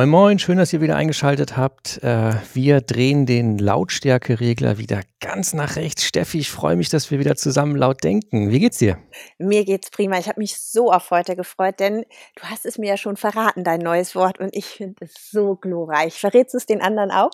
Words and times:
Moin 0.00 0.08
Moin, 0.08 0.38
schön, 0.38 0.56
dass 0.56 0.72
ihr 0.72 0.80
wieder 0.80 0.96
eingeschaltet 0.96 1.58
habt. 1.58 2.02
Äh, 2.02 2.32
wir 2.54 2.80
drehen 2.80 3.26
den 3.26 3.58
Lautstärkeregler 3.58 4.78
wieder 4.78 5.02
ganz 5.20 5.52
nach 5.52 5.76
rechts. 5.76 6.06
Steffi, 6.06 6.38
ich 6.38 6.50
freue 6.50 6.74
mich, 6.74 6.88
dass 6.88 7.10
wir 7.10 7.18
wieder 7.18 7.36
zusammen 7.36 7.76
laut 7.76 8.02
denken. 8.02 8.50
Wie 8.50 8.60
geht's 8.60 8.78
dir? 8.78 8.96
Mir 9.36 9.66
geht's 9.66 9.90
prima. 9.90 10.18
Ich 10.18 10.26
habe 10.26 10.40
mich 10.40 10.58
so 10.58 10.90
auf 10.90 11.10
heute 11.10 11.36
gefreut, 11.36 11.80
denn 11.80 12.06
du 12.34 12.42
hast 12.44 12.64
es 12.64 12.78
mir 12.78 12.88
ja 12.88 12.96
schon 12.96 13.18
verraten, 13.18 13.62
dein 13.62 13.80
neues 13.80 14.14
Wort, 14.14 14.40
und 14.40 14.56
ich 14.56 14.64
finde 14.64 15.04
es 15.04 15.30
so 15.30 15.56
glorreich. 15.56 16.18
Verrätst 16.18 16.54
du 16.54 16.56
es 16.56 16.64
den 16.64 16.80
anderen 16.80 17.10
auch? 17.10 17.32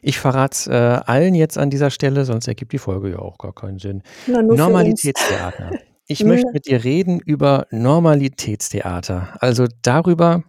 Ich 0.00 0.20
verrate 0.20 0.54
es 0.54 0.66
äh, 0.68 1.00
allen 1.04 1.34
jetzt 1.34 1.58
an 1.58 1.68
dieser 1.68 1.90
Stelle, 1.90 2.24
sonst 2.24 2.46
ergibt 2.46 2.70
die 2.72 2.78
Folge 2.78 3.10
ja 3.10 3.18
auch 3.18 3.38
gar 3.38 3.52
keinen 3.52 3.80
Sinn. 3.80 4.04
Normalitätstheater. 4.28 5.72
Ich 6.06 6.22
möchte 6.24 6.52
mit 6.52 6.66
dir 6.68 6.84
reden 6.84 7.18
über 7.18 7.66
Normalitätstheater. 7.72 9.36
Also 9.40 9.66
darüber, 9.82 10.44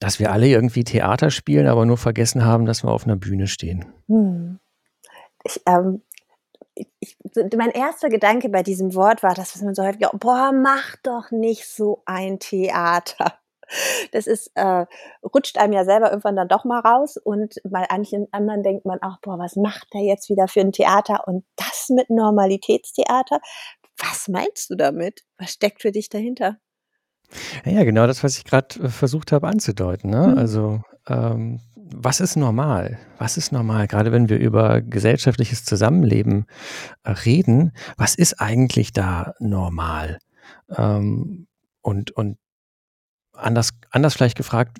dass 0.00 0.18
wir 0.18 0.32
alle 0.32 0.46
irgendwie 0.46 0.84
Theater 0.84 1.30
spielen, 1.30 1.66
aber 1.66 1.84
nur 1.84 1.98
vergessen 1.98 2.44
haben, 2.44 2.66
dass 2.66 2.84
wir 2.84 2.90
auf 2.90 3.04
einer 3.04 3.16
Bühne 3.16 3.46
stehen. 3.46 3.92
Hm. 4.08 4.60
Ich, 5.44 5.60
ähm, 5.66 6.02
ich, 7.00 7.16
mein 7.56 7.70
erster 7.70 8.08
Gedanke 8.08 8.48
bei 8.48 8.62
diesem 8.62 8.94
Wort 8.94 9.22
war, 9.22 9.34
dass 9.34 9.60
man 9.62 9.74
so 9.74 9.82
häufig, 9.84 10.06
boah, 10.14 10.52
mach 10.52 10.96
doch 11.02 11.30
nicht 11.30 11.66
so 11.66 12.02
ein 12.06 12.38
Theater. 12.38 13.38
Das 14.12 14.26
ist, 14.26 14.50
äh, 14.54 14.86
rutscht 15.22 15.58
einem 15.58 15.74
ja 15.74 15.84
selber 15.84 16.08
irgendwann 16.08 16.36
dann 16.36 16.48
doch 16.48 16.64
mal 16.64 16.80
raus 16.80 17.18
und 17.18 17.56
bei 17.64 17.86
manchen 17.90 18.26
anderen 18.32 18.62
denkt 18.62 18.86
man 18.86 19.02
auch, 19.02 19.20
boah, 19.20 19.38
was 19.38 19.56
macht 19.56 19.92
der 19.92 20.00
jetzt 20.00 20.30
wieder 20.30 20.48
für 20.48 20.60
ein 20.60 20.72
Theater? 20.72 21.28
Und 21.28 21.44
das 21.56 21.90
mit 21.90 22.08
Normalitätstheater? 22.08 23.40
Was 23.98 24.28
meinst 24.28 24.70
du 24.70 24.74
damit? 24.74 25.24
Was 25.36 25.50
steckt 25.50 25.82
für 25.82 25.92
dich 25.92 26.08
dahinter? 26.08 26.56
Ja, 27.64 27.84
genau 27.84 28.06
das, 28.06 28.24
was 28.24 28.38
ich 28.38 28.44
gerade 28.44 28.80
äh, 28.80 28.88
versucht 28.88 29.32
habe 29.32 29.48
anzudeuten. 29.48 30.10
Ne? 30.10 30.28
Mhm. 30.28 30.38
Also, 30.38 30.82
ähm, 31.08 31.60
was 31.90 32.20
ist 32.20 32.36
normal? 32.36 32.98
Was 33.18 33.36
ist 33.36 33.52
normal? 33.52 33.86
Gerade 33.86 34.12
wenn 34.12 34.28
wir 34.28 34.38
über 34.38 34.82
gesellschaftliches 34.82 35.64
Zusammenleben 35.64 36.46
äh, 37.04 37.10
reden, 37.12 37.72
was 37.96 38.14
ist 38.14 38.40
eigentlich 38.40 38.92
da 38.92 39.34
normal? 39.38 40.18
Ähm, 40.76 41.46
und, 41.80 42.10
und 42.10 42.38
anders, 43.32 43.70
anders 43.90 44.14
vielleicht 44.14 44.36
gefragt, 44.36 44.78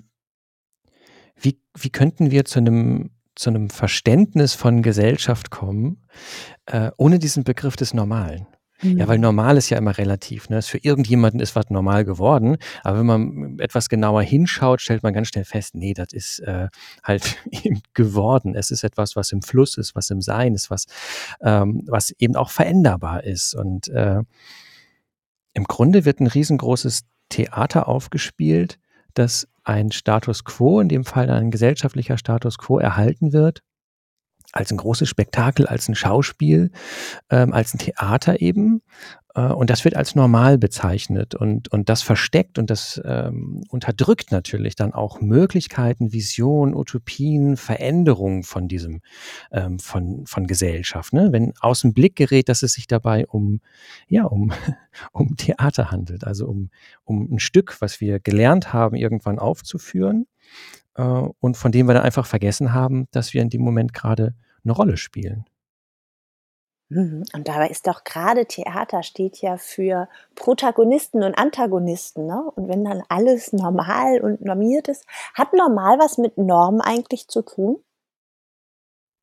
wie, 1.35 1.59
wie 1.77 1.89
könnten 1.89 2.31
wir 2.31 2.45
zu 2.45 2.59
einem, 2.59 3.11
zu 3.35 3.49
einem 3.49 3.69
Verständnis 3.69 4.53
von 4.53 4.81
Gesellschaft 4.83 5.49
kommen, 5.49 6.05
äh, 6.65 6.91
ohne 6.97 7.19
diesen 7.19 7.43
Begriff 7.43 7.75
des 7.75 7.93
Normalen? 7.93 8.45
Ja, 8.81 9.07
weil 9.07 9.17
mhm. 9.17 9.23
normal 9.23 9.57
ist 9.57 9.69
ja 9.69 9.77
immer 9.77 9.97
relativ. 9.97 10.49
Ne? 10.49 10.61
Für 10.61 10.77
irgendjemanden 10.77 11.41
ist 11.41 11.55
was 11.55 11.69
normal 11.69 12.05
geworden, 12.05 12.57
aber 12.83 12.99
wenn 12.99 13.05
man 13.05 13.59
etwas 13.59 13.89
genauer 13.89 14.21
hinschaut, 14.21 14.81
stellt 14.81 15.03
man 15.03 15.13
ganz 15.13 15.27
schnell 15.27 15.43
fest, 15.43 15.75
nee, 15.75 15.93
das 15.93 16.13
ist 16.13 16.39
äh, 16.39 16.69
halt 17.03 17.37
eben 17.51 17.81
geworden. 17.93 18.55
Es 18.55 18.71
ist 18.71 18.83
etwas, 18.83 19.15
was 19.15 19.31
im 19.31 19.41
Fluss 19.41 19.77
ist, 19.77 19.95
was 19.95 20.09
im 20.09 20.21
Sein 20.21 20.55
ist, 20.55 20.69
was, 20.69 20.85
ähm, 21.41 21.83
was 21.87 22.11
eben 22.19 22.35
auch 22.35 22.49
veränderbar 22.49 23.23
ist. 23.23 23.53
Und 23.53 23.89
äh, 23.89 24.21
im 25.53 25.63
Grunde 25.65 26.05
wird 26.05 26.21
ein 26.21 26.27
riesengroßes 26.27 27.01
Theater 27.29 27.87
aufgespielt, 27.87 28.79
dass 29.13 29.47
ein 29.63 29.91
Status 29.91 30.45
quo, 30.45 30.79
in 30.79 30.87
dem 30.87 31.03
Fall 31.03 31.29
ein 31.29 31.51
gesellschaftlicher 31.51 32.17
Status 32.17 32.57
quo, 32.57 32.79
erhalten 32.79 33.33
wird 33.33 33.61
als 34.51 34.71
ein 34.71 34.77
großes 34.77 35.07
Spektakel, 35.07 35.67
als 35.67 35.87
ein 35.87 35.95
Schauspiel, 35.95 36.71
ähm, 37.29 37.53
als 37.53 37.73
ein 37.73 37.79
Theater 37.79 38.41
eben. 38.41 38.81
Äh, 39.35 39.53
und 39.53 39.69
das 39.69 39.85
wird 39.85 39.95
als 39.95 40.15
normal 40.15 40.57
bezeichnet 40.57 41.35
und, 41.35 41.71
und 41.71 41.89
das 41.89 42.01
versteckt 42.01 42.57
und 42.57 42.69
das 42.69 43.01
ähm, 43.05 43.63
unterdrückt 43.69 44.31
natürlich 44.31 44.75
dann 44.75 44.93
auch 44.93 45.21
Möglichkeiten, 45.21 46.11
Visionen, 46.11 46.75
Utopien, 46.75 47.57
Veränderungen 47.57 48.43
von 48.43 48.67
diesem, 48.67 49.01
ähm, 49.51 49.79
von, 49.79 50.25
von 50.25 50.47
Gesellschaft. 50.47 51.13
Ne? 51.13 51.29
Wenn 51.31 51.53
aus 51.59 51.81
dem 51.81 51.93
Blick 51.93 52.15
gerät, 52.15 52.49
dass 52.49 52.63
es 52.63 52.73
sich 52.73 52.87
dabei 52.87 53.27
um, 53.27 53.61
ja, 54.07 54.25
um, 54.25 54.51
um 55.11 55.37
Theater 55.37 55.91
handelt, 55.91 56.25
also 56.25 56.47
um, 56.47 56.69
um 57.03 57.31
ein 57.31 57.39
Stück, 57.39 57.77
was 57.81 58.01
wir 58.01 58.19
gelernt 58.19 58.73
haben, 58.73 58.95
irgendwann 58.95 59.39
aufzuführen 59.39 60.25
äh, 60.95 61.01
und 61.39 61.57
von 61.57 61.71
dem 61.71 61.87
wir 61.87 61.93
dann 61.93 62.03
einfach 62.03 62.25
vergessen 62.25 62.73
haben, 62.73 63.07
dass 63.11 63.33
wir 63.33 63.41
in 63.41 63.49
dem 63.49 63.61
Moment 63.61 63.93
gerade 63.93 64.35
eine 64.63 64.73
Rolle 64.73 64.97
spielen. 64.97 65.45
Mhm. 66.89 67.23
Und 67.33 67.47
dabei 67.47 67.69
ist 67.69 67.85
doch 67.85 68.03
gerade 68.03 68.45
Theater 68.45 69.03
steht 69.03 69.37
ja 69.41 69.57
für 69.57 70.09
Protagonisten 70.35 71.23
und 71.23 71.37
Antagonisten. 71.37 72.25
Ne? 72.25 72.51
Und 72.55 72.67
wenn 72.67 72.83
dann 72.83 73.03
alles 73.09 73.53
normal 73.53 74.21
und 74.21 74.41
normiert 74.41 74.87
ist, 74.87 75.05
hat 75.35 75.53
normal 75.53 75.99
was 75.99 76.17
mit 76.17 76.37
Normen 76.37 76.81
eigentlich 76.81 77.27
zu 77.27 77.43
tun? 77.43 77.83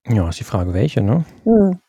Ja, 0.08 0.28
ist 0.28 0.38
die 0.38 0.44
Frage, 0.44 0.72
welche, 0.72 1.02
ne? 1.02 1.24
Mhm. 1.44 1.80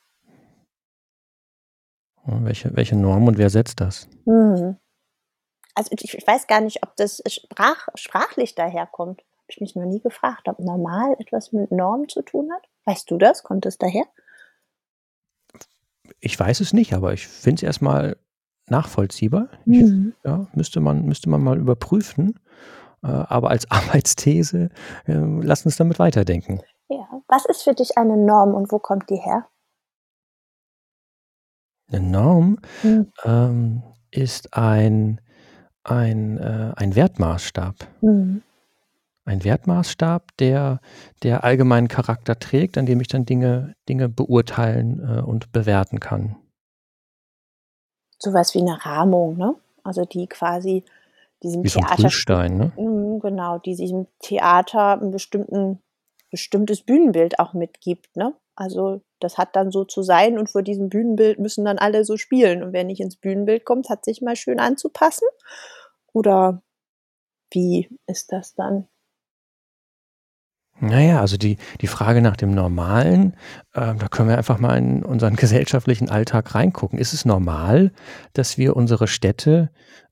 Welche, 2.25 2.75
welche 2.75 2.95
Norm 2.95 3.27
und 3.27 3.37
wer 3.37 3.49
setzt 3.49 3.79
das? 3.79 4.09
Mhm. 4.25 4.77
Also 5.75 5.91
ich, 5.91 6.15
ich, 6.15 6.27
weiß 6.27 6.47
gar 6.47 6.59
nicht, 6.59 6.81
ob 6.81 6.95
das 6.95 7.21
sprach, 7.27 7.87
sprachlich 7.93 8.55
daherkommt 8.55 9.23
ich 9.49 9.61
mich 9.61 9.75
noch 9.75 9.85
nie 9.85 9.99
gefragt, 9.99 10.47
ob 10.47 10.59
normal 10.59 11.15
etwas 11.19 11.51
mit 11.51 11.71
Norm 11.71 12.07
zu 12.07 12.21
tun 12.21 12.49
hat. 12.53 12.67
Weißt 12.85 13.09
du 13.09 13.17
das? 13.17 13.43
Kommt 13.43 13.65
es 13.65 13.77
daher? 13.77 14.05
Ich 16.19 16.39
weiß 16.39 16.61
es 16.61 16.73
nicht, 16.73 16.93
aber 16.93 17.13
ich 17.13 17.27
finde 17.27 17.59
es 17.59 17.63
erstmal 17.63 18.17
nachvollziehbar. 18.67 19.49
Mhm. 19.65 20.13
Ich, 20.17 20.25
ja, 20.25 20.47
müsste 20.53 20.79
man, 20.79 21.05
müsste 21.05 21.29
man 21.29 21.43
mal 21.43 21.57
überprüfen. 21.57 22.39
Äh, 23.03 23.07
aber 23.07 23.49
als 23.49 23.69
Arbeitsthese, 23.71 24.69
äh, 25.05 25.13
lass 25.13 25.65
uns 25.65 25.77
damit 25.77 25.99
weiterdenken. 25.99 26.61
Ja, 26.89 27.07
was 27.27 27.45
ist 27.45 27.63
für 27.63 27.73
dich 27.73 27.97
eine 27.97 28.17
Norm 28.17 28.53
und 28.53 28.71
wo 28.71 28.79
kommt 28.79 29.09
die 29.09 29.17
her? 29.17 29.47
Eine 31.89 32.01
Norm 32.01 32.59
mhm. 32.83 33.11
ähm, 33.23 33.83
ist 34.11 34.53
ein, 34.53 35.21
ein, 35.83 36.37
äh, 36.37 36.73
ein 36.75 36.95
Wertmaßstab. 36.95 37.75
Mhm 38.01 38.43
ein 39.27 39.43
Wertmaßstab, 39.43 40.35
der, 40.37 40.79
der 41.23 41.43
allgemeinen 41.43 41.87
Charakter 41.87 42.39
trägt, 42.39 42.77
an 42.77 42.85
dem 42.85 43.01
ich 43.01 43.07
dann 43.07 43.25
Dinge, 43.25 43.75
Dinge 43.87 44.09
beurteilen 44.09 44.99
äh, 44.99 45.21
und 45.21 45.51
bewerten 45.51 45.99
kann. 45.99 46.37
Sowas 48.19 48.55
wie 48.55 48.61
eine 48.61 48.83
Rahmung, 48.83 49.37
ne? 49.37 49.55
Also 49.83 50.05
die 50.05 50.27
quasi 50.27 50.83
diesem 51.43 51.63
wie 51.63 51.69
Theater. 51.69 51.95
So 51.95 52.03
Prüfstein, 52.03 52.57
ne? 52.57 52.71
Mhm, 52.77 53.19
genau, 53.19 53.59
die 53.59 53.75
diesem 53.75 54.07
Theater 54.19 54.99
ein 54.99 55.11
bestimmten, 55.11 55.81
bestimmtes 56.31 56.81
Bühnenbild 56.81 57.39
auch 57.39 57.53
mitgibt, 57.53 58.15
ne? 58.15 58.33
Also 58.55 59.01
das 59.19 59.37
hat 59.37 59.55
dann 59.55 59.71
so 59.71 59.85
zu 59.85 60.01
sein 60.01 60.39
und 60.39 60.49
vor 60.49 60.63
diesem 60.63 60.89
Bühnenbild 60.89 61.37
müssen 61.37 61.65
dann 61.65 61.77
alle 61.77 62.03
so 62.03 62.17
spielen. 62.17 62.63
Und 62.63 62.73
wer 62.73 62.83
nicht 62.83 63.01
ins 63.01 63.15
Bühnenbild 63.15 63.65
kommt, 63.65 63.89
hat 63.89 64.03
sich 64.03 64.21
mal 64.21 64.35
schön 64.35 64.59
anzupassen. 64.59 65.27
Oder 66.11 66.63
wie 67.51 67.87
ist 68.07 68.31
das 68.31 68.55
dann? 68.55 68.87
Naja, 70.79 71.21
also 71.21 71.37
die, 71.37 71.57
die 71.81 71.87
Frage 71.87 72.21
nach 72.21 72.37
dem 72.37 72.51
Normalen, 72.51 73.33
äh, 73.73 73.95
da 73.95 74.07
können 74.09 74.29
wir 74.29 74.37
einfach 74.37 74.59
mal 74.59 74.77
in 74.77 75.03
unseren 75.03 75.35
gesellschaftlichen 75.37 76.09
Alltag 76.09 76.53
reingucken. 76.53 76.99
Ist 76.99 77.13
es 77.13 77.25
normal, 77.25 77.91
dass 78.33 78.57
wir 78.57 78.75
unsere 78.75 79.07
Städte 79.07 79.71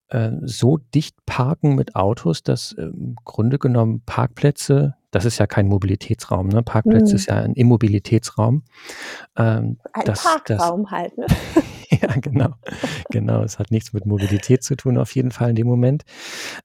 äh, 0.09 0.31
so 0.41 0.77
dicht 0.77 1.15
parken 1.25 1.75
mit 1.75 1.95
Autos, 1.95 2.43
dass 2.43 2.73
äh, 2.73 2.83
im 2.83 3.15
Grunde 3.23 3.59
genommen 3.59 4.01
Parkplätze, 4.05 4.95
das 5.11 5.25
ist 5.25 5.37
ja 5.37 5.47
kein 5.47 5.67
Mobilitätsraum, 5.67 6.47
ne? 6.47 6.61
Parkplätze 6.61 7.13
mhm. 7.13 7.15
ist 7.15 7.27
ja 7.27 7.35
ein 7.35 7.53
Immobilitätsraum. 7.53 8.63
Ähm, 9.37 9.77
ein 9.93 10.05
das, 10.05 10.23
Parkraum 10.23 10.83
das, 10.83 10.91
halt, 10.91 11.17
ne? 11.17 11.25
ja, 11.89 12.07
genau. 12.19 12.53
Genau, 13.09 13.43
es 13.43 13.59
hat 13.59 13.71
nichts 13.71 13.93
mit 13.93 14.05
Mobilität 14.05 14.63
zu 14.63 14.75
tun, 14.75 14.97
auf 14.97 15.13
jeden 15.15 15.31
Fall 15.31 15.49
in 15.51 15.55
dem 15.55 15.67
Moment. 15.67 16.03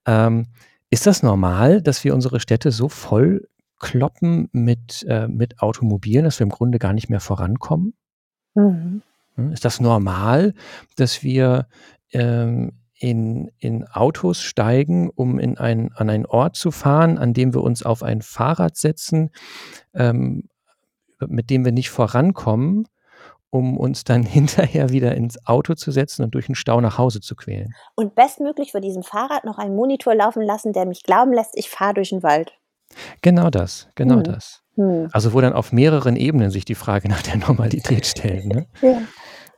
Ähm, 0.07 0.47
ist 0.91 1.07
das 1.07 1.23
normal, 1.23 1.83
dass 1.83 2.03
wir 2.03 2.15
unsere 2.15 2.41
Städte 2.41 2.73
so 2.73 2.89
voll 2.89 3.47
kloppen 3.81 4.49
mit, 4.53 5.05
äh, 5.09 5.27
mit 5.27 5.61
Automobilen, 5.61 6.25
dass 6.25 6.38
wir 6.38 6.44
im 6.44 6.50
Grunde 6.50 6.79
gar 6.79 6.93
nicht 6.93 7.09
mehr 7.09 7.21
vorankommen? 7.21 7.94
Mhm. 8.55 9.03
Hm, 9.35 9.53
ist 9.53 9.65
das 9.65 9.81
normal, 9.81 10.55
dass 10.97 11.23
wir 11.23 11.67
ähm, 12.12 12.73
in, 12.94 13.50
in 13.59 13.87
Autos 13.88 14.43
steigen, 14.43 15.11
um 15.11 15.38
in 15.38 15.59
ein, 15.59 15.91
an 15.94 16.11
einen 16.11 16.27
Ort 16.27 16.56
zu 16.56 16.71
fahren, 16.71 17.19
an 17.19 17.32
dem 17.32 17.55
wir 17.55 17.62
uns 17.62 17.82
auf 17.82 18.03
ein 18.03 18.21
Fahrrad 18.21 18.77
setzen, 18.77 19.31
ähm, 19.94 20.49
mit 21.26 21.50
dem 21.50 21.65
wir 21.65 21.73
nicht 21.73 21.91
vorankommen, 21.91 22.87
um 23.49 23.79
uns 23.79 24.05
dann 24.05 24.23
hinterher 24.25 24.91
wieder 24.91 25.15
ins 25.15 25.47
Auto 25.47 25.75
zu 25.75 25.91
setzen 25.91 26.23
und 26.25 26.35
durch 26.35 26.47
den 26.47 26.55
Stau 26.55 26.81
nach 26.81 26.99
Hause 26.99 27.21
zu 27.21 27.35
quälen. 27.35 27.75
Und 27.97 28.15
bestmöglich 28.15 28.73
vor 28.73 28.81
diesem 28.83 29.03
Fahrrad 29.03 29.44
noch 29.44 29.59
einen 29.59 29.75
Monitor 29.75 30.15
laufen 30.15 30.43
lassen, 30.43 30.73
der 30.73 30.85
mich 30.85 31.03
glauben 31.03 31.33
lässt, 31.33 31.56
ich 31.56 31.71
fahre 31.71 31.94
durch 31.94 32.11
den 32.11 32.23
Wald. 32.23 32.53
Genau 33.23 33.51
das, 33.51 33.89
genau 33.95 34.17
hm. 34.17 34.25
das. 34.25 34.63
Hm. 34.77 35.09
Also 35.13 35.33
wo 35.33 35.41
dann 35.41 35.53
auf 35.53 35.73
mehreren 35.73 36.17
Ebenen 36.17 36.51
sich 36.51 36.65
die 36.65 36.75
Frage 36.75 37.09
nach 37.09 37.23
der 37.23 37.37
Normalität 37.37 38.07
stellt. 38.07 38.47
Ne? 38.47 38.67
ja. 38.83 39.03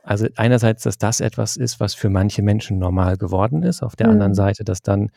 Also 0.03 0.27
einerseits, 0.35 0.83
dass 0.83 0.97
das 0.97 1.21
etwas 1.21 1.55
ist, 1.55 1.79
was 1.79 1.93
für 1.93 2.09
manche 2.09 2.41
Menschen 2.41 2.77
normal 2.77 3.15
geworden 3.17 3.63
ist, 3.63 3.81
auf 3.81 3.95
der 3.95 4.07
hm. 4.07 4.13
anderen 4.13 4.33
Seite, 4.33 4.63
dass 4.63 4.81
dann 4.81 5.11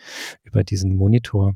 über 0.45 0.63
diesen 0.63 0.97
Monitor 0.97 1.55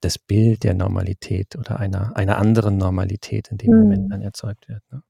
das 0.00 0.18
Bild 0.18 0.62
der 0.64 0.74
Normalität 0.74 1.56
oder 1.56 1.80
einer, 1.80 2.14
einer 2.16 2.38
anderen 2.38 2.76
Normalität 2.76 3.48
in 3.48 3.58
dem. 3.58 3.70
Moment 3.70 4.12
dann 4.12 4.20
erzeugt 4.22 4.68
wird. 4.68 4.82
Ne? 4.92 5.02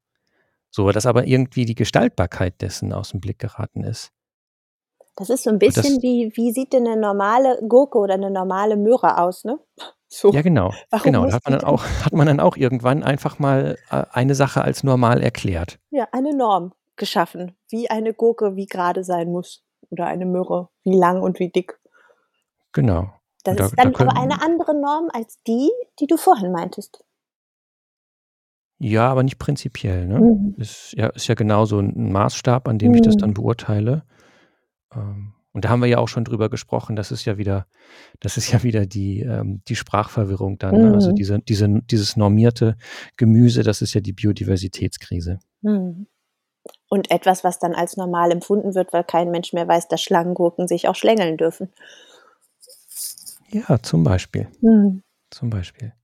So, 0.70 0.90
dass 0.92 1.06
aber 1.06 1.26
irgendwie 1.26 1.64
die 1.64 1.74
Gestaltbarkeit 1.74 2.60
dessen 2.60 2.92
aus 2.92 3.10
dem 3.10 3.20
Blick 3.20 3.38
geraten 3.38 3.82
ist. 3.82 4.12
Das 5.16 5.30
ist 5.30 5.44
so 5.44 5.50
ein 5.50 5.58
bisschen 5.58 5.94
das, 5.94 6.02
wie, 6.02 6.30
wie 6.34 6.52
sieht 6.52 6.72
denn 6.74 6.86
eine 6.86 7.00
normale 7.00 7.58
Gurke 7.66 7.98
oder 7.98 8.14
eine 8.14 8.30
normale 8.30 8.76
Möhre 8.76 9.18
aus, 9.18 9.44
ne? 9.44 9.58
So. 10.08 10.30
Ja, 10.32 10.42
genau. 10.42 10.72
Warum 10.90 11.04
genau. 11.04 11.26
Da 11.26 11.34
hat 11.34 11.44
man, 11.44 11.58
dann 11.58 11.64
auch, 11.64 11.84
hat 12.04 12.12
man 12.12 12.26
dann 12.26 12.40
auch 12.40 12.56
irgendwann 12.56 13.02
einfach 13.02 13.38
mal 13.38 13.76
äh, 13.90 14.04
eine 14.12 14.34
Sache 14.34 14.62
als 14.62 14.84
normal 14.84 15.22
erklärt. 15.22 15.78
Ja, 15.90 16.08
eine 16.12 16.36
Norm 16.36 16.72
geschaffen, 16.96 17.56
wie 17.68 17.90
eine 17.90 18.14
Gurke 18.14 18.56
wie 18.56 18.66
gerade 18.66 19.04
sein 19.04 19.30
muss. 19.30 19.62
Oder 19.90 20.06
eine 20.06 20.26
Möhre, 20.26 20.68
wie 20.82 20.96
lang 20.96 21.22
und 21.22 21.38
wie 21.38 21.48
dick. 21.48 21.78
Genau. 22.72 23.12
Das 23.44 23.56
da, 23.56 23.66
ist 23.66 23.78
dann 23.78 23.92
da 23.92 24.00
aber 24.00 24.20
eine 24.20 24.42
andere 24.42 24.74
Norm 24.74 25.08
als 25.12 25.40
die, 25.46 25.70
die 26.00 26.06
du 26.06 26.16
vorhin 26.16 26.50
meintest. 26.50 27.04
Ja, 28.78 29.08
aber 29.08 29.22
nicht 29.22 29.38
prinzipiell. 29.38 30.06
Ne? 30.06 30.20
Mhm. 30.20 30.54
Ist, 30.58 30.92
ja, 30.96 31.06
ist 31.08 31.28
ja 31.28 31.34
genauso 31.34 31.78
ein 31.78 32.12
Maßstab, 32.12 32.68
an 32.68 32.78
dem 32.78 32.90
mhm. 32.90 32.96
ich 32.96 33.02
das 33.02 33.16
dann 33.16 33.30
mhm. 33.30 33.34
beurteile. 33.34 34.04
Ähm, 34.92 35.35
und 35.56 35.64
da 35.64 35.70
haben 35.70 35.80
wir 35.80 35.88
ja 35.88 35.96
auch 35.96 36.08
schon 36.08 36.26
drüber 36.26 36.50
gesprochen, 36.50 36.96
das 36.96 37.10
ist 37.10 37.24
ja 37.24 37.38
wieder, 37.38 37.66
das 38.20 38.36
ist 38.36 38.52
ja 38.52 38.62
wieder 38.62 38.84
die, 38.84 39.22
ähm, 39.22 39.62
die 39.66 39.74
Sprachverwirrung 39.74 40.58
dann. 40.58 40.76
Ne? 40.76 40.92
Also 40.92 41.12
mhm. 41.12 41.14
diese, 41.14 41.38
diese, 41.38 41.80
dieses 41.90 42.14
normierte 42.14 42.76
Gemüse, 43.16 43.62
das 43.62 43.80
ist 43.80 43.94
ja 43.94 44.02
die 44.02 44.12
Biodiversitätskrise. 44.12 45.38
Mhm. 45.62 46.08
Und 46.90 47.10
etwas, 47.10 47.42
was 47.42 47.58
dann 47.58 47.72
als 47.72 47.96
normal 47.96 48.32
empfunden 48.32 48.74
wird, 48.74 48.92
weil 48.92 49.02
kein 49.02 49.30
Mensch 49.30 49.54
mehr 49.54 49.66
weiß, 49.66 49.88
dass 49.88 50.02
Schlangengurken 50.02 50.68
sich 50.68 50.88
auch 50.88 50.94
schlängeln 50.94 51.38
dürfen. 51.38 51.70
Ja, 53.48 53.78
zum 53.82 54.04
Beispiel. 54.04 54.48
Mhm. 54.60 55.04
Zum 55.30 55.48
Beispiel. 55.48 55.94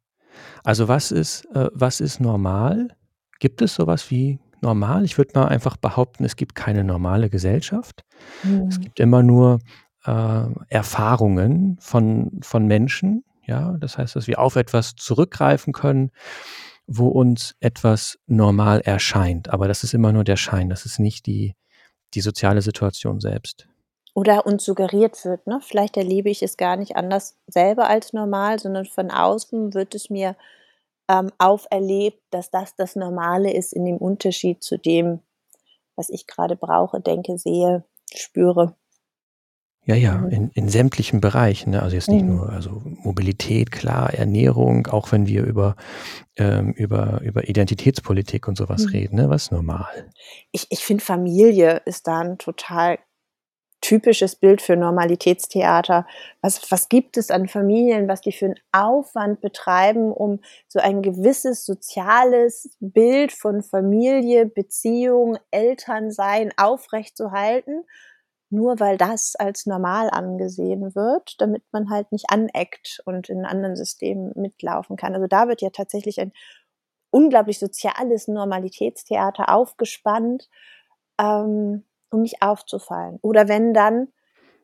Also 0.65 0.89
was 0.89 1.13
ist, 1.13 1.45
äh, 1.55 1.69
was 1.75 2.01
ist 2.01 2.21
normal? 2.21 2.97
Gibt 3.39 3.61
es 3.61 3.75
sowas 3.75 4.11
wie 4.11 4.39
normal? 4.63 5.05
Ich 5.05 5.19
würde 5.19 5.39
mal 5.39 5.49
einfach 5.49 5.77
behaupten, 5.77 6.25
es 6.25 6.37
gibt 6.37 6.55
keine 6.55 6.85
normale 6.85 7.31
Gesellschaft. 7.31 8.05
Mhm. 8.43 8.69
Es 8.69 8.81
gibt 8.81 9.01
immer 9.01 9.23
nur 9.23 9.59
äh, 10.05 10.45
Erfahrungen 10.69 11.77
von, 11.81 12.41
von 12.43 12.67
Menschen. 12.67 13.25
Ja, 13.45 13.77
das 13.79 13.99
heißt, 13.99 14.17
dass 14.17 14.27
wir 14.27 14.39
auf 14.39 14.57
etwas 14.57 14.95
zurückgreifen 14.95 15.73
können, 15.73 16.11
wo 16.87 17.09
uns 17.09 17.55
etwas 17.61 18.19
normal 18.27 18.81
erscheint. 18.81 19.51
Aber 19.51 19.69
das 19.69 19.85
ist 19.85 19.95
immer 19.95 20.13
nur 20.13 20.25
der 20.25 20.37
Schein, 20.37 20.69
das 20.69 20.87
ist 20.87 20.99
nicht 20.99 21.27
die, 21.27 21.55
die 22.15 22.21
soziale 22.21 22.63
Situation 22.63 23.21
selbst. 23.21 23.69
Oder 24.15 24.47
uns 24.47 24.65
suggeriert 24.65 25.25
wird, 25.25 25.47
ne? 25.47 25.61
Vielleicht 25.63 25.97
erlebe 25.97 26.29
ich 26.29 26.43
es 26.43 26.59
gar 26.59 26.77
nicht 26.77 26.97
anders 26.97 27.39
selber 27.47 27.89
als 27.89 28.13
normal, 28.13 28.59
sondern 28.59 28.85
von 28.85 29.11
außen 29.11 29.73
wird 29.73 29.95
es 29.95 30.11
mir 30.11 30.37
ähm, 31.13 31.31
auferlebt, 31.39 32.23
dass 32.31 32.51
das 32.51 32.75
das 32.75 32.97
Normale 32.97 33.53
ist 33.53 33.73
in 33.73 33.85
dem 33.85 33.99
Unterschied 33.99 34.63
zu 34.63 34.79
dem, 34.79 35.21
was 35.95 36.09
ich 36.09 36.27
gerade 36.27 36.57
brauche, 36.57 37.01
denke, 37.01 37.37
sehe, 37.37 37.85
spüre. 38.15 38.75
Ja, 39.85 39.97
ja, 39.97 40.19
mhm. 40.19 40.29
in, 40.31 40.51
in 40.51 40.69
sämtlichen 40.69 41.21
Bereichen. 41.21 41.71
Ne? 41.71 41.83
Also 41.83 41.97
jetzt 41.97 42.09
nicht 42.09 42.25
mhm. 42.25 42.37
nur 42.37 42.51
also 42.51 42.83
Mobilität, 42.85 43.73
klar, 43.73 44.15
Ernährung, 44.15 44.87
auch 44.87 45.11
wenn 45.11 45.27
wir 45.27 45.45
über, 45.45 45.77
ähm, 46.37 46.73
über, 46.73 47.21
über 47.23 47.49
Identitätspolitik 47.49 48.47
und 48.47 48.57
sowas 48.57 48.85
mhm. 48.85 48.91
reden, 48.91 49.17
ne? 49.17 49.29
was 49.29 49.51
normal. 49.51 50.09
Ich, 50.53 50.69
ich 50.71 50.85
finde, 50.85 51.05
Familie 51.05 51.83
ist 51.85 52.07
da 52.07 52.21
ein 52.21 52.39
total 52.39 52.99
typisches 53.83 54.37
Bild 54.37 54.63
für 54.63 54.77
Normalitätstheater. 54.77 56.07
Was, 56.41 56.71
was 56.73 56.89
gibt 56.89 57.19
es 57.19 57.31
an 57.31 57.49
Familien, 57.49 58.09
was 58.09 58.23
die 58.23 58.33
für 58.33 58.47
einen 58.47 58.61
Aufwand 58.73 59.43
betreiben, 59.43 60.11
um 60.11 60.41
so 60.69 60.79
ein 60.79 61.03
gewisses 61.03 61.67
soziales 61.67 62.75
Bild 62.81 63.33
von 63.33 63.63
Familie, 63.63 64.47
Beziehung, 64.47 65.37
Elternsein 65.51 66.53
aufrechtzuerhalten? 66.57 67.85
Nur 68.51 68.81
weil 68.81 68.99
das 68.99 69.35
als 69.37 69.67
normal 69.67 70.11
angesehen 70.11 70.95
wird, 70.95 71.41
damit 71.41 71.65
man 71.73 71.91
halt 71.91 72.13
nicht 72.13 72.31
aneckt 72.31 73.03
und 73.05 73.29
in 73.29 73.45
anderen 73.45 73.77
Systemen 73.77 74.33
mitlaufen 74.37 74.97
kann. 74.97 75.15
Also 75.15 75.27
da 75.27 75.49
wird 75.49 75.61
ja 75.61 75.71
tatsächlich 75.71 76.21
ein 76.21 76.33
unglaublich 77.11 77.59
soziales 77.59 78.29
Normalitätstheater 78.29 79.49
aufgespannt. 79.49 80.49
Ähm, 81.19 81.85
um 82.13 82.23
nicht 82.23 82.43
aufzufallen. 82.43 83.19
Oder 83.23 83.49
wenn 83.49 83.75
dann 83.75 84.09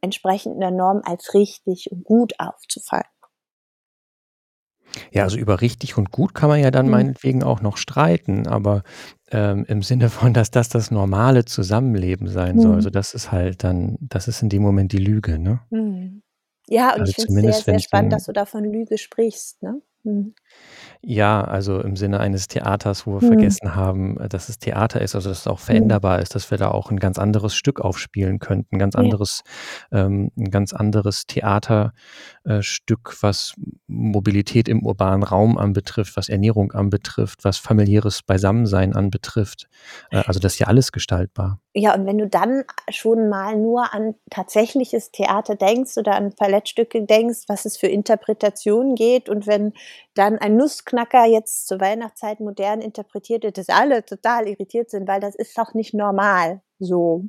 entsprechend 0.00 0.60
der 0.62 0.70
Norm 0.70 1.02
als 1.04 1.34
richtig 1.34 1.90
und 1.90 2.04
gut 2.04 2.34
aufzufallen. 2.38 3.04
Ja, 5.12 5.24
also 5.24 5.36
über 5.36 5.60
richtig 5.60 5.98
und 5.98 6.10
gut 6.10 6.34
kann 6.34 6.48
man 6.48 6.60
ja 6.60 6.70
dann 6.70 6.86
mhm. 6.86 6.92
meinetwegen 6.92 7.42
auch 7.42 7.60
noch 7.60 7.76
streiten, 7.76 8.46
aber 8.46 8.82
ähm, 9.30 9.64
im 9.68 9.82
Sinne 9.82 10.08
von, 10.08 10.32
dass 10.32 10.50
das 10.50 10.68
das 10.68 10.90
normale 10.90 11.44
Zusammenleben 11.44 12.28
sein 12.28 12.56
mhm. 12.56 12.60
soll, 12.60 12.74
also 12.74 12.90
das 12.90 13.14
ist 13.14 13.30
halt 13.30 13.64
dann, 13.64 13.96
das 14.00 14.28
ist 14.28 14.42
in 14.42 14.48
dem 14.48 14.62
Moment 14.62 14.92
die 14.92 14.98
Lüge, 14.98 15.38
ne? 15.38 15.60
Mhm. 15.70 16.22
Ja, 16.68 16.94
und 16.94 17.00
also 17.00 17.10
ich 17.10 17.24
finde 17.26 17.48
es 17.48 17.64
sehr, 17.64 17.74
sehr 17.74 17.80
spannend, 17.80 18.12
dass 18.12 18.24
du 18.24 18.32
da 18.32 18.44
von 18.44 18.64
Lüge 18.64 18.98
sprichst, 18.98 19.62
ne? 19.62 19.80
Mhm. 20.56 20.98
Ja, 21.04 21.42
also 21.44 21.80
im 21.80 21.94
Sinne 21.96 22.18
eines 22.20 22.48
Theaters, 22.48 23.06
wo 23.06 23.14
wir 23.14 23.20
Mhm. 23.20 23.58
vergessen 23.60 23.74
haben, 23.76 24.18
äh, 24.20 24.28
dass 24.28 24.48
es 24.48 24.58
Theater 24.58 25.00
ist, 25.00 25.14
also 25.14 25.28
dass 25.28 25.40
es 25.40 25.46
auch 25.46 25.60
Mhm. 25.68 25.98
veränderbar 25.98 26.18
ist, 26.20 26.34
dass 26.34 26.50
wir 26.50 26.58
da 26.58 26.70
auch 26.72 26.90
ein 26.90 26.98
ganz 26.98 27.18
anderes 27.18 27.54
Stück 27.54 27.80
aufspielen 27.80 28.40
könnten, 28.40 28.76
'n 28.76 28.78
ganz 28.80 28.96
Ja. 28.96 29.12
anderes 29.12 29.42
ähm, 29.92 30.30
'n 30.36 30.50
ganz 30.50 30.72
anderes 30.72 31.26
Theaterstück, 31.26 33.10
äh, 33.14 33.22
was 33.22 33.54
Mobilität 33.86 34.68
im 34.68 34.84
urbanen 34.84 35.22
Raum 35.22 35.56
anbetrifft, 35.58 36.16
was 36.16 36.28
Ernährung 36.28 36.72
anbetrifft, 36.72 37.44
was 37.44 37.58
familiäres 37.58 38.22
Beisammensein 38.22 38.94
anbetrifft. 38.96 39.68
Äh, 40.10 40.22
also 40.26 40.40
das 40.40 40.54
ist 40.54 40.58
ja 40.58 40.66
alles 40.66 40.90
gestaltbar. 40.92 41.60
Ja, 41.74 41.94
und 41.94 42.06
wenn 42.06 42.16
du 42.18 42.26
dann 42.26 42.64
schon 42.90 43.28
mal 43.28 43.54
nur 43.56 43.92
an 43.92 44.14
tatsächliches 44.30 45.10
Theater 45.12 45.54
denkst 45.54 45.98
oder 45.98 46.14
an 46.16 46.32
Ballettstücke 46.36 47.02
denkst, 47.04 47.40
was 47.46 47.66
es 47.66 47.76
für 47.76 47.86
Interpretationen 47.88 48.94
geht 48.94 49.28
und 49.28 49.46
wenn 49.46 49.74
dann 50.18 50.38
ein 50.38 50.56
Nussknacker 50.56 51.24
jetzt 51.26 51.68
zur 51.68 51.80
Weihnachtszeit 51.80 52.40
modern 52.40 52.80
interpretiert 52.80 53.44
wird, 53.44 53.56
dass 53.56 53.68
alle 53.68 54.04
total 54.04 54.48
irritiert 54.48 54.90
sind, 54.90 55.06
weil 55.06 55.20
das 55.20 55.36
ist 55.36 55.56
doch 55.56 55.74
nicht 55.74 55.94
normal 55.94 56.60
so. 56.78 57.24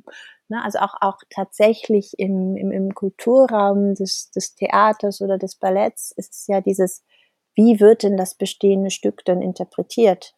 Ne? 0.48 0.62
Also 0.62 0.80
auch, 0.80 0.94
auch 1.00 1.18
tatsächlich 1.30 2.18
im, 2.18 2.56
im, 2.56 2.72
im 2.72 2.94
Kulturraum 2.94 3.94
des, 3.94 4.30
des 4.32 4.56
Theaters 4.56 5.20
oder 5.20 5.38
des 5.38 5.54
Balletts 5.54 6.12
ist 6.16 6.34
es 6.34 6.46
ja 6.48 6.60
dieses, 6.60 7.04
wie 7.54 7.78
wird 7.80 8.02
denn 8.02 8.16
das 8.16 8.34
bestehende 8.34 8.90
Stück 8.90 9.24
dann 9.24 9.40
interpretiert? 9.40 10.34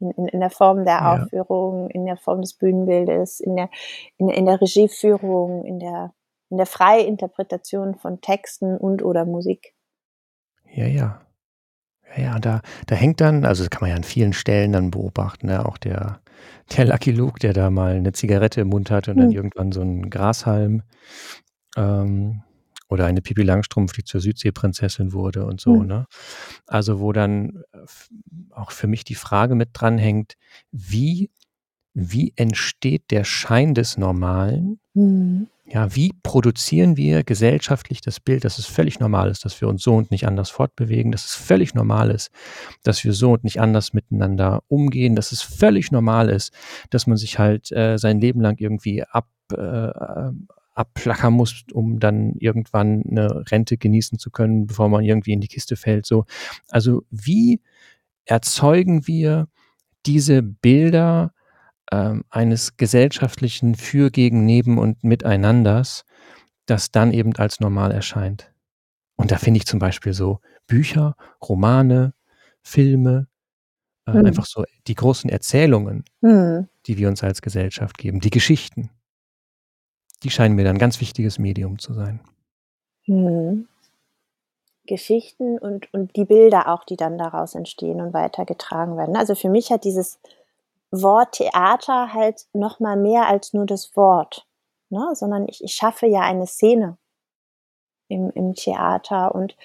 In, 0.00 0.10
in, 0.10 0.26
in 0.26 0.40
der 0.40 0.50
Form 0.50 0.84
der 0.84 0.94
ja. 0.94 1.14
Aufführung, 1.14 1.88
in 1.88 2.04
der 2.04 2.16
Form 2.18 2.42
des 2.42 2.54
Bühnenbildes, 2.54 3.40
in 3.40 3.56
der, 3.56 3.70
in, 4.18 4.28
in 4.28 4.44
der 4.44 4.60
Regieführung, 4.60 5.64
in 5.64 5.78
der, 5.78 6.12
in 6.50 6.58
der 6.58 6.66
Freiinterpretation 6.66 7.94
von 7.94 8.20
Texten 8.20 8.76
und 8.76 9.02
oder 9.02 9.24
Musik. 9.24 9.74
Ja, 10.74 10.86
ja. 10.86 11.24
Ja, 12.16 12.38
da, 12.38 12.60
da 12.86 12.94
hängt 12.94 13.20
dann, 13.20 13.44
also 13.44 13.62
das 13.62 13.70
kann 13.70 13.80
man 13.82 13.90
ja 13.90 13.96
an 13.96 14.04
vielen 14.04 14.32
Stellen 14.32 14.72
dann 14.72 14.90
beobachten, 14.90 15.46
ne? 15.46 15.66
auch 15.66 15.78
der, 15.78 16.20
der 16.76 16.84
Lucky 16.86 17.10
Luke, 17.10 17.38
der 17.38 17.52
da 17.52 17.70
mal 17.70 17.94
eine 17.94 18.12
Zigarette 18.12 18.60
im 18.60 18.68
Mund 18.68 18.90
hatte 18.90 19.10
und 19.10 19.18
dann 19.18 19.28
mhm. 19.28 19.34
irgendwann 19.34 19.72
so 19.72 19.82
ein 19.82 20.10
Grashalm 20.10 20.82
ähm, 21.76 22.42
oder 22.88 23.06
eine 23.06 23.22
Pipi 23.22 23.42
Langstrumpf, 23.42 23.92
die 23.92 24.04
zur 24.04 24.20
Südseeprinzessin 24.20 25.12
wurde 25.12 25.46
und 25.46 25.60
so, 25.60 25.74
mhm. 25.74 25.86
ne? 25.86 26.06
Also 26.66 27.00
wo 27.00 27.12
dann 27.12 27.62
äh, 27.72 27.78
auch 28.50 28.70
für 28.70 28.86
mich 28.86 29.04
die 29.04 29.16
Frage 29.16 29.54
mit 29.54 29.70
dranhängt, 29.72 30.34
wie, 30.70 31.30
wie 31.94 32.32
entsteht 32.36 33.10
der 33.10 33.24
Schein 33.24 33.74
des 33.74 33.96
Normalen? 33.96 34.78
Mhm. 34.94 35.48
Ja, 35.66 35.96
wie 35.96 36.12
produzieren 36.22 36.98
wir 36.98 37.24
gesellschaftlich 37.24 38.02
das 38.02 38.20
Bild, 38.20 38.44
dass 38.44 38.58
es 38.58 38.66
völlig 38.66 39.00
normal 39.00 39.30
ist, 39.30 39.46
dass 39.46 39.58
wir 39.62 39.68
uns 39.68 39.82
so 39.82 39.94
und 39.94 40.10
nicht 40.10 40.26
anders 40.26 40.50
fortbewegen, 40.50 41.10
dass 41.10 41.24
es 41.24 41.34
völlig 41.34 41.74
normal 41.74 42.10
ist, 42.10 42.30
dass 42.82 43.02
wir 43.02 43.14
so 43.14 43.32
und 43.32 43.44
nicht 43.44 43.62
anders 43.62 43.94
miteinander 43.94 44.62
umgehen, 44.68 45.16
dass 45.16 45.32
es 45.32 45.40
völlig 45.40 45.90
normal 45.90 46.28
ist, 46.28 46.52
dass 46.90 47.06
man 47.06 47.16
sich 47.16 47.38
halt 47.38 47.72
äh, 47.72 47.96
sein 47.96 48.20
Leben 48.20 48.42
lang 48.42 48.60
irgendwie 48.60 49.04
ab, 49.04 49.26
äh, 49.56 49.88
abplackern 50.74 51.32
muss, 51.32 51.64
um 51.72 51.98
dann 51.98 52.34
irgendwann 52.34 53.02
eine 53.08 53.50
Rente 53.50 53.78
genießen 53.78 54.18
zu 54.18 54.30
können, 54.30 54.66
bevor 54.66 54.90
man 54.90 55.02
irgendwie 55.02 55.32
in 55.32 55.40
die 55.40 55.48
Kiste 55.48 55.76
fällt. 55.76 56.04
So, 56.04 56.26
also 56.68 57.04
wie 57.10 57.62
erzeugen 58.26 59.06
wir 59.06 59.48
diese 60.04 60.42
Bilder 60.42 61.32
ähm, 61.92 62.24
eines 62.30 62.76
gesellschaftlichen 62.76 63.74
Für, 63.74 64.10
gegen, 64.10 64.44
Neben 64.44 64.78
und 64.78 65.02
Miteinanders, 65.04 66.04
das 66.66 66.90
dann 66.90 67.12
eben 67.12 67.34
als 67.36 67.60
normal 67.60 67.92
erscheint. 67.92 68.52
Und 69.16 69.30
da 69.30 69.36
finde 69.36 69.58
ich 69.58 69.66
zum 69.66 69.78
Beispiel 69.78 70.12
so 70.12 70.40
Bücher, 70.66 71.14
Romane, 71.42 72.14
Filme, 72.62 73.28
äh, 74.06 74.12
hm. 74.12 74.26
einfach 74.26 74.46
so 74.46 74.64
die 74.86 74.94
großen 74.94 75.30
Erzählungen, 75.30 76.04
hm. 76.22 76.68
die 76.86 76.98
wir 76.98 77.08
uns 77.08 77.22
als 77.22 77.42
Gesellschaft 77.42 77.98
geben, 77.98 78.20
die 78.20 78.30
Geschichten, 78.30 78.90
die 80.22 80.30
scheinen 80.30 80.54
mir 80.54 80.64
dann 80.64 80.76
ein 80.76 80.80
ganz 80.80 81.00
wichtiges 81.00 81.38
Medium 81.38 81.78
zu 81.78 81.92
sein. 81.92 82.20
Hm. 83.04 83.68
Geschichten 84.86 85.58
und, 85.58 85.92
und 85.94 86.14
die 86.16 86.24
Bilder 86.24 86.68
auch, 86.68 86.84
die 86.84 86.96
dann 86.96 87.16
daraus 87.16 87.54
entstehen 87.54 88.00
und 88.00 88.12
weitergetragen 88.12 88.96
werden. 88.98 89.16
Also 89.16 89.34
für 89.34 89.48
mich 89.48 89.70
hat 89.70 89.84
dieses 89.84 90.18
Wort 91.02 91.32
Theater 91.32 92.12
halt 92.12 92.46
noch 92.52 92.80
mal 92.80 92.96
mehr 92.96 93.26
als 93.26 93.52
nur 93.52 93.66
das 93.66 93.96
Wort, 93.96 94.46
ne? 94.90 95.10
sondern 95.14 95.48
ich, 95.48 95.62
ich 95.62 95.74
schaffe 95.74 96.06
ja 96.06 96.20
eine 96.20 96.46
Szene 96.46 96.98
im, 98.08 98.30
im 98.30 98.54
Theater 98.54 99.34
und 99.34 99.56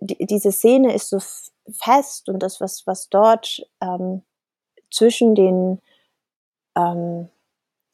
die, 0.00 0.26
diese 0.26 0.52
Szene 0.52 0.94
ist 0.94 1.08
so 1.08 1.18
fest 1.70 2.28
und 2.28 2.42
das, 2.42 2.60
was, 2.60 2.86
was 2.86 3.08
dort 3.08 3.66
ähm, 3.80 4.22
zwischen 4.90 5.34
den 5.34 5.80
ähm, 6.76 7.28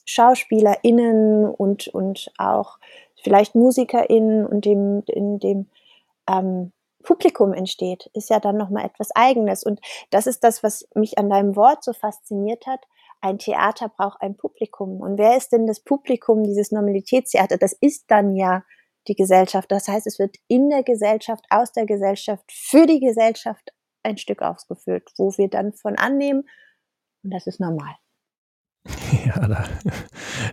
SchauspielerInnen 0.04 1.48
und, 1.48 1.88
und 1.88 2.30
auch 2.38 2.78
vielleicht 3.22 3.54
MusikerInnen 3.54 4.46
und 4.46 4.64
dem, 4.64 5.02
in 5.06 5.38
dem 5.38 5.70
ähm, 6.28 6.72
Publikum 7.04 7.52
entsteht, 7.52 8.10
ist 8.14 8.30
ja 8.30 8.40
dann 8.40 8.56
nochmal 8.56 8.84
etwas 8.84 9.10
Eigenes. 9.14 9.62
Und 9.62 9.80
das 10.10 10.26
ist 10.26 10.42
das, 10.42 10.62
was 10.62 10.88
mich 10.94 11.18
an 11.18 11.30
deinem 11.30 11.54
Wort 11.54 11.84
so 11.84 11.92
fasziniert 11.92 12.66
hat. 12.66 12.80
Ein 13.20 13.38
Theater 13.38 13.88
braucht 13.88 14.20
ein 14.20 14.36
Publikum. 14.36 15.00
Und 15.00 15.18
wer 15.18 15.36
ist 15.36 15.52
denn 15.52 15.66
das 15.66 15.80
Publikum 15.80 16.42
dieses 16.42 16.72
Normalitätstheater? 16.72 17.56
Das 17.56 17.72
ist 17.72 18.04
dann 18.08 18.34
ja 18.34 18.64
die 19.06 19.14
Gesellschaft. 19.14 19.70
Das 19.70 19.88
heißt, 19.88 20.06
es 20.06 20.18
wird 20.18 20.36
in 20.48 20.70
der 20.70 20.82
Gesellschaft, 20.82 21.44
aus 21.50 21.72
der 21.72 21.86
Gesellschaft, 21.86 22.44
für 22.50 22.86
die 22.86 23.00
Gesellschaft 23.00 23.72
ein 24.02 24.18
Stück 24.18 24.42
ausgeführt, 24.42 25.10
wo 25.16 25.30
wir 25.36 25.48
dann 25.48 25.72
von 25.72 25.96
annehmen, 25.96 26.48
und 27.22 27.30
das 27.32 27.46
ist 27.46 27.60
normal. 27.60 27.94
Ja, 29.34 29.48
da, 29.48 29.64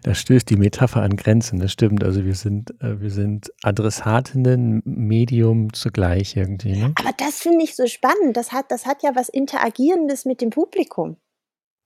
da 0.03 0.13
stößt 0.13 0.49
die 0.49 0.55
Metapher 0.55 1.01
an 1.01 1.15
Grenzen, 1.15 1.59
das 1.59 1.71
stimmt. 1.71 2.03
Also 2.03 2.23
wir 2.23 2.35
sind, 2.35 2.71
äh, 2.81 3.01
wir 3.01 3.09
sind 3.09 3.51
Adressatinnen, 3.63 4.81
Medium 4.85 5.73
zugleich 5.73 6.35
irgendwie. 6.35 6.77
Ne? 6.77 6.93
Aber 6.97 7.13
das 7.17 7.39
finde 7.39 7.63
ich 7.63 7.75
so 7.75 7.87
spannend. 7.87 8.37
Das 8.37 8.51
hat, 8.51 8.71
das 8.71 8.85
hat 8.85 9.03
ja 9.03 9.15
was 9.15 9.29
Interagierendes 9.29 10.25
mit 10.25 10.41
dem 10.41 10.51
Publikum. 10.51 11.17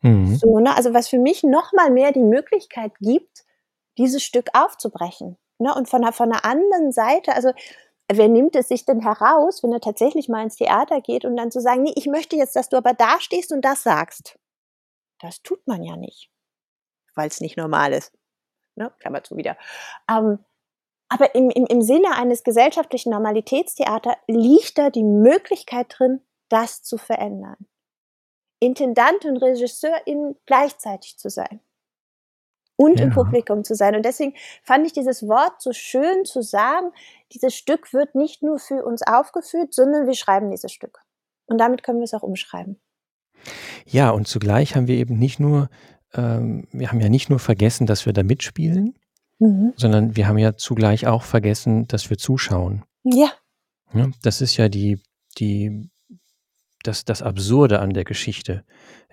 Mhm. 0.02 0.36
So, 0.36 0.60
ne? 0.60 0.76
Also 0.76 0.94
was 0.94 1.08
für 1.08 1.20
mich 1.20 1.44
nochmal 1.44 1.92
mehr 1.92 2.12
die 2.12 2.24
Möglichkeit 2.24 2.92
gibt, 3.00 3.46
dieses 3.98 4.24
Stück 4.24 4.50
aufzubrechen. 4.54 5.38
Ne? 5.58 5.74
Und 5.74 5.90
von 5.90 6.02
der, 6.02 6.12
von 6.12 6.30
der 6.30 6.46
anderen 6.46 6.92
Seite, 6.92 7.34
also 7.34 7.52
wer 8.12 8.28
nimmt 8.28 8.56
es 8.56 8.68
sich 8.68 8.86
denn 8.86 9.02
heraus, 9.02 9.64
wenn 9.64 9.72
er 9.72 9.82
tatsächlich 9.82 10.30
mal 10.30 10.44
ins 10.44 10.58
Theater 10.58 11.02
geht 11.02 11.26
und 11.26 11.36
dann 11.38 11.50
zu 11.50 11.62
sagen, 11.62 11.84
nee, 11.84 11.94
ich 11.96 12.06
möchte 12.06 12.36
jetzt, 12.36 12.56
dass 12.56 12.70
du 12.70 12.78
aber 12.78 12.94
da 12.94 13.20
stehst 13.20 13.52
und 13.52 13.64
das 13.64 13.82
sagst. 13.82 14.38
Das 15.22 15.42
tut 15.42 15.66
man 15.66 15.82
ja 15.82 15.96
nicht 15.96 16.30
weil 17.16 17.28
es 17.28 17.42
nicht 17.42 17.58
normal 17.58 17.94
ist. 17.94 18.14
Ne? 18.76 18.92
Klammer 19.00 19.24
zu 19.24 19.38
wieder. 19.38 19.58
Ähm, 20.10 20.40
aber 21.08 21.36
im, 21.36 21.50
im, 21.50 21.66
im 21.66 21.82
Sinne 21.82 22.16
eines 22.18 22.44
gesellschaftlichen 22.44 23.12
Normalitätstheater 23.12 24.18
liegt 24.28 24.78
da 24.78 24.90
die 24.90 25.04
Möglichkeit 25.04 25.88
drin, 25.98 26.22
das 26.50 26.84
zu 26.84 26.98
verändern. 26.98 27.58
Intendant 28.60 29.26
und 29.26 29.38
Regisseurin 29.38 30.36
gleichzeitig 30.46 31.18
zu 31.18 31.30
sein. 31.30 31.60
Und 32.78 33.00
ja. 33.00 33.06
im 33.06 33.12
Publikum 33.12 33.64
zu 33.64 33.74
sein. 33.74 33.96
Und 33.96 34.04
deswegen 34.04 34.34
fand 34.64 34.86
ich 34.86 34.92
dieses 34.92 35.26
Wort 35.28 35.62
so 35.62 35.72
schön 35.72 36.26
zu 36.26 36.42
sagen, 36.42 36.92
dieses 37.32 37.56
Stück 37.56 37.94
wird 37.94 38.16
nicht 38.16 38.44
nur 38.44 38.60
für 38.60 38.84
uns 38.84 39.02
aufgeführt, 39.02 39.74
sondern 39.74 40.08
wir 40.08 40.16
schreiben 40.16 40.52
dieses 40.52 40.74
Stück. 40.74 41.00
Und 41.46 41.58
damit 41.58 41.84
können 41.84 42.00
wir 42.00 42.04
es 42.04 42.14
auch 42.14 42.24
umschreiben. 42.24 42.82
Ja, 43.86 44.10
und 44.10 44.28
zugleich 44.28 44.76
haben 44.76 44.88
wir 44.88 44.96
eben 44.96 45.18
nicht 45.18 45.40
nur 45.40 45.70
ähm, 46.16 46.68
wir 46.72 46.92
haben 46.92 47.02
ja 47.02 47.10
nicht 47.10 47.30
nur 47.30 47.40
vergessen, 47.40 47.88
dass 47.88 48.06
wir 48.06 48.14
da 48.14 48.24
mitspielen, 48.24 48.96
mhm. 49.40 49.74
sondern 49.76 50.16
wir 50.16 50.28
haben 50.28 50.38
ja 50.38 50.56
zugleich 50.56 51.08
auch 51.08 51.24
vergessen, 51.24 51.88
dass 51.88 52.10
wir 52.10 52.18
zuschauen. 52.18 52.84
Ja. 53.04 53.32
ja 53.94 54.10
das 54.22 54.42
ist 54.42 54.58
ja 54.58 54.70
die, 54.70 55.00
die, 55.38 55.90
das, 56.84 57.06
das 57.06 57.22
Absurde 57.22 57.80
an 57.80 57.94
der 57.94 58.04
Geschichte. 58.04 58.64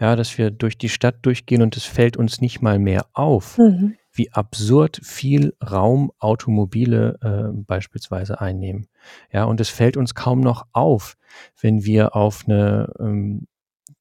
Ja, 0.01 0.17
dass 0.17 0.37
wir 0.39 0.51
durch 0.51 0.79
die 0.79 0.89
Stadt 0.89 1.17
durchgehen 1.23 1.63
und 1.63 1.77
es 1.77 1.85
fällt 1.85 2.17
uns 2.17 2.41
nicht 2.41 2.61
mal 2.61 2.79
mehr 2.79 3.07
auf, 3.13 3.59
mhm. 3.59 3.97
wie 4.13 4.33
absurd 4.33 5.01
viel 5.03 5.55
Raum 5.63 6.11
Automobile 6.19 7.19
äh, 7.21 7.53
beispielsweise 7.53 8.41
einnehmen. 8.41 8.89
Ja, 9.33 9.45
und 9.45 9.61
es 9.61 9.69
fällt 9.69 9.97
uns 9.97 10.15
kaum 10.15 10.41
noch 10.41 10.67
auf, 10.73 11.17
wenn 11.61 11.85
wir 11.85 12.17
auf 12.17 12.45
eine 12.47 12.93
ähm, 12.99 13.47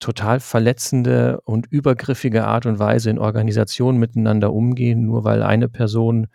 total 0.02 0.40
verletzende 0.40 1.40
und 1.42 1.68
übergriffige 1.68 2.46
Art 2.46 2.66
und 2.66 2.80
Weise 2.80 3.10
in 3.10 3.20
Organisationen 3.20 4.00
miteinander 4.00 4.52
umgehen, 4.52 5.06
nur 5.06 5.24
weil 5.24 5.44
eine 5.44 5.70
Person 5.70 6.28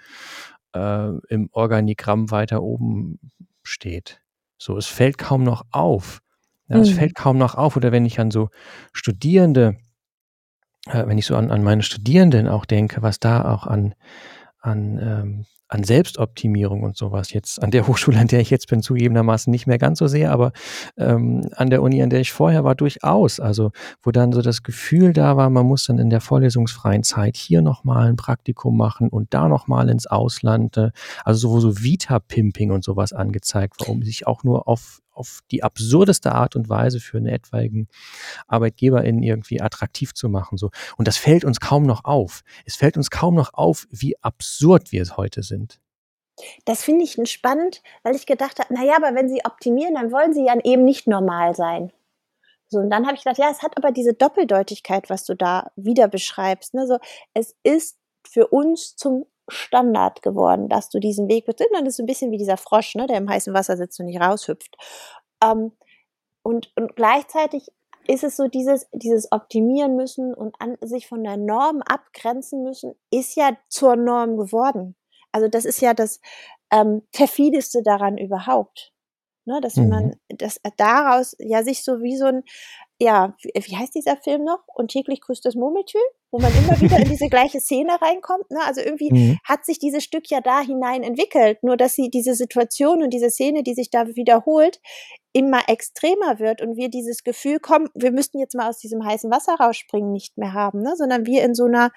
äh, 0.72 1.08
im 1.28 1.48
Organigramm 1.52 2.30
weiter 2.30 2.62
oben 2.62 3.18
steht. 3.62 4.22
So, 4.56 4.76
es 4.78 4.86
fällt 4.86 5.18
kaum 5.18 5.42
noch 5.42 5.64
auf. 5.70 6.20
Ja, 6.68 6.76
mhm. 6.76 6.82
Es 6.82 6.90
fällt 6.90 7.14
kaum 7.14 7.38
noch 7.38 7.54
auf. 7.54 7.76
Oder 7.76 7.92
wenn 7.92 8.06
ich 8.06 8.18
an 8.20 8.30
so 8.30 8.48
Studierende, 8.92 9.76
äh, 10.86 11.06
wenn 11.06 11.18
ich 11.18 11.26
so 11.26 11.36
an, 11.36 11.50
an 11.50 11.62
meine 11.62 11.82
Studierenden 11.82 12.48
auch 12.48 12.64
denke, 12.64 13.02
was 13.02 13.18
da 13.18 13.52
auch 13.52 13.66
an, 13.66 13.94
an 14.60 14.98
ähm, 15.00 15.46
an 15.68 15.84
Selbstoptimierung 15.84 16.82
und 16.82 16.96
sowas 16.96 17.32
jetzt 17.32 17.62
an 17.62 17.70
der 17.70 17.86
Hochschule, 17.88 18.18
an 18.18 18.28
der 18.28 18.40
ich 18.40 18.50
jetzt 18.50 18.68
bin, 18.68 18.82
zugegebenermaßen 18.82 19.50
nicht 19.50 19.66
mehr 19.66 19.78
ganz 19.78 19.98
so 19.98 20.06
sehr, 20.06 20.32
aber 20.32 20.52
ähm, 20.96 21.48
an 21.56 21.70
der 21.70 21.82
Uni, 21.82 22.02
an 22.02 22.10
der 22.10 22.20
ich 22.20 22.32
vorher 22.32 22.64
war, 22.64 22.74
durchaus. 22.74 23.40
Also 23.40 23.72
wo 24.02 24.10
dann 24.10 24.32
so 24.32 24.42
das 24.42 24.62
Gefühl 24.62 25.12
da 25.12 25.36
war, 25.36 25.50
man 25.50 25.66
muss 25.66 25.86
dann 25.86 25.98
in 25.98 26.10
der 26.10 26.20
vorlesungsfreien 26.20 27.02
Zeit 27.02 27.36
hier 27.36 27.62
nochmal 27.62 28.08
ein 28.08 28.16
Praktikum 28.16 28.76
machen 28.76 29.08
und 29.08 29.34
da 29.34 29.48
nochmal 29.48 29.88
ins 29.88 30.06
Ausland. 30.06 30.76
Äh, 30.76 30.90
also 31.24 31.48
so, 31.48 31.60
so 31.60 31.82
Vita-Pimping 31.82 32.70
und 32.70 32.84
sowas 32.84 33.12
angezeigt 33.12 33.80
war, 33.80 33.88
um 33.88 34.02
sich 34.02 34.26
auch 34.26 34.44
nur 34.44 34.68
auf 34.68 35.00
auf 35.16 35.40
die 35.50 35.62
absurdeste 35.62 36.32
Art 36.32 36.56
und 36.56 36.68
Weise 36.68 37.00
für 37.00 37.16
einen 37.16 37.26
etwaigen 37.26 37.88
ArbeitgeberInnen 38.46 39.22
irgendwie 39.22 39.60
attraktiv 39.60 40.14
zu 40.14 40.28
machen. 40.28 40.58
So. 40.58 40.70
Und 40.96 41.08
das 41.08 41.16
fällt 41.16 41.44
uns 41.44 41.60
kaum 41.60 41.84
noch 41.84 42.04
auf. 42.04 42.42
Es 42.64 42.76
fällt 42.76 42.96
uns 42.96 43.10
kaum 43.10 43.34
noch 43.34 43.54
auf, 43.54 43.86
wie 43.90 44.16
absurd 44.22 44.92
wir 44.92 45.02
es 45.02 45.16
heute 45.16 45.42
sind. 45.42 45.80
Das 46.66 46.84
finde 46.84 47.04
ich 47.04 47.16
spannend, 47.30 47.82
weil 48.02 48.14
ich 48.14 48.26
gedacht 48.26 48.58
habe, 48.58 48.74
naja, 48.74 48.96
aber 48.96 49.14
wenn 49.14 49.28
sie 49.28 49.40
optimieren, 49.44 49.94
dann 49.94 50.12
wollen 50.12 50.34
sie 50.34 50.44
ja 50.44 50.54
eben 50.64 50.84
nicht 50.84 51.06
normal 51.06 51.54
sein. 51.54 51.92
So, 52.68 52.80
und 52.80 52.90
dann 52.90 53.06
habe 53.06 53.16
ich 53.16 53.22
gedacht, 53.22 53.38
ja, 53.38 53.50
es 53.50 53.62
hat 53.62 53.76
aber 53.76 53.92
diese 53.92 54.12
Doppeldeutigkeit, 54.12 55.08
was 55.08 55.24
du 55.24 55.34
da 55.34 55.70
wieder 55.76 56.08
beschreibst. 56.08 56.74
Ne? 56.74 56.86
So, 56.86 56.98
es 57.32 57.54
ist 57.62 57.96
für 58.28 58.48
uns 58.48 58.96
zum 58.96 59.24
Standard 59.48 60.22
geworden, 60.22 60.68
dass 60.68 60.88
du 60.88 60.98
diesen 60.98 61.28
Weg 61.28 61.46
betrittst. 61.46 61.72
Und 61.72 61.84
das 61.84 61.94
ist 61.94 62.00
ein 62.00 62.06
bisschen 62.06 62.30
wie 62.30 62.38
dieser 62.38 62.56
Frosch, 62.56 62.94
ne, 62.94 63.06
der 63.06 63.18
im 63.18 63.28
heißen 63.28 63.54
Wasser 63.54 63.76
sitzt 63.76 63.98
und 64.00 64.06
nicht 64.06 64.20
raushüpft. 64.20 64.76
Ähm, 65.42 65.72
und, 66.42 66.72
und 66.76 66.96
gleichzeitig 66.96 67.68
ist 68.06 68.24
es 68.24 68.36
so 68.36 68.46
dieses, 68.46 68.86
dieses 68.92 69.32
Optimieren 69.32 69.96
müssen 69.96 70.32
und 70.32 70.54
an, 70.60 70.76
sich 70.80 71.08
von 71.08 71.24
der 71.24 71.36
Norm 71.36 71.82
abgrenzen 71.82 72.62
müssen, 72.62 72.94
ist 73.10 73.36
ja 73.36 73.56
zur 73.68 73.96
Norm 73.96 74.36
geworden. 74.36 74.96
Also 75.32 75.48
das 75.48 75.64
ist 75.64 75.80
ja 75.80 75.92
das 75.92 76.20
ähm, 76.70 77.02
perfideste 77.12 77.82
daran 77.82 78.16
überhaupt. 78.16 78.92
Ne, 79.48 79.60
dass 79.60 79.76
mhm. 79.76 79.88
man 79.88 80.16
dass 80.28 80.60
daraus 80.76 81.36
ja 81.38 81.62
sich 81.62 81.84
so 81.84 82.02
wie 82.02 82.16
so 82.16 82.24
ein 82.24 82.42
ja, 82.98 83.36
wie, 83.40 83.52
wie 83.54 83.76
heißt 83.76 83.94
dieser 83.94 84.16
Film 84.16 84.44
noch? 84.44 84.64
Und 84.74 84.90
täglich 84.90 85.20
grüßt 85.20 85.44
das 85.44 85.54
Murmeltür, 85.54 86.00
wo 86.30 86.38
man 86.38 86.52
immer 86.56 86.80
wieder 86.80 86.98
in 86.98 87.08
diese 87.08 87.28
gleiche 87.28 87.60
Szene 87.60 88.00
reinkommt. 88.00 88.50
Ne? 88.50 88.58
Also 88.64 88.80
irgendwie 88.80 89.12
mhm. 89.12 89.38
hat 89.44 89.64
sich 89.64 89.78
dieses 89.78 90.04
Stück 90.04 90.28
ja 90.30 90.40
da 90.40 90.60
hinein 90.60 91.02
entwickelt, 91.02 91.62
nur 91.62 91.76
dass 91.76 91.94
sie 91.94 92.10
diese 92.10 92.34
Situation 92.34 93.02
und 93.02 93.10
diese 93.10 93.30
Szene, 93.30 93.62
die 93.62 93.74
sich 93.74 93.90
da 93.90 94.06
wiederholt, 94.08 94.80
immer 95.32 95.68
extremer 95.68 96.38
wird 96.38 96.62
und 96.62 96.76
wir 96.76 96.88
dieses 96.88 97.22
Gefühl 97.22 97.60
kommen, 97.60 97.88
wir 97.94 98.10
müssten 98.10 98.38
jetzt 98.38 98.54
mal 98.54 98.68
aus 98.68 98.78
diesem 98.78 99.04
heißen 99.04 99.30
Wasser 99.30 99.54
rausspringen, 99.54 100.12
nicht 100.12 100.38
mehr 100.38 100.52
haben, 100.52 100.82
ne? 100.82 100.94
sondern 100.96 101.26
wir 101.26 101.44
in 101.44 101.54
so 101.54 101.64
einer 101.64 101.90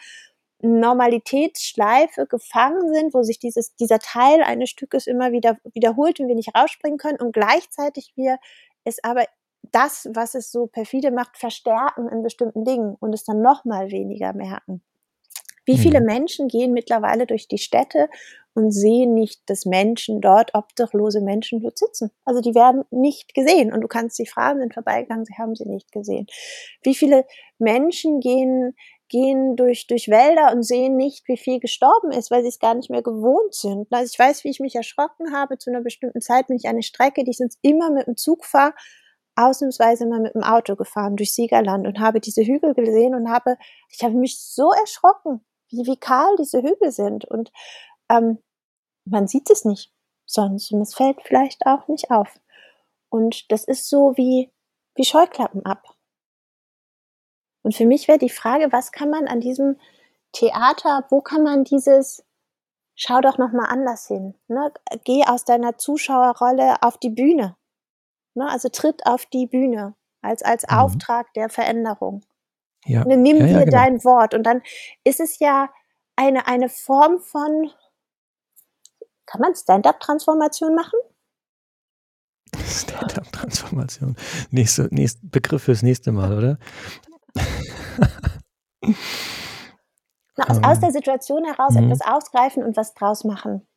Normalitätsschleife 0.61 2.27
gefangen 2.27 2.93
sind, 2.93 3.13
wo 3.13 3.23
sich 3.23 3.39
dieses, 3.39 3.75
dieser 3.75 3.99
Teil 3.99 4.43
eines 4.43 4.69
Stückes 4.69 5.07
immer 5.07 5.31
wieder 5.31 5.57
wiederholt 5.73 6.19
und 6.19 6.27
wir 6.27 6.35
nicht 6.35 6.53
rausspringen 6.55 6.97
können 6.97 7.19
und 7.19 7.31
gleichzeitig 7.31 8.11
wir 8.15 8.39
es 8.83 9.01
aber 9.03 9.25
das, 9.71 10.09
was 10.13 10.35
es 10.35 10.51
so 10.51 10.67
perfide 10.67 11.11
macht, 11.11 11.37
verstärken 11.37 12.07
in 12.09 12.23
bestimmten 12.23 12.65
Dingen 12.65 12.95
und 12.99 13.13
es 13.13 13.23
dann 13.23 13.41
noch 13.41 13.65
mal 13.65 13.91
weniger 13.91 14.33
merken. 14.33 14.81
Wie 15.65 15.77
viele 15.77 15.99
mhm. 15.99 16.07
Menschen 16.07 16.47
gehen 16.47 16.73
mittlerweile 16.73 17.27
durch 17.27 17.47
die 17.47 17.59
Städte 17.59 18.09
und 18.55 18.71
sehen 18.71 19.13
nicht, 19.13 19.47
dass 19.47 19.65
Menschen 19.65 20.19
dort, 20.19 20.55
obdachlose 20.55 21.21
Menschen 21.21 21.61
dort 21.61 21.77
sitzen. 21.77 22.09
Also 22.25 22.41
die 22.41 22.55
werden 22.55 22.83
nicht 22.89 23.35
gesehen. 23.35 23.71
Und 23.71 23.81
du 23.81 23.87
kannst 23.87 24.15
sie 24.15 24.25
fragen, 24.25 24.59
sind 24.59 24.73
vorbeigegangen, 24.73 25.25
sie 25.25 25.35
haben 25.37 25.55
sie 25.55 25.65
nicht 25.65 25.91
gesehen. 25.91 26.25
Wie 26.81 26.95
viele 26.95 27.23
Menschen 27.59 28.19
gehen, 28.19 28.75
gehen 29.09 29.55
durch, 29.55 29.85
durch 29.85 30.09
Wälder 30.09 30.51
und 30.53 30.63
sehen 30.63 30.95
nicht, 30.95 31.27
wie 31.27 31.37
viel 31.37 31.59
gestorben 31.59 32.11
ist, 32.11 32.31
weil 32.31 32.41
sie 32.41 32.49
es 32.49 32.59
gar 32.59 32.73
nicht 32.73 32.89
mehr 32.89 33.03
gewohnt 33.03 33.53
sind. 33.53 33.87
Also 33.91 34.09
ich 34.11 34.19
weiß, 34.19 34.43
wie 34.43 34.49
ich 34.49 34.59
mich 34.59 34.75
erschrocken 34.75 35.33
habe. 35.33 35.59
Zu 35.59 35.69
einer 35.69 35.81
bestimmten 35.81 36.21
Zeit 36.21 36.47
bin 36.47 36.57
ich 36.57 36.67
eine 36.67 36.81
Strecke, 36.81 37.23
die 37.23 37.31
ich 37.31 37.37
sonst 37.37 37.59
immer 37.61 37.91
mit 37.91 38.07
dem 38.07 38.17
Zug 38.17 38.43
fahre, 38.43 38.73
ausnahmsweise 39.39 40.05
mal 40.05 40.19
mit 40.19 40.35
dem 40.35 40.43
Auto 40.43 40.75
gefahren 40.75 41.15
durch 41.15 41.33
Siegerland 41.33 41.87
und 41.87 41.99
habe 41.99 42.19
diese 42.19 42.43
Hügel 42.43 42.73
gesehen 42.73 43.15
und 43.15 43.29
habe, 43.29 43.57
ich 43.89 44.03
habe 44.03 44.15
mich 44.15 44.39
so 44.39 44.71
erschrocken, 44.71 45.45
wie, 45.69 45.85
wie 45.85 45.97
kahl 45.97 46.35
diese 46.37 46.61
Hügel 46.61 46.91
sind. 46.91 47.25
Und 47.25 47.51
ähm, 48.09 48.39
man 49.05 49.27
sieht 49.27 49.49
es 49.49 49.65
nicht 49.65 49.93
sonst 50.25 50.71
und 50.71 50.81
es 50.81 50.93
fällt 50.93 51.21
vielleicht 51.23 51.65
auch 51.65 51.87
nicht 51.87 52.11
auf. 52.11 52.39
Und 53.09 53.51
das 53.51 53.63
ist 53.63 53.89
so 53.89 54.15
wie 54.17 54.51
wie 54.95 55.05
Scheuklappen 55.05 55.65
ab. 55.65 55.83
Und 57.63 57.73
für 57.75 57.85
mich 57.85 58.07
wäre 58.07 58.17
die 58.17 58.29
Frage, 58.29 58.71
was 58.71 58.91
kann 58.91 59.09
man 59.09 59.27
an 59.27 59.39
diesem 59.39 59.79
Theater 60.33 61.05
wo 61.09 61.21
kann 61.21 61.43
man 61.43 61.63
dieses 61.63 62.25
schau 62.95 63.21
doch 63.21 63.37
noch 63.37 63.53
mal 63.53 63.65
anders 63.65 64.07
hin, 64.07 64.35
ne? 64.47 64.73
Geh 65.05 65.23
aus 65.25 65.45
deiner 65.45 65.77
Zuschauerrolle 65.77 66.83
auf 66.83 66.97
die 66.97 67.09
Bühne, 67.09 67.55
ne? 68.35 68.49
Also, 68.49 68.69
tritt 68.69 69.05
auf 69.05 69.25
die 69.27 69.47
Bühne 69.47 69.95
als 70.21 70.43
als 70.43 70.63
Mhm. 70.69 70.77
Auftrag 70.77 71.33
der 71.35 71.49
Veränderung. 71.49 72.21
Ja. 72.85 73.05
Ne, 73.05 73.17
nimm 73.17 73.37
Ja, 73.37 73.45
ja, 73.47 73.59
dir 73.59 73.65
genau. 73.65 73.77
dein 73.77 74.03
Wort 74.05 74.33
und 74.35 74.43
dann 74.43 74.61
ist 75.05 75.19
es 75.19 75.39
ja 75.39 75.69
eine 76.17 76.47
eine 76.47 76.69
Form 76.69 77.19
von 77.21 77.71
kann 79.27 79.41
man 79.41 79.55
Stand-up-Transformation 79.55 80.75
machen? 80.75 80.99
Stand-up-Transformation. 82.65 84.15
Nächste 84.51 84.87
nächst 84.91 85.19
Begriff 85.29 85.63
fürs 85.63 85.81
nächste 85.83 86.11
Mal, 86.11 86.35
oder? 86.37 86.57
Na, 90.37 90.45
aus 90.47 90.57
aus 90.63 90.77
Ähm. 90.77 90.81
der 90.81 90.91
Situation 90.91 91.45
heraus 91.45 91.73
Mhm. 91.75 91.85
etwas 91.91 92.01
ausgreifen 92.01 92.63
und 92.63 92.77
was 92.77 92.93
draus 92.93 93.23
machen. 93.23 93.67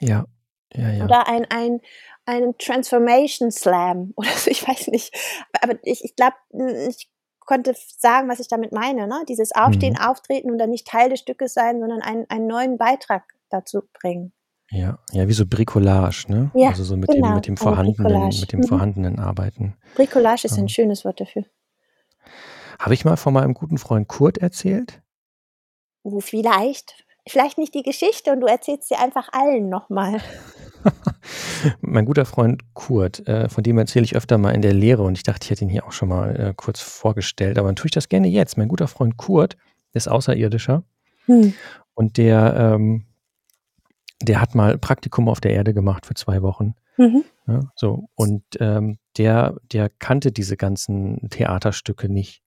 Ja. 0.00 0.26
Ja, 0.74 0.90
ja. 0.90 1.04
Oder 1.04 1.26
ein 1.28 1.46
ein 1.50 1.80
einen 2.28 2.56
Transformation 2.58 3.50
Slam 3.50 4.12
oder 4.16 4.28
so, 4.30 4.50
ich 4.50 4.66
weiß 4.66 4.88
nicht. 4.88 5.14
Aber 5.62 5.74
ich 5.82 6.04
ich 6.04 6.14
glaube, 6.16 6.36
ich 6.88 7.08
konnte 7.40 7.74
sagen, 7.76 8.28
was 8.28 8.40
ich 8.40 8.48
damit 8.48 8.72
meine, 8.72 9.06
ne? 9.08 9.24
Dieses 9.28 9.52
Aufstehen, 9.52 9.94
Mhm. 9.94 10.06
Auftreten 10.06 10.50
und 10.50 10.58
dann 10.58 10.70
nicht 10.70 10.86
Teil 10.86 11.08
des 11.08 11.20
Stückes 11.20 11.54
sein, 11.54 11.80
sondern 11.80 12.02
einen 12.02 12.26
einen 12.28 12.46
neuen 12.46 12.76
Beitrag 12.78 13.24
dazu 13.48 13.80
bringen. 13.94 14.32
Ja. 14.70 14.98
Ja, 15.12 15.26
wie 15.28 15.32
so 15.32 15.46
Bricolage, 15.46 16.26
ne? 16.28 16.50
Ja, 16.54 16.68
Also, 16.68 16.84
so 16.84 16.96
mit 16.98 17.08
dem 17.10 17.22
genau, 17.22 17.34
mit 17.36 17.46
dem 17.46 17.56
Vorhandenen 17.56 18.28
mit 18.28 18.52
dem 18.52 18.60
Mhm. 18.60 18.64
Vorhandenen 18.64 19.18
arbeiten. 19.18 19.78
Bricolage 19.94 20.44
ist 20.44 20.58
ein 20.58 20.66
Ja. 20.66 20.74
schönes 20.74 21.06
Wort 21.06 21.20
dafür. 21.20 21.44
Habe 22.78 22.92
ich 22.92 23.04
mal 23.06 23.16
von 23.16 23.32
meinem 23.32 23.54
guten 23.54 23.78
Freund 23.78 24.08
Kurt 24.08 24.36
erzählt? 24.38 25.00
Oh, 26.02 26.20
vielleicht. 26.20 27.02
Vielleicht 27.26 27.56
nicht 27.56 27.74
die 27.74 27.82
Geschichte 27.82 28.30
und 28.30 28.40
du 28.40 28.46
erzählst 28.46 28.88
sie 28.88 28.94
einfach 28.96 29.30
allen 29.32 29.70
noch 29.70 29.88
mal. 29.88 30.20
Mein 31.80 32.04
guter 32.04 32.24
Freund 32.24 32.62
Kurt, 32.74 33.26
äh, 33.28 33.48
von 33.48 33.62
dem 33.64 33.78
erzähle 33.78 34.04
ich 34.04 34.16
öfter 34.16 34.38
mal 34.38 34.52
in 34.52 34.62
der 34.62 34.72
Lehre 34.74 35.02
und 35.02 35.16
ich 35.16 35.22
dachte, 35.24 35.44
ich 35.44 35.50
hätte 35.50 35.64
ihn 35.64 35.70
hier 35.70 35.86
auch 35.86 35.92
schon 35.92 36.08
mal, 36.08 36.36
äh, 36.38 36.54
kurz 36.56 36.80
vorgestellt, 36.80 37.58
aber 37.58 37.68
dann 37.68 37.76
tue 37.76 37.86
ich 37.86 37.92
das 37.92 38.08
gerne 38.08 38.28
jetzt. 38.28 38.56
Mein 38.58 38.68
guter 38.68 38.88
Freund 38.88 39.16
Kurt 39.16 39.56
ist 39.92 40.08
Außerirdischer 40.08 40.82
Hm. 41.26 41.54
und 41.94 42.16
der, 42.16 42.54
ähm 42.76 43.04
der 44.22 44.40
hat 44.40 44.54
mal 44.54 44.78
Praktikum 44.78 45.28
auf 45.28 45.40
der 45.40 45.52
Erde 45.52 45.72
gemacht 45.74 46.04
für 46.06 46.14
2 46.14 46.42
Wochen, 46.42 46.74
Mhm. 46.96 47.22
ne, 47.46 47.70
so. 47.76 48.08
Und, 48.16 48.42
ähm, 48.58 48.98
der 49.16 49.54
der 49.72 49.88
kannte 49.90 50.32
diese 50.32 50.56
ganzen 50.56 51.28
Theaterstücke 51.30 52.08
nicht. 52.08 52.40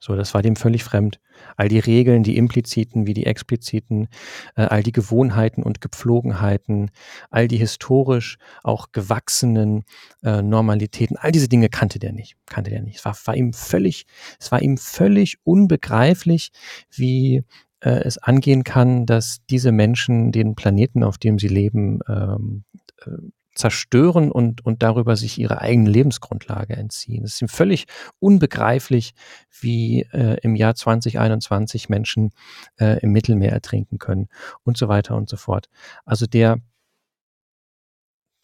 So, 0.00 0.14
das 0.14 0.34
war 0.34 0.42
dem 0.42 0.56
völlig 0.56 0.84
fremd. 0.84 1.20
All 1.56 1.68
die 1.68 1.78
Regeln, 1.78 2.22
die 2.22 2.36
impliziten 2.36 3.06
wie 3.06 3.14
die 3.14 3.26
expliziten, 3.26 4.08
äh, 4.56 4.62
all 4.62 4.82
die 4.82 4.92
Gewohnheiten 4.92 5.62
und 5.62 5.80
Gepflogenheiten, 5.80 6.90
all 7.30 7.48
die 7.48 7.56
historisch 7.56 8.38
auch 8.62 8.92
gewachsenen, 8.92 9.84
äh, 10.22 10.42
Normalitäten, 10.42 11.16
all 11.16 11.32
diese 11.32 11.48
Dinge 11.48 11.68
kannte 11.68 11.98
der 11.98 12.12
nicht 12.12 12.36
kannte 12.46 12.70
der 12.70 12.82
nicht. 12.82 12.98
Es 12.98 13.04
war 13.04 13.16
war 13.24 13.36
ihm 13.36 13.52
völlig 13.52 14.06
es 14.40 14.50
war 14.52 14.62
ihm 14.62 14.78
völlig 14.78 15.38
unbegreiflich, 15.44 16.50
wie, 16.90 17.44
äh, 17.80 17.90
es 17.90 18.18
angehen 18.18 18.64
kann, 18.64 19.06
dass 19.06 19.38
diese 19.50 19.72
Menschen 19.72 20.32
den 20.32 20.54
Planeten, 20.54 21.04
auf 21.04 21.18
dem 21.18 21.38
sie 21.38 21.48
leben, 21.48 22.00
ähm, 22.08 22.64
äh, 23.06 23.10
zerstören 23.58 24.30
und 24.30 24.64
und 24.64 24.82
darüber 24.82 25.16
sich 25.16 25.38
ihre 25.38 25.60
eigene 25.60 25.90
Lebensgrundlage 25.90 26.76
entziehen. 26.76 27.24
Es 27.24 27.34
ist 27.34 27.42
ihm 27.42 27.48
völlig 27.48 27.86
unbegreiflich, 28.20 29.14
wie, 29.60 30.02
äh, 30.12 30.38
im 30.42 30.54
Jahr 30.54 30.74
2021 30.76 31.88
Menschen, 31.88 32.30
äh, 32.78 33.00
im 33.00 33.10
Mittelmeer 33.12 33.52
ertrinken 33.52 33.98
können 33.98 34.28
und 34.64 34.78
so 34.78 34.88
weiter 34.88 35.16
und 35.16 35.28
so 35.28 35.36
fort. 35.36 35.68
Also, 36.04 36.26
der 36.26 36.58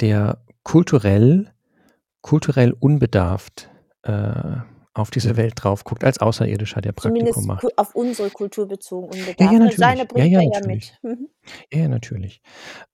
der 0.01 0.39
kulturell 0.65 1.53
kulturell 2.21 2.73
unbedarft, 2.73 3.71
äh, 4.03 4.57
auf 4.95 5.11
diese 5.11 5.37
Welt 5.37 5.55
drauf 5.57 5.83
guckt 5.83 6.05
als 6.05 6.19
Außerirdischer, 6.21 6.81
der 6.81 6.93
Praktikum 6.93 7.33
Zumindest 7.33 7.65
macht. 7.65 7.79
auf 7.79 7.95
unsere 7.97 8.31
Kultur 8.31 8.69
bezogen 8.69 9.13
Ja, 9.13 9.21
unbedarft, 9.21 9.53
ja, 9.53 9.59
ne? 9.59 9.73
Seine 9.73 10.03
natürlich. 10.03 10.33
Ja, 10.33 10.39
bringt 10.39 10.55
ja, 10.55 10.61
er 10.61 10.61
ja 10.61 10.67
mit. 10.67 10.99
Mhm. 11.03 11.29
Ja, 11.73 11.79
ja, 11.81 11.89
natürlich. 11.89 12.41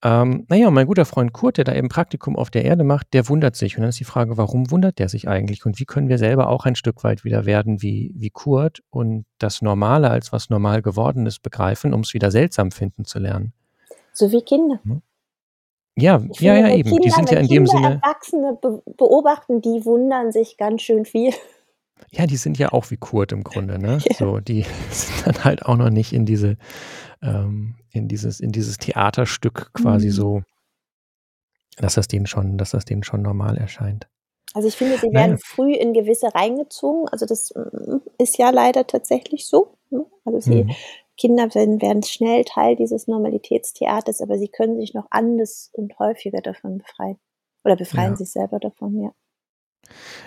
Ähm, 0.03 0.47
na 0.49 0.57
ja, 0.57 0.69
und 0.69 0.75
mein 0.75 0.87
guter 0.87 1.05
Freund 1.05 1.33
Kurt, 1.35 1.59
der 1.59 1.65
da 1.65 1.75
eben 1.75 1.89
Praktikum 1.89 2.37
auf 2.37 2.51
der 2.51 2.65
Erde 2.65 2.85
macht, 2.85 3.13
der 3.13 3.29
wundert 3.29 3.55
sich. 3.55 3.77
Und 3.77 3.83
dann 3.83 3.91
ist 3.91 4.01
die 4.01 4.05
Frage, 4.05 4.39
warum 4.39 4.71
wundert 4.71 4.99
der 4.99 5.09
sich 5.11 5.29
eigentlich? 5.29 5.67
Und 5.67 5.79
wie 5.79 5.85
können 5.85 6.09
wir 6.09 6.17
selber 6.19 6.49
auch 6.49 6.65
ein 6.65 6.75
Stück 6.75 7.05
weit 7.05 7.25
wieder 7.25 7.45
werden 7.45 7.83
wie 7.83 8.13
wie 8.17 8.31
Kurt 8.31 8.83
und 8.89 9.27
das 9.39 9.61
Normale 9.61 10.11
als 10.11 10.33
was 10.33 10.49
normal 10.49 10.81
Gewordenes 10.81 11.39
begreifen, 11.39 11.93
um's 11.93 12.15
wieder 12.15 12.31
seltsam 12.31 12.71
finden 12.71 13.05
zu 13.05 13.19
lernen? 13.19 13.53
So 14.13 14.33
wie 14.33 14.41
Kinder. 14.43 14.81
Ne? 14.85 15.03
Ja, 15.97 16.23
Ich 16.33 16.41
ja, 16.41 16.55
finde, 16.55 16.71
ja, 16.71 16.77
eben. 16.77 16.89
Kinder 16.89 17.03
Die 17.05 17.11
sind 17.11 17.31
ja 17.31 17.39
in 17.41 17.49
dem 17.49 17.65
Kinder 17.67 17.71
Sinne 17.71 18.01
Erwachsene 18.03 18.59
be 18.61 18.83
beobachten, 18.97 19.61
die 19.61 19.85
wundern 19.85 20.33
sich 20.33 20.57
ganz 20.57 20.83
schön 20.83 21.05
viel. 21.05 21.33
Ja, 22.13 22.27
die 22.27 22.37
sind 22.37 22.59
ja 22.59 22.73
auch 22.73 22.91
wie 22.91 22.97
Kurt 22.97 23.33
im 23.33 23.45
Grunde, 23.45 23.79
ne? 23.79 23.99
Ja. 24.09 24.15
So, 24.19 24.41
die 24.41 24.63
sind 24.91 25.27
dann 25.27 25.45
halt 25.45 25.65
auch 25.67 25.77
noch 25.77 25.91
nicht 25.91 26.13
in 26.13 26.27
diese 26.27 26.57
ähm, 27.23 27.77
in 27.93 28.09
dieses 28.09 28.41
in 28.41 28.53
dieses 28.53 28.79
Theaterstück 28.79 29.73
quasi 29.75 30.09
Mhm. 30.09 30.13
so 30.13 30.43
dass 31.79 31.95
das 31.95 32.09
denen 32.09 32.27
schon 32.27 32.59
dass 32.59 32.71
das 32.71 32.85
denen 32.85 33.03
schon 33.05 33.23
normal 33.23 33.57
erscheint. 33.57 34.09
Also, 34.55 34.67
ich 34.69 34.77
finde, 34.77 34.99
sie 34.99 35.13
werden 35.13 35.33
ja. 35.33 35.39
früh 35.45 35.73
in 35.75 35.93
gewisse 35.93 36.35
reingezogen. 36.35 37.09
Also, 37.09 37.25
das, 37.27 37.51
hm, 37.55 38.03
ist 38.19 38.37
ja 38.39 38.51
leider 38.51 38.87
tatsächlich 38.87 39.47
so, 39.47 39.77
ne? 39.91 40.05
Also, 40.25 40.41
sie 40.41 40.65
Mhm. 40.65 40.77
Kinder 41.17 41.55
werden 41.55 41.81
werden 41.83 42.03
schnell 42.03 42.45
Teil 42.45 42.77
dieses 42.77 43.07
Normalitätstheaters, 43.07 44.21
aber 44.23 44.39
sie 44.39 44.49
können 44.49 44.77
sich 44.81 44.95
noch 44.95 45.07
anders 45.11 45.71
und 45.75 45.99
häufiger 45.99 46.41
davon 46.41 46.79
befreien 46.79 47.19
oder 47.65 47.77
befreien 47.77 48.15
Ja. 48.15 48.17
sich 48.17 48.31
selber 48.33 48.59
davon, 48.59 48.99
ja. 49.03 49.13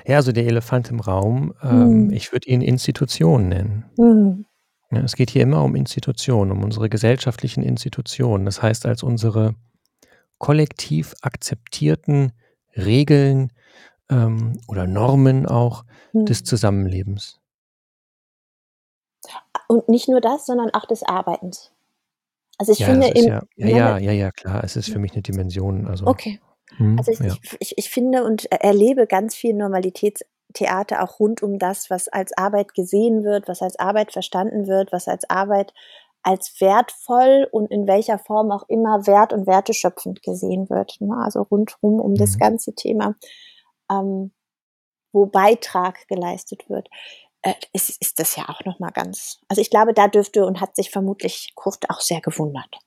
Ja, 0.06 0.18
also, 0.18 0.32
der 0.32 0.46
Elefant 0.46 0.90
im 0.92 1.00
Raum, 1.00 1.54
ähm, 1.64 2.08
Mhm. 2.08 2.12
ich 2.12 2.32
würde 2.34 2.50
ihn 2.50 2.62
Institution 2.62 3.50
nennen. 3.50 3.86
Mhm. 3.98 4.46
Ne, 4.92 5.02
es 5.04 5.16
geht 5.16 5.32
hier 5.32 5.44
immer 5.44 5.64
um 5.64 5.76
Institutionen, 5.76 6.52
um 6.52 6.64
unsere 6.64 6.90
gesellschaftlichen 6.90 7.64
Institutionen. 7.64 8.46
Das 8.46 8.62
heißt, 8.62 8.86
als 8.86 9.04
unsere 9.04 9.56
kollektiv 10.40 11.16
akzeptierten 11.22 12.34
Regeln, 12.78 13.54
ähm, 14.12 14.60
oder 14.68 14.88
Normen 14.88 15.46
auch 15.48 15.86
des 16.28 16.42
Mhm. 16.42 16.46
Zusammenlebens. 16.46 17.40
Und 19.70 19.88
nicht 19.90 20.08
nur 20.10 20.22
das, 20.22 20.46
sondern 20.46 20.70
auch 20.74 20.86
des 20.86 21.04
Arbeitens. 21.04 21.72
Also, 22.60 22.74
ich 22.74 22.80
Ja, 22.80 22.86
finde 22.86 23.08
ist 23.08 23.26
im 23.26 23.26
ja 23.28 23.42
ja, 23.56 23.70
meine 23.70 23.76
ja, 23.78 23.98
ja, 24.00 24.12
ja, 24.12 24.32
klar. 24.32 24.64
Es 24.64 24.76
ist 24.76 24.90
für 24.90 25.00
mich 25.00 25.14
'ne 25.16 25.22
Dimension, 25.22 25.88
also 25.88 26.06
Okay. 26.08 26.40
Mhm, 26.78 27.10
Also, 27.10 27.12
ich 27.12 27.20
ja. 27.20 27.38
ich 27.60 27.78
ich 27.78 27.90
finde 27.90 28.24
und 28.24 28.52
erlebe 28.52 29.08
ganz 29.08 29.36
viel 29.36 29.54
Normalitätstheater 29.56 31.04
auch 31.04 31.20
rund 31.20 31.42
um 31.44 31.60
das, 31.60 31.90
was 31.90 32.08
als 32.10 32.32
Arbeit 32.38 32.74
gesehen 32.76 33.24
wird, 33.24 33.48
was 33.48 33.62
als 33.62 33.78
Arbeit 33.80 34.12
verstanden 34.14 34.68
wird, 34.68 34.92
was 34.92 35.08
als 35.08 35.30
Arbeit 35.30 35.74
als 36.24 36.60
wertvoll 36.62 37.48
und 37.52 37.72
in 37.72 37.88
welcher 37.88 38.18
Form 38.20 38.52
auch 38.52 38.64
immer 38.70 39.08
wert 39.08 39.34
und 39.34 39.48
werteschöpfend 39.48 40.24
gesehen 40.24 40.70
wird, 40.70 40.98
ne? 41.02 41.16
Also, 41.24 41.42
rundrum 41.44 42.00
um 42.00 42.16
das 42.16 42.36
Mhm. 42.36 42.40
ganze 42.40 42.74
Thema, 42.76 43.16
ähm, 43.92 44.32
wo 45.14 45.26
Beitrag 45.28 46.08
geleistet 46.08 46.70
wird, 46.70 46.90
äh, 47.44 47.54
ist 47.74 47.90
ist 48.02 48.20
das 48.20 48.36
ja 48.38 48.50
auch 48.50 48.66
noch 48.66 48.80
mal 48.80 48.92
ganz 48.92 49.40
also, 49.50 49.62
ich 49.62 49.70
glaube, 49.72 49.94
da 49.94 50.08
dürfte 50.10 50.46
und 50.46 50.62
hat 50.62 50.76
sich 50.76 50.92
vermutlich 50.92 51.54
Kurt 51.56 51.90
auch 51.90 52.02
sehr 52.02 52.22
gewundert. 52.22 52.78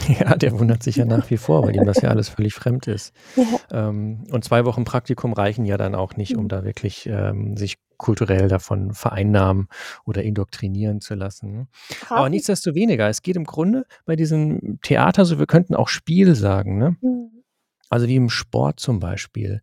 Ja, 0.08 0.36
der 0.36 0.58
wundert 0.58 0.82
sich 0.82 0.96
ja 0.96 1.04
nach 1.04 1.30
wie 1.30 1.36
vor, 1.36 1.64
weil 1.64 1.76
ihm 1.76 1.84
das 1.84 2.00
ja 2.00 2.10
alles 2.10 2.28
völlig 2.28 2.54
fremd 2.54 2.86
ist. 2.86 3.12
Ja. 3.36 3.44
Ähm, 3.70 4.24
und 4.30 4.44
2 4.44 4.64
Wochen 4.64 4.84
Praktikum 4.84 5.32
reichen 5.32 5.64
ja 5.64 5.76
dann 5.76 5.94
auch 5.94 6.16
nicht, 6.16 6.36
um 6.36 6.44
Mhm. 6.44 6.48
da 6.48 6.64
wirklich, 6.64 7.06
ähm, 7.06 7.56
sich 7.56 7.76
kulturell 7.98 8.48
davon 8.48 8.92
vereinnahmen 8.94 9.68
oder 10.04 10.22
indoktrinieren 10.22 11.00
zu 11.00 11.14
lassen, 11.14 11.52
ne? 11.52 11.68
Aber 12.12 12.28
nichtsdestoweniger, 12.28 13.08
es 13.08 13.22
geht 13.22 13.36
im 13.36 13.44
Grunde 13.44 13.86
bei 14.04 14.16
diesem 14.16 14.78
Theater 14.82 15.24
so 15.24 15.38
wir 15.38 15.46
könnten 15.46 15.74
auch 15.74 15.88
Spiel 15.88 16.34
sagen, 16.34 16.78
ne? 16.78 16.96
Mhm. 17.00 17.30
Also, 17.90 18.08
wie 18.08 18.16
im 18.16 18.30
Sport 18.30 18.80
zum 18.80 19.00
Beispiel. 19.00 19.62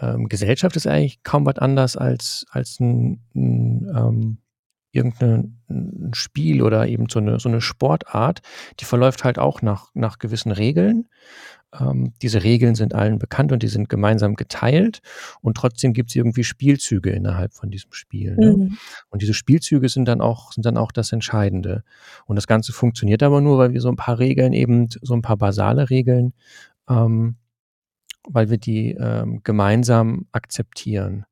Ähm, 0.00 0.28
Gesellschaft 0.28 0.76
ist 0.76 0.86
eigentlich 0.88 1.22
kaum 1.24 1.46
was 1.46 1.58
anders 1.58 1.96
als 1.96 2.46
als 2.50 2.80
'n 2.80 3.22
'n, 3.34 3.88
ähm 4.96 5.12
irgend 5.18 5.22
'ne 5.22 5.52
'n 5.70 6.12
Spiel 6.14 6.62
oder 6.62 6.88
eben 6.88 7.06
so 7.10 7.20
'ne 7.20 7.38
so 7.40 7.48
'ne 7.50 7.60
Sportart, 7.62 8.42
die 8.80 8.84
verläuft 8.86 9.24
halt 9.24 9.38
auch 9.38 9.62
nach 9.62 9.90
nach 9.94 10.18
gewissen 10.18 10.52
Regeln. 10.52 11.08
Ähm, 11.80 12.14
diese 12.22 12.44
Regeln 12.44 12.74
sind 12.76 12.94
allen 12.94 13.18
bekannt 13.20 13.52
und 13.52 13.62
die 13.64 13.68
sind 13.68 13.88
gemeinsam 13.90 14.36
geteilt 14.36 15.00
und 15.42 15.56
trotzdem 15.58 15.92
gibt's 15.94 16.16
irgendwie 16.16 16.44
Spielzüge 16.44 17.10
innerhalb 17.10 17.54
von 17.54 17.70
diesem 17.70 17.92
Spiel, 17.92 18.38
ne? 18.38 18.58
Mhm. 18.58 18.78
Und 19.10 19.22
diese 19.22 19.34
Spielzüge 19.34 19.88
sind 19.90 20.06
dann 20.08 20.20
auch 20.22 20.52
sind 20.52 20.66
dann 20.66 20.78
auch 20.78 20.92
das 20.92 21.12
Entscheidende. 21.12 21.84
Und 22.26 22.36
das 22.36 22.46
Ganze 22.48 22.72
funktioniert 22.72 23.22
aber 23.24 23.40
nur, 23.42 23.58
weil 23.58 23.72
wir 23.74 23.80
so 23.82 23.88
'n 23.90 23.96
paar 23.96 24.18
Regeln 24.20 24.52
eben 24.54 24.88
so 25.02 25.14
'n 25.14 25.22
paar 25.22 25.36
basale 25.38 25.90
Regeln, 25.90 26.34
ähm, 26.90 27.36
weil 28.28 28.50
wir 28.50 28.58
die 28.58 28.92
ähm, 29.00 29.42
gemeinsam 29.44 30.26
akzeptieren. 30.32 31.26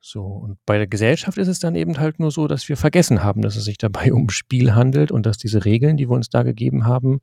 So, 0.00 0.24
und 0.24 0.58
bei 0.66 0.78
der 0.78 0.86
Gesellschaft 0.86 1.38
ist 1.38 1.48
es 1.48 1.58
dann 1.58 1.74
eben 1.74 1.98
halt 1.98 2.18
nur 2.18 2.30
so, 2.30 2.46
dass 2.46 2.68
wir 2.68 2.76
vergessen 2.76 3.22
haben, 3.22 3.42
dass 3.42 3.56
es 3.56 3.64
sich 3.64 3.78
dabei 3.78 4.12
um 4.12 4.30
Spiel 4.30 4.74
handelt 4.74 5.10
und 5.12 5.26
dass 5.26 5.38
diese 5.38 5.64
Regeln, 5.64 5.96
die 5.96 6.08
wir 6.08 6.14
uns 6.14 6.30
da 6.30 6.42
gegeben 6.42 6.86
haben, 6.86 7.20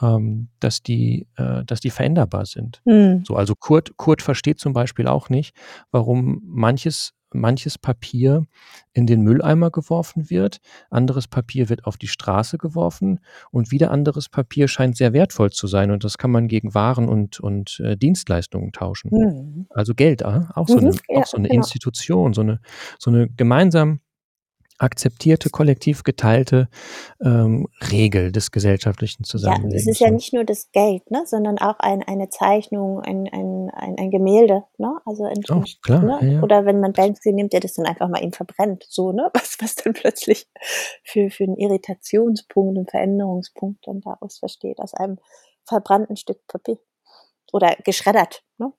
ähm, 0.00 0.48
dass 0.60 0.82
die, 0.82 1.26
äh, 1.36 1.64
dass 1.64 1.80
die 1.80 1.90
veränderbar 1.90 2.46
sind. 2.46 2.80
Mhm. 2.84 3.24
So, 3.26 3.36
also 3.36 3.54
Kurt, 3.54 3.96
Kurt 3.96 4.22
versteht 4.22 4.58
zum 4.58 4.72
Beispiel 4.72 5.06
auch 5.06 5.28
nicht, 5.28 5.54
warum 5.90 6.40
manches 6.44 7.12
manches 7.34 7.78
Papier 7.78 8.46
in 8.92 9.06
den 9.06 9.22
Mülleimer 9.22 9.70
geworfen 9.70 10.30
wird, 10.30 10.60
anderes 10.90 11.28
Papier 11.28 11.68
wird 11.68 11.84
auf 11.84 11.96
die 11.96 12.08
Straße 12.08 12.58
geworfen 12.58 13.20
und 13.50 13.70
wieder 13.70 13.90
anderes 13.90 14.28
Papier 14.28 14.68
scheint 14.68 14.96
sehr 14.96 15.12
wertvoll 15.12 15.50
zu 15.50 15.66
sein 15.66 15.90
und 15.90 16.04
das 16.04 16.18
kann 16.18 16.30
man 16.30 16.48
gegen 16.48 16.74
Waren 16.74 17.08
und, 17.08 17.40
und 17.40 17.80
äh, 17.84 17.96
Dienstleistungen 17.96 18.72
tauschen. 18.72 19.10
Mhm. 19.12 19.66
Also 19.70 19.94
Geld, 19.94 20.22
äh, 20.22 20.40
auch 20.54 20.68
so 20.68 20.76
Mhm, 20.76 20.86
eine, 20.86 20.90
ja, 21.08 21.20
auch 21.20 21.26
so 21.26 21.36
eine 21.36 21.48
genau. 21.48 21.58
Institution, 21.58 22.32
so 22.32 22.40
eine, 22.40 22.60
so 22.98 23.10
eine 23.10 23.28
gemeinsam 23.28 24.00
akzeptierte, 24.80 25.50
kollektiv 25.50 26.02
geteilte 26.04 26.68
ähm, 27.22 27.66
Regel 27.92 28.32
des 28.32 28.50
gesellschaftlichen 28.50 29.24
Ja, 29.24 29.28
Zusammenlebens. 29.28 29.82
es 29.82 29.86
ist 29.88 30.00
ja 30.00 30.08
Und- 30.08 30.14
nicht 30.14 30.32
nur 30.32 30.44
das 30.44 30.70
Geld, 30.72 31.10
ne, 31.10 31.22
sondern 31.26 31.58
auch 31.58 31.78
ein, 31.78 32.02
eine 32.02 32.28
Zeichnung, 32.30 33.00
ein, 33.00 33.28
ein, 33.32 33.70
ein, 33.74 33.96
ein 33.98 34.10
Gemälde, 34.10 34.64
ne? 34.78 34.98
Also 35.04 35.24
ein, 35.24 35.38
Oh, 35.50 35.62
klar, 35.82 36.02
ne? 36.02 36.18
ja, 36.22 36.26
ja. 36.34 36.42
Oder 36.42 36.64
wenn 36.64 36.80
man 36.80 36.92
Banksy 36.92 37.32
nimmt, 37.32 37.52
der 37.52 37.60
das 37.60 37.74
dann 37.74 37.86
einfach 37.86 38.08
mal 38.08 38.22
eben 38.22 38.32
verbrennt, 38.32 38.84
so, 38.88 39.12
ne? 39.12 39.30
Was, 39.34 39.56
was 39.60 39.74
dann 39.74 39.92
plötzlich 39.92 40.48
für, 41.04 41.30
für 41.30 41.44
einen 41.44 41.56
Irritationspunkt, 41.56 42.76
einen 42.78 42.86
Veränderungspunkt 42.86 43.86
dann 43.86 44.00
daraus 44.00 44.38
versteht, 44.38 44.78
aus 44.78 44.94
einem 44.94 45.18
verbrannten 45.64 46.16
Stück 46.16 46.46
Papier. 46.46 46.78
Oder 47.52 47.76
geschreddert, 47.84 48.42
ne? 48.58 48.72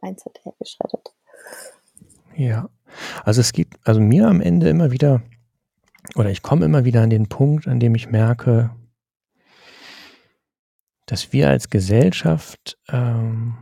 Eins 0.00 0.24
hat 0.24 0.40
er 0.44 0.52
geschreddert. 0.58 1.14
Ja, 2.36 2.68
also 3.24 3.40
es 3.40 3.52
gibt, 3.52 3.76
also 3.86 4.00
mir 4.00 4.26
am 4.28 4.40
Ende 4.40 4.68
immer 4.68 4.90
wieder, 4.90 5.22
oder 6.14 6.30
ich 6.30 6.42
komme 6.42 6.64
immer 6.64 6.84
wieder 6.84 7.02
an 7.02 7.10
den 7.10 7.28
Punkt, 7.28 7.66
an 7.66 7.80
dem 7.80 7.94
ich 7.94 8.10
merke, 8.10 8.70
dass 11.06 11.32
wir 11.32 11.48
als 11.48 11.70
Gesellschaft, 11.70 12.78
ähm, 12.88 13.56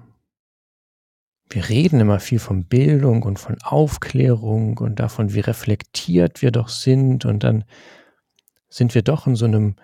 wir 1.49 1.69
reden 1.69 2.01
immer 2.01 2.21
viel 2.21 2.39
von 2.39 2.65
Bildung 2.65 3.23
und 3.23 3.39
von 3.39 3.59
Aufklärung 3.63 4.79
und 4.79 5.01
davon, 5.01 5.35
wie 5.35 5.41
reflektiert 5.41 6.41
wir 6.43 6.51
doch 6.51 6.69
sind 6.69 7.25
und 7.25 7.45
dann 7.45 7.65
sind 8.69 8.95
wir 8.95 9.03
doch 9.03 9.27
in 9.27 9.37
so 9.37 9.45
einem 9.45 9.77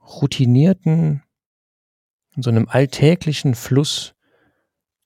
routinierten, 0.00 1.22
in 2.36 2.42
so 2.42 2.50
einem 2.50 2.68
alltäglichen 2.68 3.54
Fluss 3.54 4.14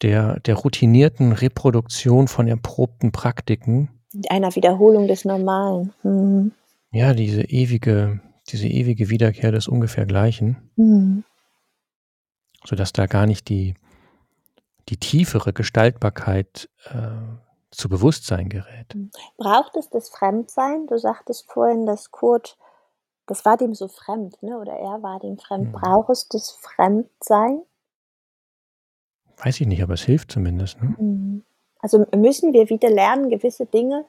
der, 0.02 0.40
der 0.40 0.56
routinierten 0.56 1.32
Reproduktion 1.32 2.28
von 2.28 2.48
erprobten 2.48 3.12
Praktiken. 3.12 3.88
Einer 4.28 4.54
Wiederholung 4.54 5.08
des 5.08 5.24
Normalen. 5.24 5.92
Mhm. 6.02 6.52
Ja, 6.94 7.12
diese 7.12 7.42
ewige, 7.42 8.20
diese 8.48 8.68
ewige 8.68 9.10
Wiederkehr 9.10 9.50
des 9.50 9.66
ungefähr 9.66 10.06
Gleichen, 10.06 10.70
Mhm. 10.76 11.24
sodass 12.64 12.92
da 12.92 13.06
gar 13.06 13.26
nicht 13.26 13.48
die, 13.48 13.74
die 14.88 14.96
tiefere 14.96 15.52
Gestaltbarkeit 15.52 16.68
äh, 16.84 17.08
zu 17.72 17.88
Bewusstsein 17.88 18.48
gerät. 18.48 18.96
Braucht 19.36 19.74
es 19.76 19.90
das 19.90 20.08
Fremdsein? 20.08 20.86
Du 20.86 20.96
sagtest 20.96 21.50
vorhin, 21.50 21.84
dass 21.84 22.12
Kurt, 22.12 22.56
das 23.26 23.44
war 23.44 23.56
dem 23.56 23.74
so 23.74 23.88
fremd, 23.88 24.40
ne? 24.40 24.56
oder 24.56 24.74
er 24.74 25.02
war 25.02 25.18
dem 25.18 25.36
fremd. 25.36 25.68
Mhm. 25.68 25.72
Braucht 25.72 26.10
es 26.10 26.28
das 26.28 26.52
Fremdsein? 26.52 27.62
Weiß 29.38 29.60
ich 29.60 29.66
nicht, 29.66 29.82
aber 29.82 29.94
es 29.94 30.02
hilft 30.02 30.30
zumindest. 30.30 30.80
Ne? 30.80 30.94
Mhm. 30.96 31.44
Also 31.80 32.06
müssen 32.14 32.52
wir 32.52 32.70
wieder 32.70 32.88
lernen, 32.88 33.30
gewisse 33.30 33.66
Dinge, 33.66 34.04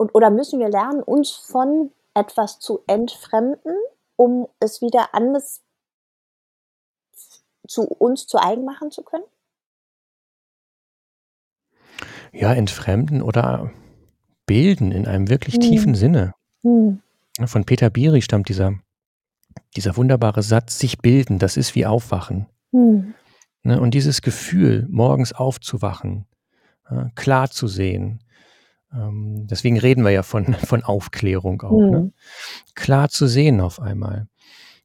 und, 0.00 0.14
oder 0.14 0.30
müssen 0.30 0.58
wir 0.58 0.70
lernen, 0.70 1.02
uns 1.02 1.30
von 1.30 1.92
etwas 2.14 2.58
zu 2.58 2.80
entfremden, 2.86 3.76
um 4.16 4.48
es 4.58 4.80
wieder 4.80 5.14
anders 5.14 5.62
zu 7.68 7.82
uns 7.82 8.26
zu 8.26 8.38
eigen 8.38 8.64
machen 8.64 8.90
zu 8.90 9.02
können? 9.02 9.24
Ja, 12.32 12.54
entfremden 12.54 13.20
oder 13.20 13.72
bilden 14.46 14.90
in 14.90 15.06
einem 15.06 15.28
wirklich 15.28 15.56
Mhm. 15.56 15.60
tiefen 15.60 15.94
Sinne. 15.94 16.34
Mhm. 16.62 17.02
Von 17.44 17.64
Peter 17.66 17.90
Biri 17.90 18.22
stammt 18.22 18.48
dieser, 18.48 18.80
dieser 19.76 19.98
wunderbare 19.98 20.42
Satz, 20.42 20.78
sich 20.78 20.98
bilden, 21.00 21.38
das 21.38 21.58
ist 21.58 21.74
wie 21.74 21.84
aufwachen. 21.84 22.46
Mhm. 22.72 23.12
Ne? 23.64 23.78
Und 23.78 23.92
dieses 23.92 24.22
Gefühl, 24.22 24.86
morgens 24.88 25.34
aufzuwachen, 25.34 26.26
klar 27.14 27.50
zu 27.50 27.68
sehen, 27.68 28.24
ähm, 28.92 29.46
deswegen 29.46 29.78
reden 29.78 30.04
wir 30.04 30.10
ja 30.10 30.22
von, 30.22 30.54
von 30.54 30.82
Aufklärung 30.82 31.62
auch, 31.62 31.90
ne? 31.90 32.00
Mhm. 32.00 32.12
klar 32.74 33.08
zu 33.08 33.26
sehen 33.26 33.60
auf 33.60 33.80
einmal. 33.80 34.26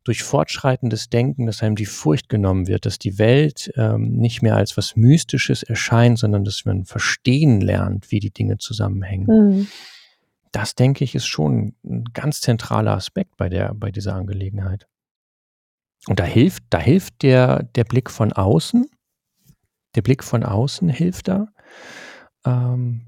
Durch 0.03 0.21
fortschreitendes 0.21 1.09
Denken, 1.09 1.47
dass 1.47 1.63
einem 1.63 1.75
die 1.75 1.87
Furcht 1.87 2.29
genommen 2.29 2.67
wird, 2.67 2.85
dass 2.85 2.99
die 2.99 3.17
Welt 3.17 3.71
ähm, 3.75 4.17
nicht 4.17 4.43
mehr 4.43 4.55
als 4.55 4.77
was 4.77 4.95
Mystisches 4.95 5.63
erscheint, 5.63 6.19
sondern 6.19 6.43
dass 6.43 6.63
man 6.65 6.85
verstehen 6.85 7.59
lernt, 7.59 8.11
wie 8.11 8.19
die 8.19 8.29
Dinge 8.29 8.59
zusammenhängen. 8.59 9.25
Mhm. 9.25 9.67
Das, 10.51 10.75
denke 10.75 11.03
ich, 11.03 11.15
ist 11.15 11.25
schon 11.25 11.73
ein 11.83 12.05
ganz 12.13 12.39
zentraler 12.41 12.91
Aspekt 12.91 13.35
bei, 13.35 13.49
der, 13.49 13.73
bei 13.73 13.91
dieser 13.91 14.13
Angelegenheit. 14.13 14.87
Und 16.07 16.19
da 16.19 16.23
hilft, 16.23 16.63
da 16.69 16.77
hilft 16.77 17.23
der, 17.23 17.63
der 17.63 17.83
Blick 17.83 18.11
von 18.11 18.31
außen. 18.31 18.85
Der 19.95 20.01
Blick 20.03 20.23
von 20.23 20.43
außen 20.43 20.87
hilft 20.87 21.29
da. 21.29 21.47
Ähm, 22.45 23.07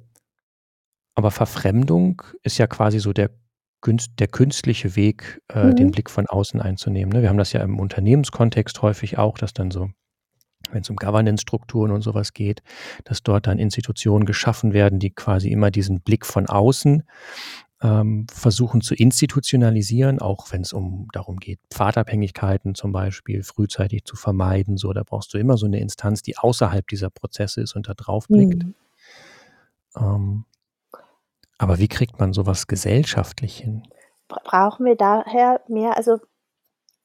aber 1.17 1.31
Verfremdung 1.31 2.21
ist 2.43 2.59
ja 2.59 2.67
quasi 2.67 2.99
so 2.99 3.11
der, 3.11 3.31
der 4.19 4.27
künstliche 4.27 4.95
Weg, 4.95 5.41
äh, 5.51 5.65
Mhm. 5.65 5.75
den 5.75 5.91
Blick 5.91 6.11
von 6.11 6.27
außen 6.27 6.61
einzunehmen. 6.61 7.11
Ne? 7.11 7.23
Wir 7.23 7.29
haben 7.29 7.39
das 7.39 7.53
ja 7.53 7.61
im 7.63 7.79
Unternehmenskontext 7.79 8.83
häufig 8.83 9.17
auch, 9.17 9.39
dass 9.39 9.51
dann 9.51 9.71
so, 9.71 9.89
wenn 10.69 10.81
es 10.81 10.89
um 10.91 10.95
Governance-Strukturen 10.95 11.89
und 11.89 12.03
sowas 12.03 12.33
geht, 12.33 12.61
dass 13.03 13.23
dort 13.23 13.47
dann 13.47 13.57
Institutionen 13.57 14.25
geschaffen 14.27 14.73
werden, 14.73 14.99
die 14.99 15.09
quasi 15.09 15.49
immer 15.49 15.71
diesen 15.71 16.01
Blick 16.01 16.23
von 16.23 16.45
außen 16.45 17.01
ähm, 17.81 18.27
versuchen 18.31 18.81
zu 18.81 18.93
institutionalisieren, 18.93 20.19
auch 20.19 20.51
wenn 20.51 20.61
es 20.61 20.71
um 20.71 21.07
darum 21.13 21.37
geht, 21.37 21.59
Pfadabhängigkeiten 21.71 22.75
zum 22.75 22.91
Beispiel 22.91 23.41
frühzeitig 23.41 24.03
zu 24.03 24.15
vermeiden. 24.15 24.77
So, 24.77 24.93
da 24.93 25.01
brauchst 25.03 25.33
du 25.33 25.39
immer 25.39 25.57
so 25.57 25.65
eine 25.65 25.79
Instanz, 25.79 26.21
die 26.21 26.37
außerhalb 26.37 26.87
dieser 26.87 27.09
Prozesse 27.09 27.61
ist 27.61 27.75
und 27.75 27.87
da 27.87 27.95
drauf 27.95 28.27
blickt. 28.27 28.65
Mhm. 28.65 28.75
Ähm, 29.95 30.45
aber 31.57 31.79
wie 31.79 31.87
kriegt 31.87 32.19
man 32.19 32.33
sowas 32.33 32.67
gesellschaftlich 32.67 33.57
hin? 33.57 33.83
Bra- 34.27 34.41
Brauchen 34.43 34.85
wir 34.85 34.95
daher 34.95 35.61
mehr, 35.67 35.97
also 35.97 36.15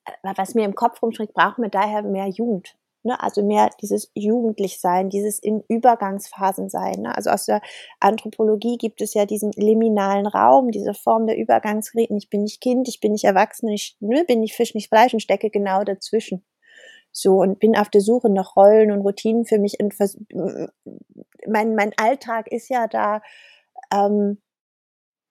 äh, 0.05 0.35
was 0.37 0.55
mir 0.55 0.65
im 0.65 0.75
Kopf 0.75 1.03
rumschlägt, 1.03 1.35
brauchen 1.35 1.63
wir 1.63 1.71
daher 1.71 2.03
mehr 2.03 2.27
Jugend. 2.29 2.77
Ne? 3.05 3.21
Also 3.21 3.43
mehr 3.45 3.71
dieses 3.81 4.11
Jugendlichsein, 4.15 5.09
dieses 5.09 5.39
in 5.41 5.65
Übergangsphasen 5.69 6.69
sein. 6.69 7.01
Ne? 7.01 7.17
Also 7.17 7.31
aus 7.31 7.47
der 7.47 7.61
Anthropologie 7.99 8.79
gibt 8.79 9.01
es 9.01 9.15
ja 9.15 9.27
diesen 9.27 9.51
liminalen 9.53 10.27
Raum, 10.27 10.71
diese 10.71 10.95
Form 10.95 11.27
der 11.27 11.37
Übergangsreden. 11.37 12.17
Ich 12.17 12.31
bin 12.31 12.43
nicht 12.43 12.61
Kind, 12.61 12.89
ich 12.89 13.01
bin 13.01 13.13
nicht 13.13 13.25
Erwachsen, 13.25 13.69
ich 13.69 13.97
ne, 14.01 14.25
bin 14.25 14.41
nicht 14.41 14.55
Fisch, 14.55 14.75
nicht 14.75 14.89
Fleisch 14.89 15.15
und 15.15 15.21
stecke 15.21 15.51
genau 15.51 15.83
dazwischen. 15.83 16.45
So 17.11 17.39
und 17.39 17.59
bin 17.59 17.77
auf 17.77 17.91
der 17.91 18.01
Suche 18.01 18.31
nach 18.31 18.57
Rollen 18.57 18.91
und 18.91 19.03
Routinen 19.03 19.45
für 19.45 19.59
mich. 19.59 19.77
Mein, 21.47 21.75
mein 21.75 21.93
Alltag 21.97 22.51
ist 22.51 22.69
ja 22.69 22.87
da 22.87 23.21
ähm, 23.93 24.41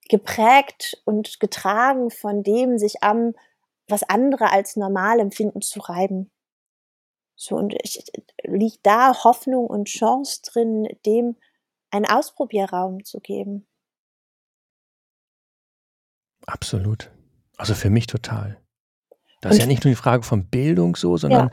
geprägt 0.10 1.02
und 1.06 1.40
getragen 1.40 2.12
von 2.12 2.44
dem, 2.44 2.78
sich 2.78 3.02
am 3.02 3.34
was 3.88 4.04
andere 4.04 4.52
als 4.52 4.76
normal 4.76 5.20
empfinden 5.20 5.62
zu 5.62 5.80
reiben. 5.80 6.32
So, 7.36 7.56
und 7.56 7.74
ich, 7.82 8.04
liegt 8.44 8.86
da 8.86 9.24
Hoffnung 9.24 9.68
und 9.68 9.88
Chance 9.88 10.42
drin, 10.44 10.88
dem 11.06 11.36
einen 11.90 12.06
Ausprobierraum 12.06 13.04
zu 13.04 13.20
geben. 13.20 13.68
Absolut. 16.46 17.12
Also 17.58 17.74
für 17.74 17.90
mich 17.90 18.08
total. 18.08 18.61
Das 19.42 19.54
ist 19.54 19.58
Und- 19.58 19.62
ja 19.62 19.68
nicht 19.68 19.84
nur 19.84 19.92
die 19.92 19.96
Frage 19.96 20.24
von 20.24 20.46
Bildung 20.46 20.96
so, 20.96 21.18
sondern 21.18 21.50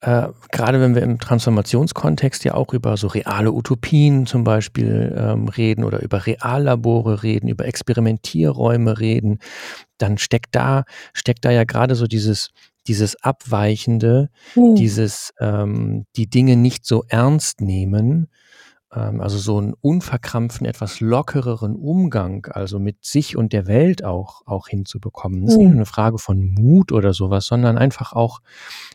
äh, 0.00 0.26
gerade 0.50 0.80
wenn 0.80 0.94
wir 0.94 1.02
im 1.02 1.18
Transformationskontext 1.20 2.44
ja 2.44 2.54
auch 2.54 2.72
über 2.74 2.96
so 2.96 3.06
reale 3.06 3.52
Utopien 3.52 4.26
zum 4.26 4.42
Beispiel 4.44 5.14
ähm, 5.16 5.48
reden 5.48 5.84
oder 5.84 6.02
über 6.02 6.26
Reallabore 6.26 7.22
reden, 7.22 7.48
über 7.48 7.64
Experimentierräume 7.66 8.98
reden, 8.98 9.38
dann 9.98 10.18
steckt 10.18 10.54
da, 10.54 10.84
steckt 11.12 11.44
da 11.44 11.50
ja 11.50 11.64
gerade 11.64 11.94
so 11.94 12.06
dieses, 12.06 12.50
dieses 12.86 13.22
Abweichende, 13.22 14.30
Hm. 14.54 14.74
dieses 14.74 15.32
ähm, 15.40 16.06
die 16.16 16.28
Dinge 16.28 16.56
nicht 16.56 16.86
so 16.86 17.04
ernst 17.08 17.60
nehmen, 17.60 18.28
also 19.20 19.36
so 19.36 19.58
einen 19.58 19.74
unverkrampften, 19.74 20.66
etwas 20.66 21.00
lockereren 21.00 21.76
Umgang, 21.76 22.46
also 22.46 22.78
mit 22.78 23.04
sich 23.04 23.36
und 23.36 23.52
der 23.52 23.66
Welt 23.66 24.02
auch, 24.02 24.46
auch 24.46 24.68
hinzubekommen. 24.68 25.42
Das 25.42 25.52
ist 25.52 25.58
nicht 25.58 25.66
Mhm. 25.66 25.72
nur 25.72 25.78
eine 25.80 25.86
Frage 25.86 26.18
von 26.18 26.54
Mut 26.54 26.92
oder 26.92 27.12
sowas, 27.12 27.46
sondern 27.46 27.76
einfach 27.76 28.14
auch 28.14 28.40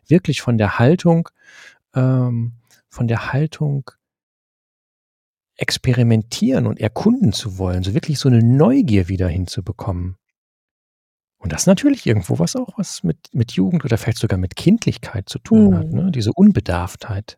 wirklich 0.08 0.42
von 0.42 0.58
der 0.58 0.80
Haltung, 0.80 1.30
ähm, 1.94 2.54
von 2.90 3.08
der 3.08 3.34
Haltung 3.34 3.92
experimentieren 5.58 6.66
und 6.66 6.80
erkunden 6.80 7.32
zu 7.32 7.60
wollen, 7.60 7.84
so 7.84 7.94
wirklich 7.94 8.18
so 8.18 8.30
eine 8.30 8.42
Neugier 8.42 9.08
wieder 9.08 9.28
hinzubekommen. 9.28 10.18
Und 11.38 11.52
das 11.52 11.68
natürlich 11.68 12.06
irgendwo 12.08 12.40
was 12.40 12.56
auch 12.56 12.78
was 12.78 13.04
mit, 13.04 13.18
mit 13.34 13.52
Jugend 13.52 13.86
oder 13.86 13.98
vielleicht 13.98 14.18
sogar 14.18 14.40
mit 14.40 14.56
Kindlichkeit 14.56 15.30
zu 15.30 15.40
tun 15.40 15.70
mhm. 15.70 15.76
hat, 15.76 15.92
ne? 15.92 16.12
diese 16.12 16.32
Unbedarftheit. 16.34 17.38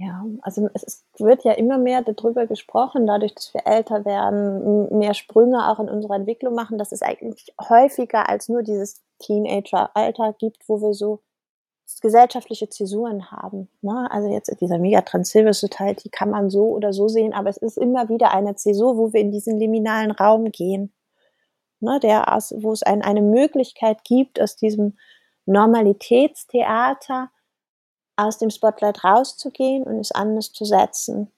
Ja, 0.00 0.24
also 0.42 0.68
es 0.74 1.04
wird 1.18 1.42
ja 1.42 1.52
immer 1.52 1.76
mehr 1.76 2.02
darüber 2.02 2.46
gesprochen, 2.46 3.04
dadurch, 3.04 3.34
dass 3.34 3.52
wir 3.52 3.66
älter 3.66 4.04
werden, 4.04 4.96
mehr 4.96 5.12
Sprünge 5.12 5.68
auch 5.68 5.80
in 5.80 5.88
unserer 5.88 6.14
Entwicklung 6.14 6.54
machen, 6.54 6.78
dass 6.78 6.92
es 6.92 7.02
eigentlich 7.02 7.52
häufiger 7.68 8.28
als 8.28 8.48
nur 8.48 8.62
dieses 8.62 9.02
Teenager-Alter 9.18 10.34
gibt, 10.38 10.68
wo 10.68 10.80
wir 10.80 10.94
so 10.94 11.20
gesellschaftliche 12.00 12.68
Zäsuren 12.68 13.32
haben. 13.32 13.68
Ne? 13.80 14.06
Also 14.10 14.28
jetzt 14.28 14.54
dieser 14.60 14.78
Megatrend 14.78 15.26
Silver 15.26 15.52
Society 15.52 16.10
kann 16.10 16.30
man 16.30 16.48
so 16.48 16.68
oder 16.68 16.92
so 16.92 17.08
sehen, 17.08 17.32
aber 17.32 17.50
es 17.50 17.56
ist 17.56 17.76
immer 17.76 18.08
wieder 18.08 18.32
eine 18.32 18.54
Zäsur, 18.54 18.96
wo 18.96 19.12
wir 19.12 19.20
in 19.20 19.32
diesen 19.32 19.58
liminalen 19.58 20.12
Raum 20.12 20.52
gehen, 20.52 20.92
ne? 21.80 21.98
Der 22.00 22.26
wo 22.56 22.72
es 22.72 22.84
ein, 22.84 23.02
eine 23.02 23.22
Möglichkeit 23.22 24.04
gibt, 24.04 24.40
aus 24.40 24.54
diesem 24.54 24.96
Normalitätstheater 25.46 27.30
aus 28.18 28.38
dem 28.38 28.50
Spotlight 28.50 29.04
rauszugehen 29.04 29.84
und 29.84 30.00
es 30.00 30.12
anders 30.12 30.52
zu 30.52 30.64
setzen, 30.64 31.30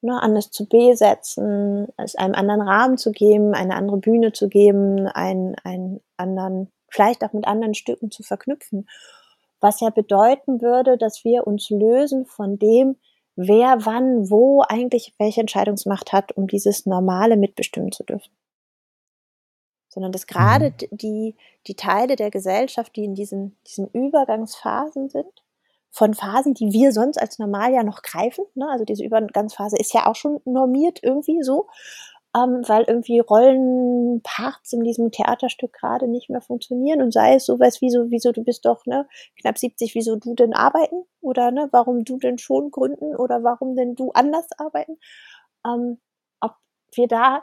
ne, 0.00 0.20
anders 0.20 0.50
zu 0.50 0.66
besetzen, 0.66 1.88
es 1.98 2.16
einem 2.16 2.34
anderen 2.34 2.62
Rahmen 2.62 2.96
zu 2.96 3.12
geben, 3.12 3.54
eine 3.54 3.74
andere 3.74 3.98
Bühne 3.98 4.32
zu 4.32 4.48
geben, 4.48 5.06
einen, 5.08 5.56
einen 5.62 6.00
anderen, 6.16 6.72
vielleicht 6.88 7.22
auch 7.22 7.32
mit 7.34 7.46
anderen 7.46 7.74
Stücken 7.74 8.10
zu 8.10 8.22
verknüpfen. 8.22 8.88
Was 9.60 9.80
ja 9.80 9.90
bedeuten 9.90 10.62
würde, 10.62 10.96
dass 10.96 11.22
wir 11.24 11.46
uns 11.46 11.68
lösen 11.68 12.24
von 12.24 12.58
dem, 12.58 12.96
wer 13.36 13.84
wann 13.84 14.30
wo 14.30 14.62
eigentlich 14.66 15.14
welche 15.18 15.42
Entscheidungsmacht 15.42 16.12
hat, 16.12 16.32
um 16.32 16.46
dieses 16.46 16.86
Normale 16.86 17.36
mitbestimmen 17.36 17.92
zu 17.92 18.04
dürfen. 18.04 18.32
Sondern 19.88 20.12
dass 20.12 20.26
gerade 20.26 20.70
mhm. 20.70 20.96
die, 20.96 21.36
die 21.66 21.74
Teile 21.74 22.16
der 22.16 22.30
Gesellschaft, 22.30 22.96
die 22.96 23.04
in 23.04 23.14
diesen, 23.14 23.58
diesen 23.66 23.88
Übergangsphasen 23.88 25.10
sind, 25.10 25.45
von 25.90 26.14
Phasen, 26.14 26.54
die 26.54 26.72
wir 26.72 26.92
sonst 26.92 27.18
als 27.18 27.38
normal 27.38 27.72
ja 27.72 27.82
noch 27.82 28.02
greifen. 28.02 28.44
Ne? 28.54 28.68
Also 28.68 28.84
diese 28.84 29.04
Übergangsphase 29.04 29.76
ist 29.78 29.94
ja 29.94 30.06
auch 30.06 30.14
schon 30.14 30.40
normiert 30.44 31.00
irgendwie 31.02 31.42
so, 31.42 31.68
ähm, 32.36 32.62
weil 32.66 32.84
irgendwie 32.86 33.20
Rollenparts 33.20 34.72
in 34.72 34.84
diesem 34.84 35.10
Theaterstück 35.10 35.72
gerade 35.72 36.06
nicht 36.06 36.28
mehr 36.28 36.42
funktionieren 36.42 37.00
und 37.00 37.12
sei 37.12 37.34
es 37.34 37.46
sowas 37.46 37.80
wie 37.80 37.90
so, 37.90 38.10
wieso 38.10 38.32
du 38.32 38.44
bist 38.44 38.66
doch 38.66 38.84
ne, 38.84 39.08
knapp 39.40 39.56
70, 39.58 39.94
wieso 39.94 40.16
du 40.16 40.34
denn 40.34 40.52
arbeiten 40.52 41.04
oder 41.20 41.50
ne, 41.50 41.68
warum 41.72 42.04
du 42.04 42.18
denn 42.18 42.38
schon 42.38 42.70
gründen 42.70 43.16
oder 43.16 43.42
warum 43.42 43.74
denn 43.74 43.94
du 43.94 44.10
anders 44.12 44.48
arbeiten. 44.58 44.98
Ähm, 45.66 45.98
ob 46.40 46.56
wir 46.92 47.08
da 47.08 47.42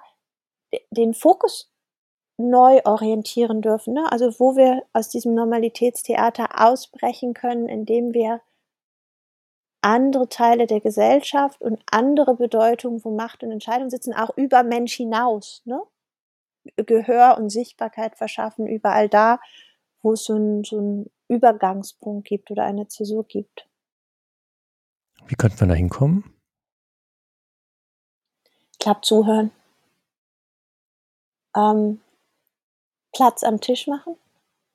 den 0.91 1.13
Fokus 1.13 1.72
neu 2.49 2.82
orientieren 2.86 3.62
dürfen. 3.62 3.93
Ne? 3.93 4.12
Also 4.12 4.39
wo 4.39 4.56
wir 4.56 4.84
aus 4.93 5.10
diesem 5.10 5.34
Normalitätstheater 5.34 6.62
ausbrechen 6.62 7.34
können, 7.34 7.67
indem 7.67 8.13
wir 8.13 8.41
andere 9.82 10.29
Teile 10.29 10.65
der 10.65 10.79
Gesellschaft 10.79 11.62
und 11.62 11.82
andere 11.91 12.36
Bedeutungen, 12.36 13.03
wo 13.03 13.12
Macht 13.12 13.43
und 13.43 13.51
Entscheidung 13.51 13.89
sitzen, 13.89 14.13
auch 14.13 14.36
über 14.38 14.63
Mensch 14.63 14.95
hinaus. 14.95 15.62
Ne? 15.65 15.82
Gehör 16.77 17.38
und 17.38 17.49
Sichtbarkeit 17.49 18.15
verschaffen, 18.15 18.67
überall 18.67 19.10
da, 19.10 19.39
wo 20.01 20.13
es 20.13 20.23
so 20.23 20.36
einen 20.36 20.63
so 20.63 21.06
Übergangspunkt 21.27 22.27
gibt 22.27 22.49
oder 22.51 22.63
eine 22.63 22.88
Zäsur 22.88 23.25
gibt. 23.25 23.67
Wie 25.27 25.36
könnte 25.36 25.58
man 25.60 25.69
da 25.69 25.75
hinkommen? 25.75 26.34
Ich 28.71 28.79
glaube, 28.79 29.01
zuhören. 29.01 29.51
Ähm, 31.56 32.01
Platz 33.13 33.43
am 33.43 33.62
Tisch 33.62 33.88
machen. 33.88 34.15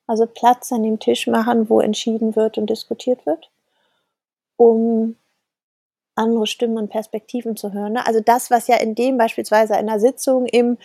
Also 0.07 0.25
Platz 0.25 0.71
an 0.71 0.81
dem 0.81 0.97
Tisch 0.97 1.27
machen, 1.27 1.69
wo 1.69 1.79
entschieden 1.79 2.35
wird 2.35 2.57
und 2.57 2.69
diskutiert 2.69 3.27
wird, 3.27 3.51
um 4.57 5.15
andere 6.15 6.47
Stimmen 6.47 6.77
und 6.77 6.89
Perspektiven 6.89 7.55
zu 7.55 7.73
hören. 7.73 7.93
Ne? 7.93 8.05
Also 8.07 8.19
das, 8.19 8.49
was 8.49 8.67
ja 8.67 8.77
in 8.77 8.95
dem 8.95 9.17
beispielsweise 9.17 9.75
einer 9.75 9.99
Sitzung 9.99 10.47
im, 10.47 10.77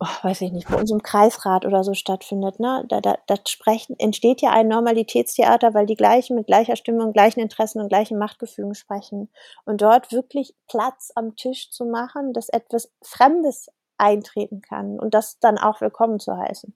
oh, 0.00 0.06
weiß 0.22 0.40
ich 0.40 0.52
nicht, 0.52 0.68
bei 0.68 0.76
uns 0.76 0.90
im 0.90 1.02
Kreisrat 1.02 1.66
oder 1.66 1.84
so 1.84 1.92
stattfindet, 1.94 2.60
ne? 2.60 2.84
da, 2.88 3.02
da, 3.02 3.18
da 3.26 3.36
sprechen, 3.46 3.94
entsteht 3.98 4.40
ja 4.40 4.52
ein 4.52 4.68
Normalitätstheater, 4.68 5.74
weil 5.74 5.84
die 5.84 5.94
gleichen 5.94 6.34
mit 6.34 6.46
gleicher 6.46 6.76
Stimme 6.76 7.04
und 7.04 7.12
gleichen 7.12 7.40
Interessen 7.40 7.80
und 7.80 7.90
gleichen 7.90 8.18
Machtgefügen 8.18 8.74
sprechen. 8.74 9.28
Und 9.66 9.82
dort 9.82 10.12
wirklich 10.12 10.54
Platz 10.66 11.12
am 11.14 11.36
Tisch 11.36 11.70
zu 11.70 11.84
machen, 11.84 12.32
dass 12.32 12.48
etwas 12.48 12.90
Fremdes 13.02 13.70
eintreten 14.02 14.60
kann 14.60 14.98
und 14.98 15.14
das 15.14 15.38
dann 15.38 15.56
auch 15.56 15.80
willkommen 15.80 16.18
zu 16.18 16.36
heißen. 16.36 16.74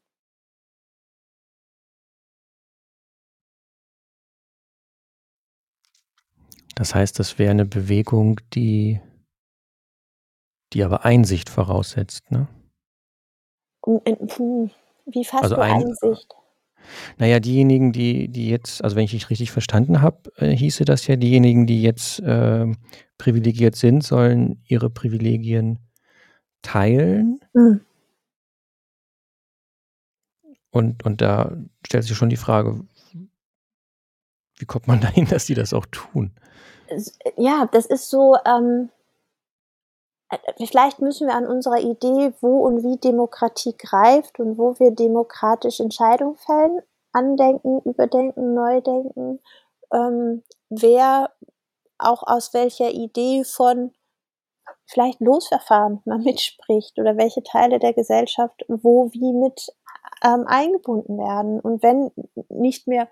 Das 6.77 6.95
heißt, 6.95 7.19
das 7.19 7.39
wäre 7.39 7.51
eine 7.51 7.65
Bewegung, 7.65 8.39
die, 8.53 9.01
die 10.73 10.85
aber 10.85 11.05
Einsicht 11.05 11.49
voraussetzt, 11.49 12.31
ne? 12.31 12.49
Wie 15.07 15.25
fasst 15.25 15.45
also 15.45 15.57
du 15.57 15.63
ein, 15.63 15.85
Einsicht? 15.85 16.35
Naja, 17.17 17.41
diejenigen, 17.41 17.93
die, 17.93 18.29
die 18.29 18.51
jetzt, 18.51 18.85
also 18.85 18.95
wenn 18.95 19.05
ich 19.05 19.13
dich 19.13 19.31
richtig 19.31 19.53
verstanden 19.53 20.03
habe, 20.03 20.31
äh, 20.37 20.51
hieße 20.51 20.85
das 20.85 21.07
ja, 21.07 21.17
diejenigen, 21.17 21.67
die 21.67 21.83
jetzt 21.83 22.21
äh, 22.21 22.67
privilegiert 23.17 23.77
sind, 23.77 24.05
sollen 24.05 24.63
ihre 24.67 24.91
Privilegien 24.91 25.86
teilen. 26.67 27.41
Mhm. 27.53 27.81
Und, 30.71 31.07
und 31.07 31.21
da 31.21 31.53
stellt 31.87 32.05
sich 32.05 32.17
schon 32.17 32.29
die 32.29 32.37
Frage, 32.37 32.85
wie 34.59 34.67
kommt 34.67 34.89
man 34.89 35.01
dahin, 35.07 35.27
dass 35.27 35.47
die 35.47 35.55
das 35.55 35.73
auch 35.73 35.87
tun? 35.87 36.33
Ja, 37.37 37.67
das 37.73 37.87
ist 37.87 38.11
so, 38.11 38.37
ähm, 38.45 38.91
äh, 40.29 40.67
vielleicht 40.67 41.01
müssen 41.01 41.29
wir 41.29 41.35
an 41.35 41.47
unserer 41.47 41.79
Idee, 41.79 42.33
wo 42.41 42.67
und 42.67 42.83
wie 42.83 42.99
Demokratie 42.99 43.75
greift 43.77 44.39
und 44.39 44.59
wo 44.59 44.79
wir 44.79 44.91
demokratisch 44.91 45.81
Entscheidungen 45.81 46.37
fällen, 46.37 46.81
andenken, 47.13 47.81
überdenken, 47.85 48.55
neu 48.55 48.81
denken, 48.81 49.41
ähm, 49.93 50.43
wer 50.69 51.31
auch 51.99 52.23
aus 52.23 52.53
welcher 52.55 52.91
Idee 52.91 53.45
von 53.45 53.93
vielleicht 54.87 55.21
Losverfahren 55.21 56.01
mal 56.07 56.19
mitspricht 56.19 56.99
oder 56.99 57.17
welche 57.17 57.43
Teile 57.43 57.79
der 57.79 57.93
Gesellschaft 57.93 58.65
wo 58.69 59.11
wie 59.13 59.33
mit 59.33 59.69
ähm, 60.25 60.45
eingebunden 60.47 61.19
werden. 61.19 61.61
Und 61.61 61.83
wenn 61.83 62.11
nicht 62.49 62.87
mehr 62.87 63.09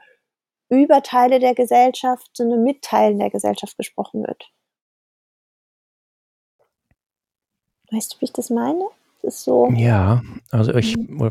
über 0.68 1.02
Teile 1.02 1.38
der 1.38 1.54
Gesellschaft, 1.54 2.30
sondern 2.34 2.62
mit 2.62 2.82
Teilen 2.82 3.18
der 3.18 3.30
Gesellschaft 3.30 3.76
gesprochen 3.76 4.22
wird. 4.26 4.50
Weißt 7.90 8.14
du, 8.14 8.20
wie 8.20 8.24
ich 8.24 8.32
das 8.32 8.50
meine? 8.50 8.84
Das 9.22 9.34
ist 9.36 9.44
so. 9.44 9.70
Ja, 9.70 10.22
also 10.50 10.74
ich. 10.74 10.96
Mhm. 10.96 11.30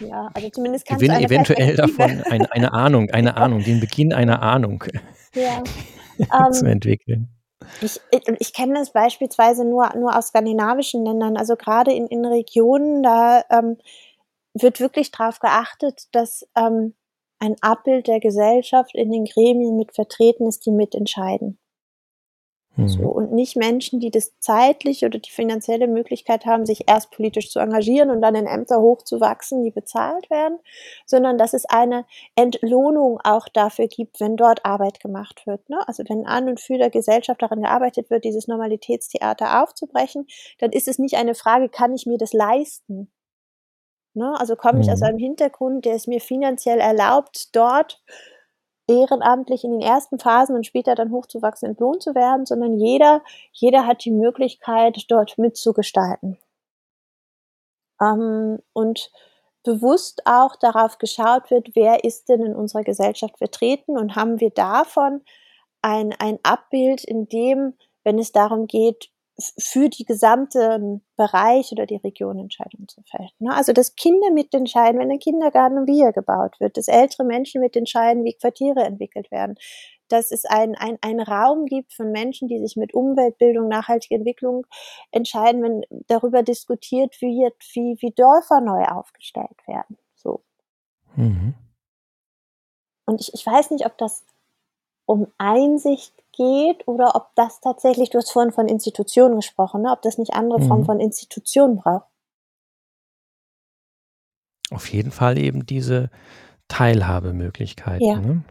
Ja, 0.00 0.30
also 0.34 0.50
zumindest 0.50 0.86
kannst 0.86 1.02
gewinne 1.02 1.22
eventuell 1.22 1.76
davon 1.76 2.22
eine, 2.30 2.50
eine 2.52 2.72
Ahnung, 2.72 3.10
eine 3.10 3.36
Ahnung, 3.36 3.62
den 3.62 3.80
Beginn 3.80 4.12
einer 4.12 4.42
Ahnung 4.42 4.84
ja. 5.34 5.62
zu 6.52 6.64
ähm, 6.64 6.72
entwickeln. 6.72 7.28
Ich, 7.80 8.00
ich, 8.38 8.52
kenne 8.52 8.74
das 8.74 8.92
beispielsweise 8.92 9.64
nur, 9.64 9.94
nur 9.96 10.16
aus 10.16 10.28
skandinavischen 10.28 11.04
Ländern. 11.04 11.36
Also 11.36 11.56
gerade 11.56 11.92
in, 11.92 12.06
in 12.06 12.24
Regionen, 12.24 13.02
da 13.02 13.42
ähm, 13.50 13.78
wird 14.54 14.80
wirklich 14.80 15.10
darauf 15.10 15.40
geachtet, 15.40 16.08
dass 16.12 16.46
ähm, 16.56 16.94
ein 17.38 17.56
Abbild 17.60 18.06
der 18.06 18.20
Gesellschaft 18.20 18.94
in 18.94 19.10
den 19.10 19.24
Gremien 19.24 19.76
mit 19.76 19.94
vertreten 19.94 20.46
ist, 20.46 20.64
die 20.66 20.70
mitentscheiden. 20.70 21.58
Mhm. 22.76 22.88
So, 22.88 23.02
und 23.02 23.32
nicht 23.32 23.56
Menschen, 23.56 24.00
die 24.00 24.10
das 24.10 24.38
zeitlich 24.40 25.04
oder 25.04 25.18
die 25.18 25.30
finanzielle 25.30 25.86
Möglichkeit 25.86 26.44
haben, 26.44 26.66
sich 26.66 26.88
erst 26.88 27.12
politisch 27.12 27.50
zu 27.50 27.60
engagieren 27.60 28.10
und 28.10 28.20
dann 28.20 28.34
in 28.34 28.46
Ämter 28.46 28.80
hochzuwachsen, 28.80 29.62
die 29.62 29.70
bezahlt 29.70 30.28
werden, 30.28 30.58
sondern 31.06 31.38
dass 31.38 31.54
es 31.54 31.64
eine 31.66 32.04
Entlohnung 32.34 33.20
auch 33.22 33.48
dafür 33.48 33.86
gibt, 33.86 34.20
wenn 34.20 34.36
dort 34.36 34.64
Arbeit 34.64 34.98
gemacht 34.98 35.46
wird. 35.46 35.68
Ne? 35.70 35.78
Also 35.86 36.02
wenn 36.08 36.26
an 36.26 36.48
und 36.48 36.60
für 36.60 36.78
der 36.78 36.90
Gesellschaft 36.90 37.42
daran 37.42 37.62
gearbeitet 37.62 38.10
wird, 38.10 38.24
dieses 38.24 38.48
Normalitätstheater 38.48 39.62
aufzubrechen, 39.62 40.26
dann 40.58 40.72
ist 40.72 40.88
es 40.88 40.98
nicht 40.98 41.14
eine 41.14 41.34
Frage, 41.34 41.68
kann 41.68 41.94
ich 41.94 42.06
mir 42.06 42.18
das 42.18 42.32
leisten? 42.32 43.10
Ne? 44.14 44.34
Also 44.38 44.56
komme 44.56 44.80
ich 44.80 44.90
aus 44.90 45.00
mhm. 45.00 45.06
einem 45.06 45.18
Hintergrund, 45.18 45.84
der 45.84 45.94
es 45.94 46.06
mir 46.06 46.20
finanziell 46.20 46.78
erlaubt, 46.78 47.54
dort 47.54 48.02
ehrenamtlich 48.86 49.64
in 49.64 49.72
den 49.72 49.80
ersten 49.80 50.18
Phasen 50.18 50.56
und 50.56 50.66
später 50.66 50.94
dann 50.94 51.10
hochzuwachsen 51.10 51.70
entlohnt 51.70 52.02
zu 52.02 52.14
werden, 52.14 52.46
sondern 52.46 52.78
jeder, 52.78 53.22
jeder 53.52 53.86
hat 53.86 54.04
die 54.04 54.10
Möglichkeit, 54.10 55.04
dort 55.08 55.38
mitzugestalten. 55.38 56.38
Ähm, 58.00 58.58
und 58.72 59.10
bewusst 59.62 60.22
auch 60.26 60.56
darauf 60.56 60.98
geschaut 60.98 61.50
wird, 61.50 61.70
wer 61.74 62.04
ist 62.04 62.28
denn 62.28 62.42
in 62.42 62.54
unserer 62.54 62.82
Gesellschaft 62.82 63.38
vertreten 63.38 63.96
und 63.96 64.14
haben 64.14 64.40
wir 64.40 64.50
davon 64.50 65.22
ein, 65.80 66.14
ein 66.18 66.38
Abbild, 66.42 67.04
in 67.04 67.28
dem, 67.28 67.74
wenn 68.04 68.18
es 68.18 68.32
darum 68.32 68.66
geht, 68.66 69.10
für 69.58 69.88
die 69.88 70.04
gesamte 70.04 71.00
Bereich 71.16 71.72
oder 71.72 71.86
die 71.86 71.96
Region 71.96 72.38
Entscheidungen 72.38 72.88
zu 72.88 73.02
fällen. 73.02 73.30
Ne? 73.40 73.52
Also 73.54 73.72
dass 73.72 73.96
Kinder 73.96 74.30
mitentscheiden, 74.30 75.00
wenn 75.00 75.10
ein 75.10 75.18
Kindergarten 75.18 75.86
wie 75.86 76.02
er 76.02 76.12
gebaut 76.12 76.60
wird, 76.60 76.76
dass 76.76 76.88
ältere 76.88 77.24
Menschen 77.24 77.60
mitentscheiden, 77.60 78.24
wie 78.24 78.34
Quartiere 78.34 78.84
entwickelt 78.84 79.30
werden, 79.30 79.56
dass 80.08 80.30
es 80.30 80.44
ein, 80.44 80.76
ein, 80.76 81.20
Raum 81.20 81.66
gibt 81.66 81.92
von 81.92 82.12
Menschen, 82.12 82.46
die 82.46 82.58
sich 82.58 82.76
mit 82.76 82.94
Umweltbildung, 82.94 83.68
nachhaltiger 83.68 84.16
Entwicklung 84.16 84.66
entscheiden, 85.10 85.62
wenn 85.62 86.04
darüber 86.06 86.42
diskutiert 86.42 87.20
wird, 87.20 87.54
wie, 87.72 87.96
wie 88.00 88.12
Dörfer 88.12 88.60
neu 88.60 88.84
aufgestellt 88.84 89.66
werden. 89.66 89.96
So. 90.14 90.42
Mhm. 91.16 91.54
Und 93.06 93.20
ich, 93.20 93.32
ich 93.34 93.44
weiß 93.44 93.70
nicht, 93.70 93.86
ob 93.86 93.98
das 93.98 94.24
um 95.06 95.26
Einsicht 95.38 96.23
geht 96.36 96.86
oder 96.86 97.14
ob 97.14 97.34
das 97.34 97.60
tatsächlich, 97.60 98.10
du 98.10 98.18
hast 98.18 98.32
vorhin 98.32 98.52
von 98.52 98.68
Institutionen 98.68 99.36
gesprochen, 99.36 99.82
ne, 99.82 99.90
ob 99.90 100.02
das 100.02 100.18
nicht 100.18 100.34
andere 100.34 100.60
mhm. 100.60 100.68
Formen 100.68 100.84
von 100.84 101.00
Institutionen 101.00 101.76
braucht. 101.76 102.06
Auf 104.70 104.88
jeden 104.90 105.10
Fall 105.10 105.38
eben 105.38 105.66
diese 105.66 106.10
Teilhabemöglichkeiten. 106.68 108.06
Ja. 108.06 108.18
Ne? 108.18 108.44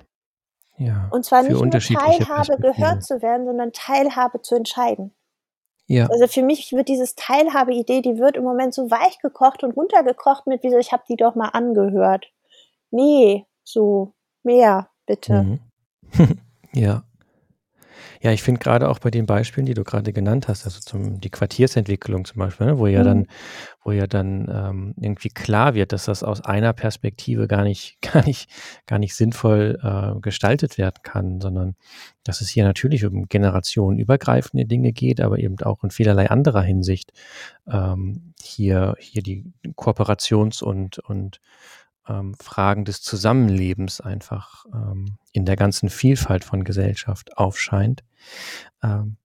Ja, 0.77 1.07
Und 1.11 1.23
zwar 1.23 1.43
nicht 1.43 1.51
nur 1.51 1.69
Teilhabe 1.69 2.57
gehört 2.57 3.03
zu 3.03 3.21
werden, 3.21 3.45
sondern 3.45 3.71
Teilhabe 3.73 4.41
zu 4.41 4.55
entscheiden. 4.55 5.13
Ja. 5.85 6.07
Also 6.07 6.27
für 6.27 6.41
mich 6.41 6.71
wird 6.71 6.87
dieses 6.87 7.15
Teilhabe-Idee, 7.15 8.01
die 8.01 8.17
wird 8.17 8.37
im 8.37 8.43
Moment 8.43 8.73
so 8.73 8.89
weich 8.89 9.19
gekocht 9.19 9.63
und 9.63 9.75
runtergekocht 9.75 10.47
mit, 10.47 10.63
wieso, 10.63 10.77
ich 10.77 10.91
habe 10.91 11.03
die 11.07 11.15
doch 11.15 11.35
mal 11.35 11.49
angehört. 11.49 12.31
Nee, 12.89 13.45
so, 13.63 14.13
mehr, 14.43 14.89
bitte. 15.05 15.59
Mhm. 16.13 16.39
ja. 16.73 17.03
Ja, 18.21 18.31
ich 18.31 18.43
finde 18.43 18.59
gerade 18.59 18.89
auch 18.89 18.99
bei 18.99 19.11
den 19.11 19.25
Beispielen, 19.25 19.65
die 19.65 19.73
du 19.73 19.83
gerade 19.83 20.13
genannt 20.13 20.47
hast, 20.47 20.65
also 20.65 20.79
zum, 20.79 21.19
die 21.19 21.29
Quartiersentwicklung 21.29 22.25
zum 22.25 22.39
Beispiel, 22.39 22.67
ne, 22.67 22.77
wo 22.79 22.87
ja 22.87 23.01
mhm. 23.01 23.05
dann, 23.05 23.27
wo 23.83 23.91
ja 23.91 24.07
dann 24.07 24.47
ähm, 24.49 24.93
irgendwie 24.99 25.29
klar 25.29 25.73
wird, 25.73 25.91
dass 25.91 26.05
das 26.05 26.23
aus 26.23 26.41
einer 26.41 26.73
Perspektive 26.73 27.47
gar 27.47 27.63
nicht, 27.63 27.97
gar 28.13 28.25
nicht, 28.25 28.49
gar 28.87 28.99
nicht 28.99 29.15
sinnvoll 29.15 29.79
äh, 29.81 30.19
gestaltet 30.21 30.77
werden 30.77 30.99
kann, 31.03 31.41
sondern 31.41 31.75
dass 32.23 32.41
es 32.41 32.49
hier 32.49 32.63
natürlich 32.63 33.05
um 33.05 33.27
generationenübergreifende 33.27 34.65
Dinge 34.65 34.93
geht, 34.93 35.19
aber 35.19 35.39
eben 35.39 35.59
auch 35.61 35.83
in 35.83 35.91
vielerlei 35.91 36.29
anderer 36.29 36.61
Hinsicht 36.61 37.11
ähm, 37.67 38.33
hier, 38.41 38.95
hier 38.99 39.23
die 39.23 39.45
Kooperations- 39.75 40.63
und, 40.63 40.99
und 40.99 41.39
ähm, 42.07 42.35
Fragen 42.35 42.85
des 42.85 43.01
Zusammenlebens 43.01 44.01
einfach 44.01 44.65
ähm, 44.73 45.17
in 45.31 45.45
der 45.45 45.55
ganzen 45.55 45.89
Vielfalt 45.89 46.43
von 46.43 46.63
Gesellschaft 46.63 47.37
aufscheint. 47.37 48.03
Ähm, 48.81 49.17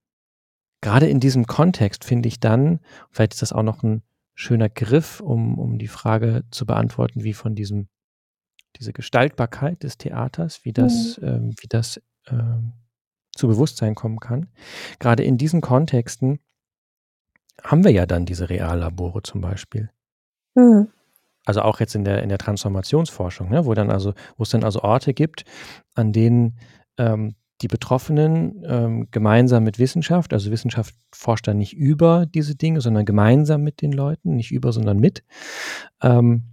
Gerade 0.81 1.09
in 1.09 1.19
diesem 1.19 1.45
Kontext 1.45 2.05
finde 2.05 2.29
ich 2.29 2.39
dann, 2.39 2.79
vielleicht 3.11 3.33
ist 3.33 3.41
das 3.41 3.53
auch 3.53 3.63
noch 3.63 3.83
ein 3.83 4.01
schöner 4.33 4.69
Griff, 4.69 5.19
um, 5.19 5.59
um 5.59 5.77
die 5.77 5.89
Frage 5.89 6.45
zu 6.51 6.65
beantworten, 6.65 7.23
wie 7.23 7.33
von 7.33 7.53
diesem, 7.53 7.89
diese 8.77 8.93
Gestaltbarkeit 8.93 9.83
des 9.83 9.97
Theaters, 9.97 10.63
wie 10.63 10.71
das, 10.71 11.19
mhm. 11.19 11.27
ähm, 11.27 11.55
wie 11.59 11.67
das 11.67 12.01
ähm, 12.27 12.73
zu 13.35 13.47
Bewusstsein 13.47 13.95
kommen 13.95 14.21
kann. 14.21 14.47
Gerade 14.99 15.23
in 15.23 15.37
diesen 15.37 15.59
Kontexten 15.59 16.39
haben 17.61 17.83
wir 17.83 17.91
ja 17.91 18.05
dann 18.05 18.25
diese 18.25 18.49
Reallabore 18.49 19.21
zum 19.21 19.41
Beispiel. 19.41 19.89
Mhm 20.55 20.87
also 21.49 21.63
auch 21.63 21.79
jetzt 21.79 21.95
in 21.95 22.05
der, 22.05 22.21
in 22.21 22.29
der 22.29 22.37
Transformationsforschung, 22.37 23.49
ne, 23.49 23.65
wo 23.65 23.73
dann 23.73 23.89
also, 23.89 24.13
wo 24.37 24.43
es 24.43 24.51
dann 24.51 24.63
also 24.63 24.83
Orte 24.83 25.15
gibt, 25.15 25.45
an 25.95 26.13
denen 26.13 26.59
ähm, 26.99 27.33
die 27.63 27.67
Betroffenen 27.67 28.63
ähm, 28.67 29.07
gemeinsam 29.09 29.63
mit 29.63 29.79
Wissenschaft, 29.79 30.31
also 30.31 30.51
Wissenschaft 30.51 30.93
forscht 31.11 31.47
dann 31.47 31.57
nicht 31.57 31.73
über 31.73 32.27
diese 32.27 32.55
Dinge, 32.55 32.81
sondern 32.81 33.03
gemeinsam 33.03 33.63
mit 33.63 33.81
den 33.81 33.91
Leuten, 33.91 34.35
nicht 34.35 34.51
über, 34.51 34.71
sondern 34.71 34.99
mit, 34.99 35.23
ähm, 36.03 36.43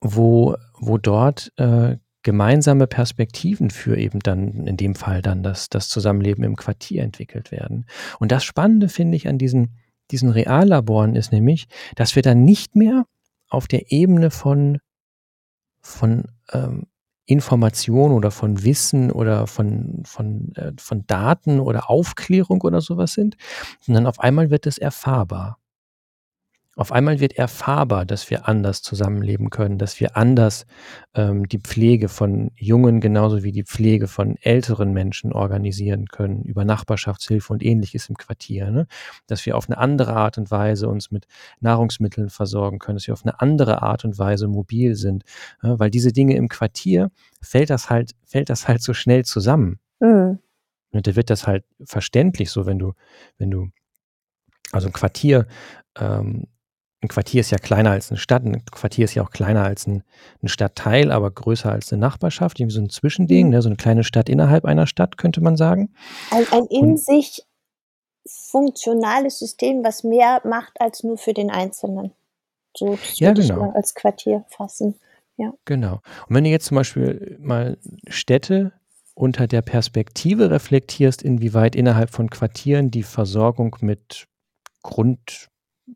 wo, 0.00 0.54
wo 0.78 0.96
dort 0.96 1.52
äh, 1.56 1.96
gemeinsame 2.22 2.86
Perspektiven 2.86 3.70
für 3.70 3.96
eben 3.96 4.20
dann 4.20 4.68
in 4.68 4.76
dem 4.76 4.94
Fall 4.94 5.20
dann 5.20 5.42
das, 5.42 5.68
das 5.68 5.88
Zusammenleben 5.88 6.44
im 6.44 6.54
Quartier 6.54 7.02
entwickelt 7.02 7.50
werden. 7.50 7.86
Und 8.20 8.30
das 8.30 8.44
Spannende 8.44 8.88
finde 8.88 9.16
ich 9.16 9.26
an 9.26 9.36
diesen, 9.36 9.74
diesen 10.12 10.30
Reallaboren 10.30 11.16
ist 11.16 11.32
nämlich, 11.32 11.66
dass 11.96 12.14
wir 12.14 12.22
dann 12.22 12.44
nicht 12.44 12.76
mehr 12.76 13.04
auf 13.50 13.68
der 13.68 13.92
Ebene 13.92 14.30
von, 14.30 14.78
von 15.82 16.24
ähm, 16.52 16.86
Information 17.26 18.12
oder 18.12 18.30
von 18.30 18.64
Wissen 18.64 19.12
oder 19.12 19.46
von, 19.46 20.02
von, 20.04 20.52
äh, 20.56 20.72
von 20.78 21.06
Daten 21.06 21.60
oder 21.60 21.88
Aufklärung 21.88 22.62
oder 22.62 22.80
sowas 22.80 23.12
sind, 23.12 23.36
sondern 23.80 24.06
auf 24.06 24.18
einmal 24.18 24.50
wird 24.50 24.66
es 24.66 24.78
erfahrbar. 24.78 25.59
Auf 26.80 26.92
einmal 26.92 27.20
wird 27.20 27.34
erfahrbar, 27.34 28.06
dass 28.06 28.30
wir 28.30 28.48
anders 28.48 28.80
zusammenleben 28.80 29.50
können, 29.50 29.76
dass 29.76 30.00
wir 30.00 30.16
anders 30.16 30.64
ähm, 31.12 31.46
die 31.46 31.58
Pflege 31.58 32.08
von 32.08 32.52
Jungen 32.56 33.02
genauso 33.02 33.42
wie 33.42 33.52
die 33.52 33.64
Pflege 33.64 34.08
von 34.08 34.38
älteren 34.40 34.94
Menschen 34.94 35.34
organisieren 35.34 36.06
können, 36.06 36.42
über 36.42 36.64
Nachbarschaftshilfe 36.64 37.52
und 37.52 37.62
ähnliches 37.62 38.08
im 38.08 38.16
Quartier. 38.16 38.70
Ne? 38.70 38.86
Dass 39.26 39.44
wir 39.44 39.58
auf 39.58 39.68
eine 39.68 39.76
andere 39.76 40.14
Art 40.14 40.38
und 40.38 40.50
Weise 40.50 40.88
uns 40.88 41.10
mit 41.10 41.26
Nahrungsmitteln 41.60 42.30
versorgen 42.30 42.78
können, 42.78 42.96
dass 42.96 43.06
wir 43.06 43.12
auf 43.12 43.26
eine 43.26 43.38
andere 43.42 43.82
Art 43.82 44.06
und 44.06 44.18
Weise 44.18 44.48
mobil 44.48 44.94
sind. 44.94 45.24
Ja? 45.62 45.78
Weil 45.78 45.90
diese 45.90 46.14
Dinge 46.14 46.34
im 46.34 46.48
Quartier 46.48 47.10
fällt 47.42 47.68
das 47.68 47.90
halt, 47.90 48.12
fällt 48.24 48.48
das 48.48 48.68
halt 48.68 48.80
so 48.80 48.94
schnell 48.94 49.26
zusammen. 49.26 49.80
Mhm. 49.98 50.38
Und 50.92 51.06
da 51.06 51.14
wird 51.14 51.28
das 51.28 51.46
halt 51.46 51.62
verständlich 51.84 52.50
so, 52.50 52.64
wenn 52.64 52.78
du, 52.78 52.94
wenn 53.36 53.50
du, 53.50 53.68
also 54.72 54.86
ein 54.86 54.94
Quartier 54.94 55.46
ähm, 55.98 56.46
ein 57.02 57.08
Quartier 57.08 57.40
ist 57.40 57.50
ja 57.50 57.58
kleiner 57.58 57.92
als 57.92 58.10
eine 58.10 58.18
Stadt, 58.18 58.44
ein 58.44 58.64
Quartier 58.66 59.04
ist 59.04 59.14
ja 59.14 59.22
auch 59.22 59.30
kleiner 59.30 59.64
als 59.64 59.86
ein, 59.86 60.02
ein 60.42 60.48
Stadtteil, 60.48 61.10
aber 61.10 61.30
größer 61.30 61.72
als 61.72 61.92
eine 61.92 62.00
Nachbarschaft, 62.00 62.60
irgendwie 62.60 62.74
so 62.74 62.82
ein 62.82 62.90
Zwischending, 62.90 63.46
mhm. 63.46 63.52
ne, 63.52 63.62
so 63.62 63.68
eine 63.68 63.76
kleine 63.76 64.04
Stadt 64.04 64.28
innerhalb 64.28 64.64
einer 64.64 64.86
Stadt, 64.86 65.16
könnte 65.16 65.40
man 65.40 65.56
sagen. 65.56 65.94
Ein, 66.30 66.46
ein 66.50 66.66
in 66.66 66.90
Und, 66.90 67.00
sich 67.00 67.42
funktionales 68.26 69.38
System, 69.38 69.82
was 69.82 70.04
mehr 70.04 70.42
macht 70.44 70.80
als 70.80 71.02
nur 71.02 71.16
für 71.16 71.32
den 71.32 71.50
Einzelnen. 71.50 72.12
So 72.76 72.98
ja, 73.14 73.32
genau. 73.32 73.72
als 73.72 73.94
Quartier 73.94 74.44
fassen. 74.48 74.94
Ja. 75.36 75.52
Genau. 75.64 76.00
Und 76.28 76.36
wenn 76.36 76.44
du 76.44 76.50
jetzt 76.50 76.66
zum 76.66 76.76
Beispiel 76.76 77.38
mal 77.40 77.78
Städte 78.08 78.72
unter 79.14 79.46
der 79.46 79.62
Perspektive 79.62 80.50
reflektierst, 80.50 81.22
inwieweit 81.22 81.74
innerhalb 81.74 82.10
von 82.10 82.30
Quartieren 82.30 82.90
die 82.90 83.02
Versorgung 83.02 83.76
mit 83.80 84.26
Grund, 84.82 85.49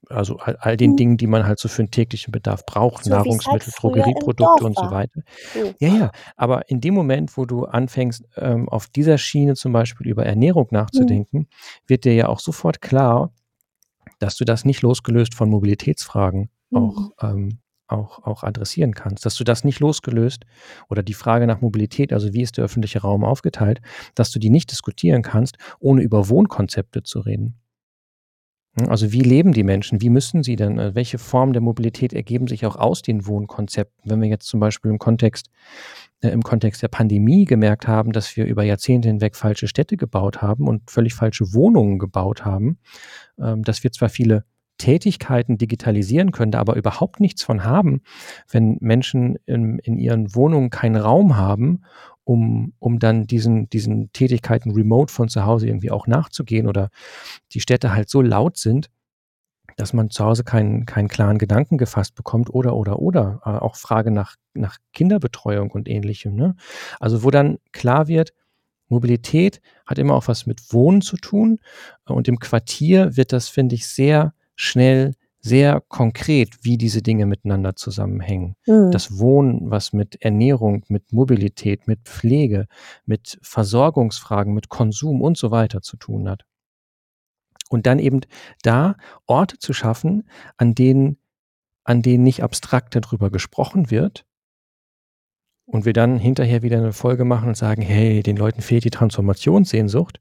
also 0.09 0.37
all, 0.38 0.57
all 0.57 0.76
den 0.76 0.92
mhm. 0.92 0.96
Dingen, 0.96 1.16
die 1.16 1.26
man 1.26 1.46
halt 1.46 1.59
so 1.59 1.68
für 1.68 1.83
den 1.83 1.90
täglichen 1.90 2.33
Bedarf 2.33 2.64
braucht, 2.66 3.04
so 3.04 3.11
Nahrungsmittel, 3.11 3.72
halt 3.72 3.83
Drogerieprodukte 3.83 4.64
und 4.64 4.76
so 4.76 4.90
weiter. 4.90 5.20
So. 5.52 5.74
Ja, 5.78 5.88
ja, 5.88 6.11
aber 6.37 6.68
in 6.68 6.80
dem 6.80 6.94
Moment, 6.94 7.37
wo 7.37 7.44
du 7.44 7.64
anfängst, 7.64 8.24
ähm, 8.37 8.68
auf 8.68 8.87
dieser 8.88 9.18
Schiene 9.18 9.54
zum 9.54 9.72
Beispiel 9.72 10.07
über 10.07 10.24
Ernährung 10.24 10.68
nachzudenken, 10.70 11.38
mhm. 11.38 11.46
wird 11.87 12.04
dir 12.04 12.14
ja 12.14 12.28
auch 12.28 12.40
sofort 12.40 12.80
klar, 12.80 13.33
dass 14.18 14.37
du 14.37 14.44
das 14.44 14.64
nicht 14.64 14.83
losgelöst 14.83 15.35
von 15.35 15.50
Mobilitätsfragen 15.50 16.50
mhm. 16.70 16.78
auch, 16.78 17.11
ähm, 17.22 17.59
auch, 17.87 18.22
auch 18.24 18.42
adressieren 18.42 18.94
kannst, 18.94 19.26
dass 19.26 19.37
du 19.37 19.44
das 19.44 19.64
nicht 19.64 19.80
losgelöst 19.80 20.44
oder 20.88 21.02
die 21.02 21.14
Frage 21.14 21.46
nach 21.46 21.60
Mobilität, 21.60 22.12
also 22.12 22.33
wie 22.33 22.42
ist 22.42 22.56
der 22.56 22.64
öffentliche 22.64 23.00
Raum 23.00 23.25
aufgeteilt, 23.25 23.81
dass 24.14 24.31
du 24.31 24.38
die 24.38 24.50
nicht 24.50 24.71
diskutieren 24.71 25.23
kannst, 25.23 25.58
ohne 25.81 26.02
über 26.02 26.29
Wohnkonzepte 26.29 27.02
zu 27.02 27.21
reden. 27.21 27.56
Hm, 28.77 28.88
also 28.88 29.12
wie 29.12 29.20
leben 29.20 29.52
die 29.52 29.62
Menschen? 29.62 30.00
Wie 30.00 30.10
müssen 30.10 30.42
sie 30.42 30.56
denn? 30.56 30.79
Äh, 30.79 30.94
welche 30.94 31.18
Formen 31.18 31.52
der 31.52 31.62
Mobilität 31.62 32.12
ergeben 32.12 32.46
sich 32.46 32.66
auch 32.66 32.77
aus 32.77 33.02
den 33.02 33.27
Wohnkonzepten? 33.27 34.10
Wenn 34.10 34.20
wir 34.20 34.29
jetzt 34.29 34.46
zum 34.46 34.60
Beispiel 34.60 34.90
im 34.90 34.98
Kontext, 34.98 35.50
äh, 36.22 36.29
im 36.29 36.42
Kontext 36.42 36.83
der 36.83 36.88
Pandemie 36.88 37.44
gemerkt 37.44 37.87
haben, 37.88 38.12
dass 38.12 38.37
wir 38.37 38.46
über 38.46 38.64
Jahrzehnte 38.64 39.08
hinweg 39.08 39.37
falsche 39.37 39.68
Städte 39.68 39.96
gebaut 39.96 40.42
haben 40.42 40.68
und 40.68 40.90
völlig 40.90 41.14
falsche 41.14 41.54
Wohnungen 41.54 41.98
gebaut 41.98 42.44
haben, 42.44 42.79
ähm, 43.38 43.62
dass 43.62 43.85
wir 43.85 43.92
zwar 43.92 44.08
viele 44.08 44.44
Tätigkeiten 44.77 45.56
digitalisieren 45.56 46.33
können, 46.33 46.50
da 46.50 46.58
aber 46.58 46.75
überhaupt 46.75 47.20
nichts 47.20 47.44
von 47.44 47.64
haben, 47.64 48.02
wenn 48.50 48.77
Menschen 48.81 49.37
in, 49.46 49.79
in 49.79 49.98
ihren 49.98 50.35
Wohnungen 50.35 50.70
keinen 50.70 50.96
Raum 50.96 51.37
haben 51.37 51.83
um, 52.25 52.72
um 52.79 52.98
dann 52.98 53.27
diesen, 53.27 53.68
diesen 53.70 54.10
Tätigkeiten 54.12 54.72
remote 54.72 55.12
von 55.12 55.29
zu 55.29 55.44
Hause 55.44 55.66
irgendwie 55.66 55.90
auch 55.90 56.06
nachzugehen 56.06 56.66
oder 56.66 56.88
die 57.52 57.60
Städte 57.60 57.92
halt 57.92 58.08
so 58.08 58.22
laut 58.22 58.56
sind, 58.56 58.90
dass 59.77 59.92
man 59.92 60.10
zu 60.10 60.25
Hause 60.25 60.44
keinen, 60.44 60.87
keinen 60.87 61.08
klaren 61.08 61.38
Gedanken 61.38 61.79
gefasst 61.79 62.14
bekommt 62.14 62.50
oder, 62.50 62.77
oder, 62.77 62.98
oder. 63.00 63.40
Äh, 63.44 63.50
auch 63.50 63.77
Frage 63.77 64.10
nach, 64.10 64.37
nach 64.54 64.79
Kinderbetreuung 64.92 65.70
und 65.70 65.88
ähnlichem. 65.88 66.35
Ne? 66.35 66.56
Also 67.00 67.22
wo 67.22 67.31
dann 67.31 67.58
klar 67.72 68.08
wird, 68.08 68.33
Mobilität 68.88 69.60
hat 69.87 69.98
immer 69.98 70.14
auch 70.14 70.29
was 70.29 70.46
mit 70.46 70.72
Wohnen 70.72 71.00
zu 71.00 71.16
tun 71.16 71.58
und 72.04 72.29
im 72.29 72.38
Quartier 72.38 73.16
wird 73.16 73.33
das, 73.33 73.48
finde 73.48 73.75
ich, 73.75 73.88
sehr 73.88 74.35
schnell 74.56 75.14
sehr 75.45 75.83
konkret, 75.88 76.65
wie 76.65 76.79
diese 76.79 77.03
Dinge 77.03 77.27
miteinander 77.27 77.77
zusammenhängen. 77.77 78.57
Mhm. 78.67 78.90
Das 78.90 79.19
Wohnen, 79.19 79.71
was 79.71 79.92
mit 79.92 80.23
Ernährung, 80.23 80.87
mit 80.88 81.13
Mobilität, 81.13 81.87
mit 81.87 82.01
Pflege, 82.05 82.67
mit 83.05 83.38
Versorgungsfragen, 83.42 84.55
mit 84.55 84.71
Konsum 84.71 85.21
und 85.21 85.37
so 85.37 85.51
weiter 85.51 85.83
zu 85.83 85.99
tun 85.99 86.31
hat. 86.31 86.47
Und 87.69 87.87
dann 87.87 87.99
eben 87.99 88.21
da 88.63 88.97
Orte 89.27 89.59
zu 89.59 89.75
schaffen, 89.75 90.27
an 90.57 90.75
denen, 90.75 91.19
an 91.85 92.01
denen 92.01 92.25
nicht 92.25 92.42
abstrakt 92.42 92.97
darüber 92.97 93.31
gesprochen 93.31 93.90
wird, 93.90 94.25
und 95.67 95.85
wir 95.85 95.92
dann 95.95 96.19
hinterher 96.19 96.63
wieder 96.63 96.77
eine 96.77 96.92
Folge 96.92 97.25
machen 97.25 97.49
und 97.49 97.57
sagen, 97.57 97.83
hey, 97.83 98.23
den 98.23 98.37
Leuten 98.37 98.61
fehlt 98.61 98.85
die 98.85 98.90
Transformationssehnsucht, 98.90 100.21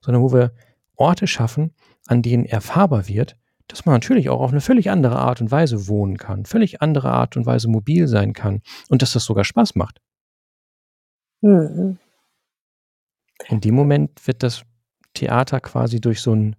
sondern 0.00 0.22
wo 0.22 0.32
wir 0.32 0.52
Orte 0.96 1.26
schaffen, 1.26 1.72
an 2.06 2.22
denen 2.22 2.44
erfahrbar 2.44 3.06
wird, 3.06 3.36
dass 3.72 3.86
man 3.86 3.94
natürlich 3.94 4.28
auch 4.28 4.40
auf 4.40 4.50
eine 4.50 4.60
völlig 4.60 4.90
andere 4.90 5.18
Art 5.18 5.40
und 5.40 5.50
Weise 5.50 5.88
wohnen 5.88 6.18
kann, 6.18 6.44
völlig 6.44 6.82
andere 6.82 7.10
Art 7.10 7.38
und 7.38 7.46
Weise 7.46 7.68
mobil 7.68 8.06
sein 8.06 8.34
kann 8.34 8.60
und 8.90 9.00
dass 9.00 9.14
das 9.14 9.24
sogar 9.24 9.44
Spaß 9.44 9.76
macht. 9.76 10.02
Mhm. 11.40 11.98
In 13.48 13.60
dem 13.62 13.74
Moment 13.74 14.26
wird 14.26 14.42
das 14.42 14.64
Theater 15.14 15.60
quasi 15.60 16.00
durch 16.00 16.20
so 16.20 16.34
ein 16.34 16.56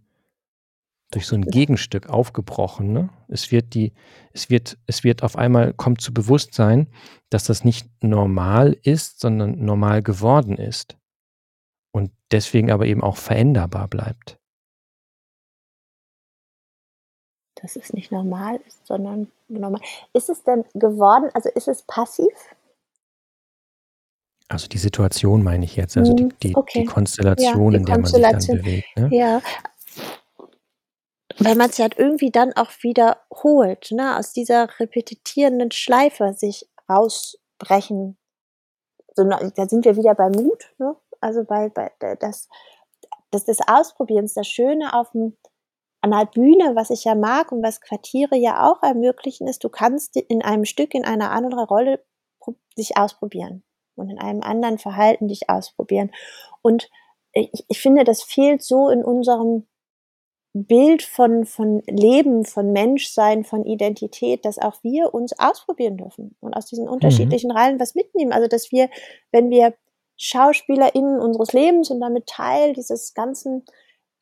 durch 1.11 1.27
so 1.27 1.35
ein 1.35 1.43
Gegenstück 1.43 2.09
aufgebrochen. 2.09 2.91
Ne? 2.91 3.09
Es 3.27 3.51
wird 3.51 3.75
die, 3.75 3.93
es 4.31 4.49
wird, 4.49 4.79
es 4.87 5.03
wird 5.03 5.21
auf 5.21 5.35
einmal 5.35 5.73
kommt 5.73 6.01
zu 6.01 6.11
Bewusstsein, 6.11 6.87
dass 7.29 7.43
das 7.43 7.63
nicht 7.63 7.87
normal 8.01 8.75
ist, 8.81 9.19
sondern 9.19 9.63
normal 9.63 10.01
geworden 10.01 10.57
ist 10.57 10.97
und 11.91 12.11
deswegen 12.31 12.71
aber 12.71 12.87
eben 12.87 13.03
auch 13.03 13.17
veränderbar 13.17 13.87
bleibt. 13.87 14.39
Dass 17.63 17.75
es 17.77 17.93
nicht 17.93 18.11
normal 18.11 18.59
ist, 18.67 18.85
sondern 18.85 19.31
normal. 19.47 19.79
Ist 20.11 20.29
es 20.29 20.43
denn 20.43 20.65
geworden, 20.73 21.29
also 21.33 21.49
ist 21.49 21.67
es 21.69 21.81
passiv? 21.83 22.27
Also 24.49 24.67
die 24.67 24.77
Situation 24.77 25.41
meine 25.43 25.63
ich 25.63 25.77
jetzt, 25.77 25.95
also 25.97 26.13
die, 26.13 26.25
Mhm, 26.25 26.33
die, 26.43 26.55
okay. 26.55 26.81
die 26.81 26.85
Konstellation, 26.85 27.63
Ja, 27.63 27.69
die 27.71 27.75
in 27.77 27.85
der 27.85 27.95
man 27.97 28.05
sich 28.05 28.21
dann 28.21 28.31
Konstellation. 28.33 28.57
bewegt. 28.57 28.97
Ne? 28.97 29.09
Ja. 29.11 29.41
Weil 31.39 31.55
man 31.55 31.69
es 31.69 31.79
halt 31.79 31.97
irgendwie 31.97 32.29
dann 32.31 32.53
auch 32.53 32.69
wiederholt, 32.81 33.91
ne? 33.91 34.17
Aus 34.19 34.33
dieser 34.33 34.67
repetitierenden 34.79 35.71
Schleife 35.71 36.33
sich 36.33 36.69
rausbrechen. 36.89 38.17
So, 39.15 39.23
da 39.23 39.69
sind 39.69 39.85
wir 39.85 39.95
wieder 39.95 40.15
beim 40.15 40.33
Mut, 40.33 40.75
ne? 40.77 40.95
Also 41.21 41.43
bei, 41.45 41.69
bei 41.69 41.89
das, 42.19 42.49
das 43.31 43.45
des 43.45 43.59
Ausprobierens, 43.65 44.33
das 44.33 44.47
Schöne 44.47 44.93
auf 44.93 45.11
dem, 45.11 45.37
an 46.03 46.11
einer 46.11 46.25
Bühne, 46.25 46.75
was 46.75 46.89
ich 46.89 47.05
ja 47.05 47.15
mag 47.15 47.53
und 47.53 47.63
was 47.63 47.79
Quartiere 47.79 48.35
ja 48.35 48.69
auch 48.69 48.83
ermöglichen, 48.83 49.47
ist, 49.47 49.63
du 49.63 49.69
kannst 49.69 50.17
in 50.17 50.41
einem 50.41 50.65
Stück, 50.65 50.93
in 50.93 51.05
einer 51.05 51.31
anderen 51.31 51.63
Rolle 51.63 52.03
dich 52.77 52.97
ausprobieren 52.97 53.63
und 53.95 54.09
in 54.09 54.19
einem 54.19 54.41
anderen 54.41 54.79
Verhalten 54.79 55.29
dich 55.29 55.49
ausprobieren. 55.49 56.11
Und 56.61 56.89
ich, 57.31 57.63
ich 57.69 57.81
finde, 57.81 58.03
das 58.03 58.21
fehlt 58.21 58.63
so 58.63 58.89
in 58.89 59.05
unserem 59.05 59.65
Bild 60.51 61.03
von, 61.03 61.45
von 61.45 61.81
Leben, 61.87 62.43
von 62.43 62.73
Menschsein, 62.73 63.45
von 63.45 63.65
Identität, 63.65 64.43
dass 64.43 64.59
auch 64.59 64.83
wir 64.83 65.13
uns 65.13 65.31
ausprobieren 65.39 65.95
dürfen 65.95 66.35
und 66.41 66.53
aus 66.53 66.65
diesen 66.65 66.89
unterschiedlichen 66.89 67.49
mhm. 67.49 67.57
Reihen 67.57 67.79
was 67.79 67.95
mitnehmen. 67.95 68.33
Also, 68.33 68.49
dass 68.49 68.73
wir, 68.73 68.89
wenn 69.31 69.49
wir 69.49 69.73
SchauspielerInnen 70.17 71.21
unseres 71.21 71.53
Lebens 71.53 71.89
und 71.89 72.01
damit 72.01 72.27
Teil 72.27 72.73
dieses 72.73 73.13
ganzen 73.13 73.63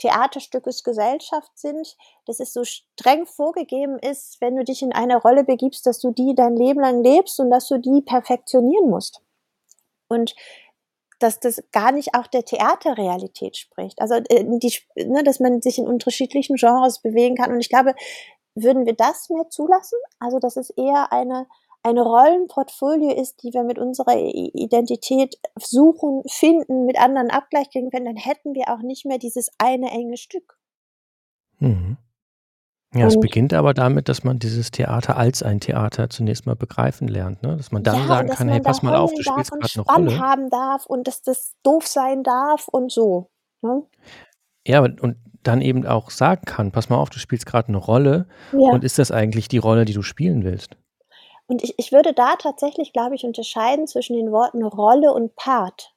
Theaterstückes 0.01 0.83
Gesellschaft 0.83 1.51
sind, 1.55 1.95
dass 2.25 2.39
es 2.39 2.53
so 2.53 2.63
streng 2.63 3.27
vorgegeben 3.27 3.99
ist, 3.99 4.41
wenn 4.41 4.55
du 4.55 4.63
dich 4.63 4.81
in 4.81 4.93
eine 4.93 5.17
Rolle 5.17 5.43
begibst, 5.43 5.85
dass 5.85 5.99
du 5.99 6.11
die 6.11 6.33
dein 6.35 6.55
Leben 6.55 6.81
lang 6.81 7.03
lebst 7.03 7.39
und 7.39 7.51
dass 7.51 7.67
du 7.67 7.77
die 7.77 8.01
perfektionieren 8.01 8.89
musst. 8.89 9.21
Und 10.07 10.35
dass 11.19 11.39
das 11.39 11.63
gar 11.71 11.91
nicht 11.91 12.15
auch 12.15 12.25
der 12.25 12.43
Theaterrealität 12.43 13.55
spricht. 13.55 14.01
Also, 14.01 14.15
äh, 14.15 14.43
die, 14.43 14.73
ne, 14.95 15.23
dass 15.23 15.39
man 15.39 15.61
sich 15.61 15.77
in 15.77 15.87
unterschiedlichen 15.87 16.55
Genres 16.55 16.99
bewegen 16.99 17.35
kann. 17.35 17.51
Und 17.51 17.59
ich 17.59 17.69
glaube, 17.69 17.93
würden 18.55 18.87
wir 18.87 18.93
das 18.93 19.29
mehr 19.29 19.47
zulassen? 19.49 19.99
Also, 20.19 20.39
dass 20.39 20.57
es 20.57 20.71
eher 20.71 21.13
eine, 21.13 21.45
eine 21.83 22.03
Rollenportfolio 22.03 23.11
ist, 23.13 23.43
die 23.43 23.53
wir 23.53 23.63
mit 23.63 23.79
unserer 23.79 24.15
Identität 24.17 25.35
suchen, 25.59 26.23
finden, 26.29 26.85
mit 26.85 26.99
anderen 27.01 27.31
Abgleich 27.31 27.69
kriegen 27.71 27.89
können, 27.91 28.05
dann 28.05 28.15
hätten 28.17 28.53
wir 28.55 28.69
auch 28.69 28.81
nicht 28.81 29.05
mehr 29.05 29.17
dieses 29.19 29.49
eine 29.59 29.89
enge 29.91 30.17
Stück. 30.17 30.57
Mhm. 31.59 31.97
Ja, 32.95 33.07
es 33.07 33.17
beginnt 33.17 33.53
aber 33.53 33.73
damit, 33.73 34.09
dass 34.09 34.23
man 34.23 34.39
dieses 34.39 34.71
Theater 34.71 35.17
als 35.17 35.43
ein 35.43 35.59
Theater 35.61 36.09
zunächst 36.09 36.45
mal 36.47 36.55
begreifen 36.55 37.07
lernt, 37.07 37.43
ne? 37.43 37.57
Dass 37.57 37.71
man 37.71 37.83
dann 37.83 38.03
Ja, 38.03 38.05
sagen 38.05 38.29
kann: 38.29 38.49
„Hey, 38.49 38.61
pass 38.61 38.81
mal 38.83 38.95
auf, 38.95 39.13
du 39.13 39.23
spielst 39.23 39.51
und 39.51 39.61
grad 39.61 39.75
'ne 39.75 39.81
Spaß 39.83 39.95
Rolle.“ 39.95 40.23
haben 40.23 40.49
darf 40.49 40.85
und 40.85 41.07
dass 41.07 41.21
das 41.21 41.55
doof 41.63 41.87
sein 41.87 42.23
darf 42.23 42.67
und 42.67 42.91
so, 42.91 43.29
ne? 43.61 43.83
Ja, 44.67 44.81
und 44.81 45.01
und 45.01 45.17
dann 45.43 45.61
eben 45.61 45.85
auch 45.87 46.11
sagen 46.11 46.43
kann: 46.45 46.71
„Pass 46.71 46.89
mal 46.89 46.97
auf, 46.97 47.09
du 47.09 47.17
spielst 47.19 47.45
grad 47.47 47.67
'ne 47.69 47.77
Rolle 47.77 48.27
Ja. 48.53 48.69
und 48.69 48.83
ist 48.83 48.99
das 48.99 49.11
eigentlich 49.11 49.47
die 49.47 49.57
Rolle, 49.57 49.85
die 49.85 49.93
du 49.93 50.03
spielen 50.03 50.43
willst?“ 50.43 50.77
Und 51.51 51.63
ich 51.65 51.73
ich 51.77 51.91
würde 51.91 52.13
da 52.13 52.37
tatsächlich, 52.37 52.93
glaube 52.93 53.13
ich, 53.15 53.25
unterscheiden 53.25 53.85
zwischen 53.85 54.15
den 54.15 54.31
Worten 54.31 54.63
Rolle 54.63 55.11
und 55.13 55.35
Part. 55.35 55.93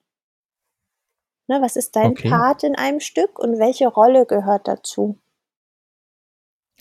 Ne, 1.48 1.61
was 1.61 1.76
ist 1.76 1.94
dein 1.94 2.12
Okay. 2.12 2.28
Part 2.30 2.62
in 2.64 2.74
einem 2.74 3.00
Stück 3.00 3.38
und 3.38 3.59
welche 3.59 3.88
Rolle 3.88 4.24
gehört 4.24 4.66
dazu? 4.66 5.18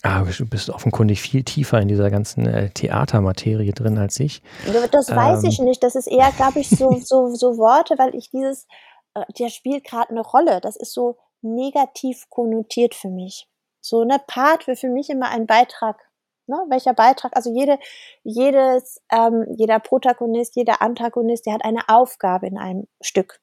Ah, 0.02 0.22
du 0.22 0.46
bist 0.46 0.68
offenkundig 0.70 1.20
viel 1.22 1.44
tiefer 1.44 1.80
in 1.80 1.88
dieser 1.88 2.10
ganzen, 2.10 2.46
äh, 2.46 2.68
Theatermaterie 2.70 3.72
drin 3.72 3.96
als 3.96 4.20
ich. 4.20 4.42
Das 4.90 5.14
weiß 5.14 5.44
ich 5.44 5.58
Ähm. 5.58 5.64
nicht. 5.66 5.82
Das 5.82 5.94
ist 5.94 6.06
eher, 6.06 6.32
glaube 6.32 6.60
ich, 6.60 6.70
so 6.74 6.98
so 6.98 7.34
so 7.34 7.58
Worte, 7.58 7.98
weil 7.98 8.14
ich 8.14 8.30
dieses 8.30 8.66
äh, 9.14 9.24
der 9.38 9.48
spielt 9.50 9.84
grad 9.84 10.10
'ne 10.10 10.20
Rolle. 10.22 10.60
Das 10.60 10.76
ist 10.76 10.92
so 10.94 11.16
negativ 11.42 12.28
konnotiert 12.30 12.94
für 12.94 13.08
mich. 13.10 13.48
So, 13.80 14.04
ne, 14.04 14.18
Part 14.26 14.66
wäre 14.66 14.76
für 14.76 14.88
mich 14.88 15.10
immer 15.10 15.28
ein 15.28 15.46
Beitrag, 15.46 16.00
ne? 16.48 16.56
Welcher 16.68 16.94
Beitrag 16.94 17.36
also 17.36 17.52
jede 17.52 17.78
jedes 18.24 19.00
ähm, 19.12 19.46
jeder 19.56 19.78
Protagonist, 19.80 20.56
jeder 20.56 20.82
Antagonist, 20.82 21.46
der 21.46 21.54
hat 21.54 21.64
eine 21.64 21.88
Aufgabe 21.88 22.46
in 22.46 22.58
einem 22.58 22.86
Stück. 23.00 23.40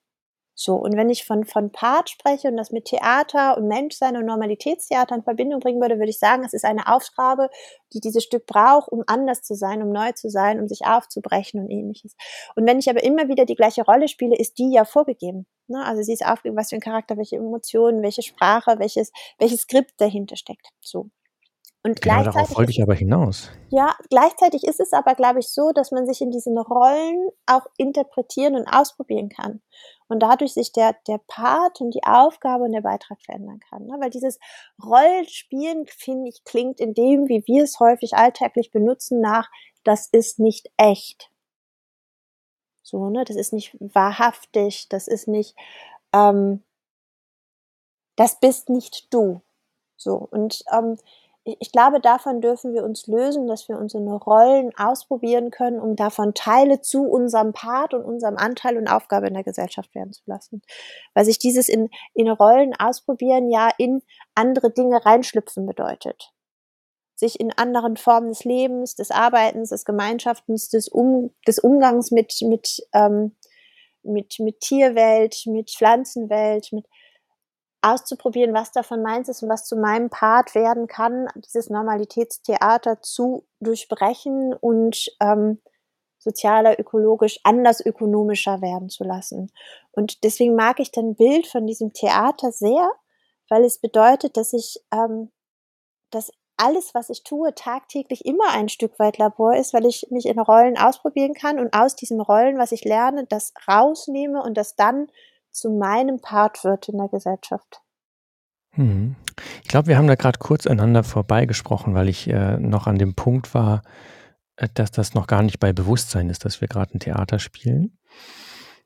So, 0.55 0.75
und 0.75 0.95
wenn 0.97 1.09
ich 1.09 1.25
von 1.25 1.45
von 1.45 1.71
Part 1.71 2.09
spreche 2.11 2.47
und 2.49 2.57
das 2.57 2.71
mit 2.71 2.85
Theater 2.85 3.57
und 3.57 3.67
Menschsein 3.67 4.17
und 4.17 4.25
Normalitätstheater 4.25 5.15
in 5.15 5.23
Verbindung 5.23 5.59
bringen 5.61 5.81
würde, 5.81 5.97
würde 5.99 6.11
ich 6.11 6.19
sagen, 6.19 6.43
es 6.45 6.53
ist 6.53 6.65
eine 6.65 6.87
Aufgabe, 6.93 7.49
die 7.93 8.01
dieses 8.01 8.23
Stück 8.23 8.45
braucht, 8.47 8.89
um 8.91 9.03
anders 9.07 9.41
zu 9.43 9.55
sein, 9.55 9.81
um 9.83 9.91
neu 9.91 10.11
zu 10.13 10.29
sein, 10.29 10.59
um 10.61 10.67
sich 10.67 10.85
aufzubrechen 10.85 11.61
und 11.61 11.69
Ähnliches. 11.71 12.15
Und 12.55 12.67
wenn 12.67 12.79
ich 12.79 12.89
aber 12.89 13.03
immer 13.03 13.27
wieder 13.29 13.45
die 13.45 13.55
gleiche 13.55 13.83
Rolle 13.85 14.07
spiele, 14.09 14.35
ist 14.37 14.59
die 14.59 14.71
ja 14.73 14.85
vorgegeben, 14.85 15.47
ne? 15.67 15.83
Also, 15.85 16.03
sie 16.03 16.13
ist 16.13 16.25
aufgegeben, 16.25 16.57
was 16.57 16.69
für 16.69 16.75
'n 16.77 16.81
Charakter, 16.81 17.17
welche 17.17 17.37
Emotionen, 17.37 18.03
welche 18.03 18.21
Sprache, 18.23 18.75
welches 18.79 19.11
welches 19.39 19.61
Skript 19.61 19.93
dahinter 20.01 20.35
steckt, 20.37 20.67
so. 20.81 21.09
Und 21.84 22.01
Genau 22.01 22.21
darauf 22.23 22.53
gleichzeitig 22.53 22.57
wollte 22.57 22.69
ist 22.69 22.73
ich 22.73 22.82
aber 22.84 22.93
hinaus. 22.95 23.49
ja, 23.71 23.95
gleichzeitig 24.09 24.65
ist 24.65 24.79
es 24.82 24.93
aber, 24.93 25.15
glaube 25.15 25.39
ich, 25.39 25.49
so, 25.49 25.71
dass 25.73 25.91
man 25.91 26.05
sich 26.07 26.21
in 26.21 26.32
diesen 26.32 26.57
Rollen 26.57 27.29
auch 27.47 27.65
interpretieren 27.77 28.55
und 28.55 28.67
ausprobieren 28.67 29.29
kann 29.29 29.61
und 30.09 30.21
dadurch 30.21 30.53
sich 30.53 30.73
der 30.73 30.95
der 31.07 31.19
Part 31.27 31.82
und 31.82 31.93
die 31.95 32.03
Aufgabe 32.03 32.65
und 32.65 32.73
der 32.73 32.82
Beitrag 32.82 33.21
verändern 33.21 33.59
kann, 33.69 33.86
ne? 33.88 33.95
Weil 33.99 34.09
dieses 34.11 34.39
Rollenspielen, 34.84 35.86
finde 35.88 36.29
ich, 36.29 36.43
klingt 36.43 36.79
in 36.82 36.93
dem, 36.93 37.29
wie 37.29 37.43
wir 37.47 37.63
es 37.63 37.79
häufig 37.79 38.15
alltäglich 38.15 38.71
benutzen, 38.71 39.21
nach: 39.21 39.49
„Das 39.86 40.07
ist 40.11 40.39
nicht 40.39 40.69
echt.“ 40.77 41.32
So, 42.86 43.09
ne? 43.09 43.23
Das 43.25 43.36
ist 43.38 43.53
nicht 43.53 43.75
wahrhaftig, 43.79 44.88
das 44.89 45.07
ist 45.07 45.27
nicht, 45.27 45.55
ähm 46.13 46.63
das 48.17 48.39
bist 48.39 48.69
nicht 48.69 49.13
du. 49.13 49.41
So, 49.97 50.15
und, 50.32 50.63
ähm, 50.73 50.97
ich 51.43 51.71
glaube, 51.71 51.99
davon 51.99 52.39
dürfen 52.39 52.73
wir 52.73 52.83
uns 52.83 53.07
lösen, 53.07 53.47
dass 53.47 53.67
wir 53.67 53.77
uns 53.77 53.95
in 53.95 54.07
Rollen 54.07 54.71
ausprobieren 54.77 55.49
können, 55.49 55.79
um 55.79 55.95
davon 55.95 56.35
Teile 56.35 56.81
zu 56.81 57.03
unserem 57.03 57.51
Part 57.51 57.95
und 57.95 58.03
unserem 58.03 58.37
Anteil 58.37 58.77
und 58.77 58.87
Aufgabe 58.87 59.27
in 59.27 59.33
der 59.33 59.43
Gesellschaft 59.43 59.93
werden 59.95 60.13
zu 60.13 60.21
lassen. 60.27 60.61
Weil 61.15 61.25
sich 61.25 61.39
dieses 61.39 61.67
in 61.67 61.89
in 62.13 62.29
Rollen 62.29 62.75
ausprobieren 62.77 63.49
ja 63.49 63.71
in 63.79 64.03
andere 64.35 64.71
Dinge 64.71 65.03
reinschlüpfen 65.03 65.65
bedeutet. 65.65 66.31
Sich 67.15 67.39
in 67.39 67.51
anderen 67.51 67.97
Formen 67.97 68.29
des 68.29 68.43
Lebens, 68.43 68.95
des 68.95 69.09
Arbeitens, 69.09 69.69
des 69.69 69.85
Gemeinschaftens, 69.85 70.69
des 70.69 70.89
Um 70.89 71.31
des 71.47 71.57
Umgangs 71.57 72.11
mit 72.11 72.35
mit, 72.41 72.85
ähm 72.93 73.35
mit 74.03 74.35
mit 74.39 74.59
Tierwelt, 74.59 75.43
mit 75.47 75.71
Pflanzenwelt, 75.71 76.71
mit 76.71 76.85
auszuprobieren, 77.82 78.53
was 78.53 78.71
davon 78.71 79.01
meins 79.01 79.29
ist 79.29 79.43
und 79.43 79.49
was 79.49 79.65
zu 79.65 79.75
meinem 79.75 80.09
Part 80.09 80.55
werden 80.55 80.88
kann, 80.88 81.27
dieses 81.36 81.69
Normalitätstheater 81.69 83.01
zu 83.01 83.45
durchbrechen 83.59 84.53
und, 84.53 85.07
ähm, 85.19 85.61
sozialer, 86.19 86.79
ökologisch, 86.79 87.39
anders 87.43 87.84
ökonomischer 87.84 88.61
werden 88.61 88.89
zu 88.89 89.03
lassen. 89.03 89.51
Und 89.91 90.23
deswegen 90.23 90.55
mag 90.55 90.79
ich 90.79 90.91
dein 90.91 91.15
Bild 91.15 91.47
von 91.47 91.65
diesem 91.65 91.93
Theater 91.93 92.51
sehr, 92.51 92.91
weil 93.49 93.63
es 93.63 93.79
bedeutet, 93.79 94.38
dass 94.38 94.53
ich, 94.53 94.84
ähm 94.93 95.32
dass 96.11 96.32
alles, 96.57 96.93
was 96.93 97.09
ich 97.09 97.23
tue, 97.23 97.55
tagtäglich 97.55 98.25
immer 98.25 98.51
ein 98.51 98.69
Stück 98.69 98.99
weit 98.99 99.17
Labor 99.17 99.55
ist, 99.55 99.73
weil 99.73 99.86
ich 99.86 100.07
mich 100.11 100.27
in 100.27 100.39
Rollen 100.39 100.77
ausprobieren 100.77 101.34
kann 101.34 101.59
und 101.59 101.73
aus 101.73 101.95
diesen 101.95 102.21
Rollen, 102.21 102.59
was 102.59 102.71
ich 102.71 102.84
lerne, 102.84 103.25
das 103.25 103.53
rausnehme 103.67 104.43
und 104.43 104.55
das 104.57 104.75
dann 104.75 105.07
zu 105.51 105.71
meinem 105.71 106.19
Part 106.21 106.63
wird 106.63 106.89
in 106.89 106.97
der 106.97 107.09
Gesellschaft. 107.09 107.81
Mhm. 108.75 109.15
Ich 109.63 109.67
glaube, 109.67 109.87
wir 109.87 109.97
haben 109.97 110.07
da 110.07 110.15
gerade 110.15 110.39
kurz 110.39 110.65
aneinander 110.65 111.03
vorbeigesprochen, 111.03 111.93
weil 111.93 112.07
ich 112.07 112.27
äh, 112.29 112.57
noch 112.57 112.87
an 112.87 112.97
dem 112.97 113.15
Punkt 113.15 113.53
war, 113.53 113.81
äh, 114.55 114.67
dass 114.73 114.91
das 114.91 115.13
noch 115.13 115.27
gar 115.27 115.43
nicht 115.43 115.59
bei 115.59 115.73
Bewusstsein 115.73 116.29
ist, 116.29 116.45
dass 116.45 116.61
wir 116.61 116.67
gerade 116.67 116.95
ein 116.95 116.99
Theater 116.99 117.39
spielen. 117.39 117.97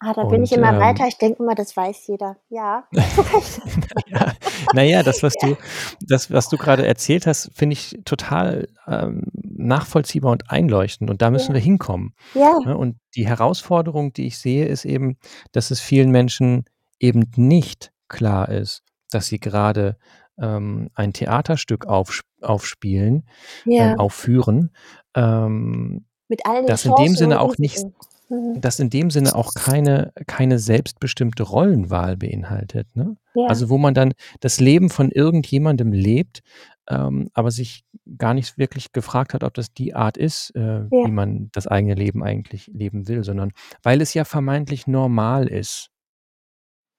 Ah, 0.06 0.14
da 0.14 0.24
bin 0.26 0.43
ich 0.43 0.51
immer 0.51 0.72
ähm, 0.72 0.80
weiter. 0.80 1.08
Ich 1.08 1.18
denke 1.18 1.41
immer, 1.41 1.56
das 1.56 1.76
weiß 1.76 2.06
jeder. 2.08 2.38
Ja. 2.49 2.84
naja, 2.91 4.34
naja, 4.74 5.03
das, 5.03 5.24
was 5.24 5.34
du, 5.41 5.58
das, 5.99 6.30
was 6.30 6.47
du 6.47 6.58
gerade 6.58 6.86
erzählt 6.86 7.26
hast, 7.26 7.49
finde 7.56 7.74
ich 7.74 7.97
total 8.06 8.68
ähm, 8.88 9.24
nachvollziehbar 9.34 10.32
und 10.32 10.51
einleuchtend. 10.51 11.10
Und 11.10 11.24
da 11.24 11.32
müssen 11.32 11.51
ja. 11.51 11.53
wir 11.56 11.62
hinkommen. 11.62 12.14
Ja. 12.36 12.60
Ne, 12.64 12.78
und 12.78 12.97
die 13.16 13.28
Herausforderung, 13.28 14.14
die 14.14 14.28
ich 14.28 14.38
sehe, 14.38 14.68
ist 14.68 14.86
eben, 14.86 15.18
dass 15.53 15.72
es 15.72 15.82
vielen 15.82 16.12
Menschen 16.12 16.66
eben 16.99 17.32
nicht 17.36 17.91
klar 18.08 18.49
ist, 18.49 18.84
dass 19.10 19.26
sie 19.26 19.39
gerade 19.39 19.97
ähm, 20.39 20.91
ein 20.93 21.14
Theaterstück 21.14 21.88
auf, 21.88 22.22
aufspielen, 22.41 23.28
ja. 23.66 23.93
ähm, 23.93 23.99
aufführen. 23.99 24.70
Ähm, 25.16 26.06
Mit 26.28 26.45
allen 26.45 26.68
das 26.68 26.86
in 26.86 26.93
dem 26.93 27.16
Sinne 27.16 27.41
auch 27.41 27.58
nicht, 27.58 27.84
mhm. 28.30 28.62
das 28.62 28.80
in 28.80 28.90
dem 28.90 29.10
Sinne 29.10 29.36
auch 29.36 29.54
keine, 29.54 30.14
keine 30.28 30.60
selbstbestimmte 30.60 31.44
Rollenwahl 31.44 32.18
beinhaltet. 32.18 32.88
Ne? 32.96 33.18
Ja. 33.34 33.48
Also 33.48 33.70
wo 33.70 33.78
man 33.78 33.94
dann 33.94 34.14
das 34.40 34.60
Leben 34.60 34.90
von 34.90 35.12
irgendjemandem 35.12 35.92
lebt, 35.92 36.42
ähm, 36.88 37.30
aber 37.34 37.52
sich 37.52 37.84
gar 38.18 38.34
nicht 38.34 38.58
wirklich 38.58 38.92
gefragt 38.92 39.34
hat, 39.34 39.44
ob 39.44 39.54
das 39.54 39.74
die 39.74 39.96
Art 39.96 40.18
ist, 40.18 40.52
äh, 40.56 40.62
ja. 40.62 40.90
wie 40.90 41.12
man 41.12 41.50
das 41.52 41.68
eigene 41.68 41.96
Leben 41.96 42.24
eigentlich 42.24 42.68
leben 42.68 43.08
will, 43.08 43.24
sondern 43.24 43.52
weil 43.82 44.02
es 44.02 44.14
ja 44.14 44.26
vermeintlich 44.26 44.88
normal 44.88 45.48
ist. 45.48 45.90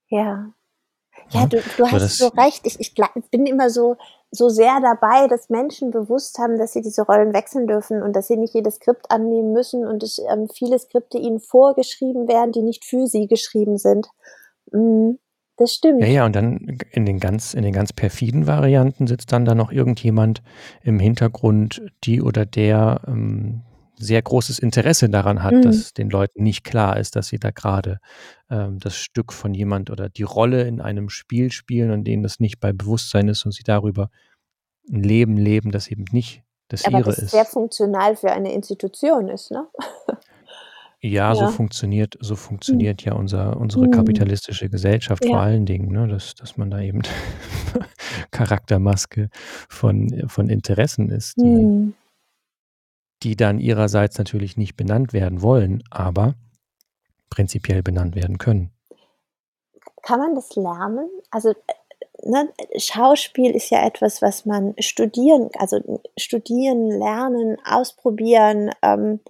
Ja. 0.09 0.53
Ja, 1.31 1.47
du, 1.47 1.61
du 1.77 1.91
hast 1.91 2.19
so 2.19 2.29
recht. 2.29 2.67
Ich, 2.67 2.79
ich 2.79 2.95
bin 3.31 3.47
immer 3.47 3.71
so, 3.71 3.97
so 4.31 4.49
sehr 4.49 4.81
dabei, 4.81 5.29
dass 5.29 5.49
Menschen 5.49 5.91
bewusst 5.91 6.39
haben, 6.39 6.59
dass 6.59 6.73
sie 6.73 6.83
diese 6.83 7.03
Rollen 7.03 7.33
wechseln 7.33 7.67
dürfen 7.67 8.03
und 8.03 8.15
dass 8.15 8.29
sie 8.29 8.37
nicht 8.37 8.55
jedes 8.55 8.77
Skript 8.77 9.11
annehmen 9.11 9.53
müssen 9.53 9.87
und 9.87 10.03
dass 10.03 10.19
ähm, 10.19 10.49
viele 10.53 10.79
Skripte 10.79 11.19
ihnen 11.19 11.41
vorgeschrieben 11.41 12.29
werden, 12.29 12.53
die 12.53 12.63
nicht 12.63 12.85
für 12.85 13.07
sie 13.07 13.29
geschrieben 13.29 13.79
sind. 13.79 14.09
Mhm, 14.73 15.19
das 15.57 15.73
stimmt. 15.73 16.03
Ja, 16.03 16.09
ja, 16.09 16.27
und 16.27 16.37
dann 16.37 16.79
in 16.91 17.07
den 17.07 17.19
ganz, 17.19 17.55
in 17.55 17.63
den 17.63 17.73
ganz 17.73 17.93
perfiden 17.93 18.47
Varianten 18.47 19.07
sitzt 19.07 19.33
dann 19.33 19.45
da 19.45 19.55
noch 19.55 19.73
irgendjemand 19.73 20.43
im 20.83 20.99
Hintergrund, 20.99 21.83
die 22.05 22.21
oder 22.21 22.45
der 22.45 23.01
ähm, 23.07 23.63
sehr 23.99 24.21
großes 24.21 24.59
Interesse 24.59 25.09
daran 25.09 25.43
hat, 25.43 25.55
mhm. 25.55 25.63
dass 25.63 25.93
den 25.95 26.11
Leuten 26.11 26.43
nicht 26.43 26.65
klar 26.65 26.99
ist, 26.99 27.17
dass 27.17 27.29
sie 27.29 27.39
da 27.39 27.51
gerade 27.51 27.99
ähm, 28.51 28.79
das 28.79 28.97
Stück 28.97 29.33
von 29.33 29.55
jemand 29.55 29.91
oder 29.91 30.09
die 30.09 30.23
Rolle 30.23 30.65
in 30.65 30.81
einem 30.81 31.09
Spiel 31.09 31.51
spielen 31.51 31.91
und 31.91 32.05
denen 32.05 32.23
das 32.23 32.41
nicht 32.41 32.61
bei 32.61 32.73
Bewusstsein 32.73 33.29
ist 33.29 33.45
und 33.47 33.53
sie 33.53 33.65
darüber 33.65 34.11
ein 34.91 35.03
Leben 35.03 35.37
leben, 35.37 35.71
das 35.71 35.89
eben 35.89 36.05
nicht 36.13 36.43
das 36.69 36.85
Aber 36.85 36.99
ihre 36.99 37.11
das 37.11 37.19
ist. 37.19 37.31
sehr 37.31 37.45
funktional 37.45 38.17
für 38.17 38.33
eine 38.33 38.53
Institution 38.53 39.29
ist, 39.29 39.51
ne? 39.51 39.67
Ja, 41.01 41.35
so 41.35 41.49
funktioniert, 41.49 42.17
so 42.21 42.37
funktioniert 42.37 43.03
ja 43.03 43.15
unser, 43.15 43.57
unsere 43.57 43.87
mhm. 43.87 43.93
kapitalistische 43.93 44.69
Gesellschaft 44.69 45.25
vor 45.25 45.41
allen 45.41 45.65
Dingen, 45.65 45.91
ne? 45.93 46.09
dass, 46.09 46.35
dass 46.35 46.57
man 46.57 46.71
da 46.71 46.81
eben 46.81 47.03
Charaktermaske 48.31 49.31
von, 49.69 50.25
von 50.29 50.49
Interessen 50.49 51.11
ist, 51.11 51.37
die, 51.39 51.45
Mhm 51.45 51.95
die 53.23 53.37
dann 53.37 53.59
ihrerseits 53.59 54.19
natürlich 54.19 54.57
nicht 54.57 54.77
benannt 54.77 55.13
werden 55.13 55.43
wollen, 55.43 55.83
aber 55.91 56.35
prinzipiell 57.31 57.83
benannt 57.83 58.15
werden 58.15 58.39
können. 58.39 58.71
Kann 60.03 60.21
man 60.21 60.35
das 60.35 60.55
lernen? 60.55 61.09
Also 61.31 61.55
ne, 62.23 62.53
Schauspiel 62.77 63.51
ist 63.55 63.71
ja 63.71 63.85
etwas, 63.87 64.23
was 64.23 64.47
man 64.47 64.75
studieren, 64.79 65.51
also 65.59 66.01
studieren, 66.19 66.91
lernen, 66.91 67.57
ausprobieren, 67.65 68.71
ähm, 68.83 69.21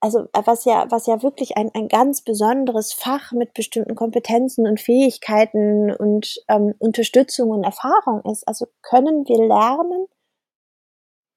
also 0.00 0.28
was 0.32 0.64
ja, 0.64 0.86
was 0.90 1.06
ja 1.06 1.22
wirklich 1.22 1.56
ein, 1.56 1.70
ein 1.74 1.88
ganz 1.88 2.22
besonderes 2.22 2.92
Fach 2.92 3.32
mit 3.32 3.52
bestimmten 3.54 3.96
Kompetenzen 3.96 4.66
und 4.66 4.80
Fähigkeiten 4.80 5.90
und 5.90 6.40
ähm, 6.48 6.74
Unterstützung 6.78 7.50
und 7.50 7.64
Erfahrung 7.64 8.22
ist. 8.30 8.46
Also 8.46 8.66
können 8.82 9.26
wir 9.26 9.44
lernen, 9.48 10.06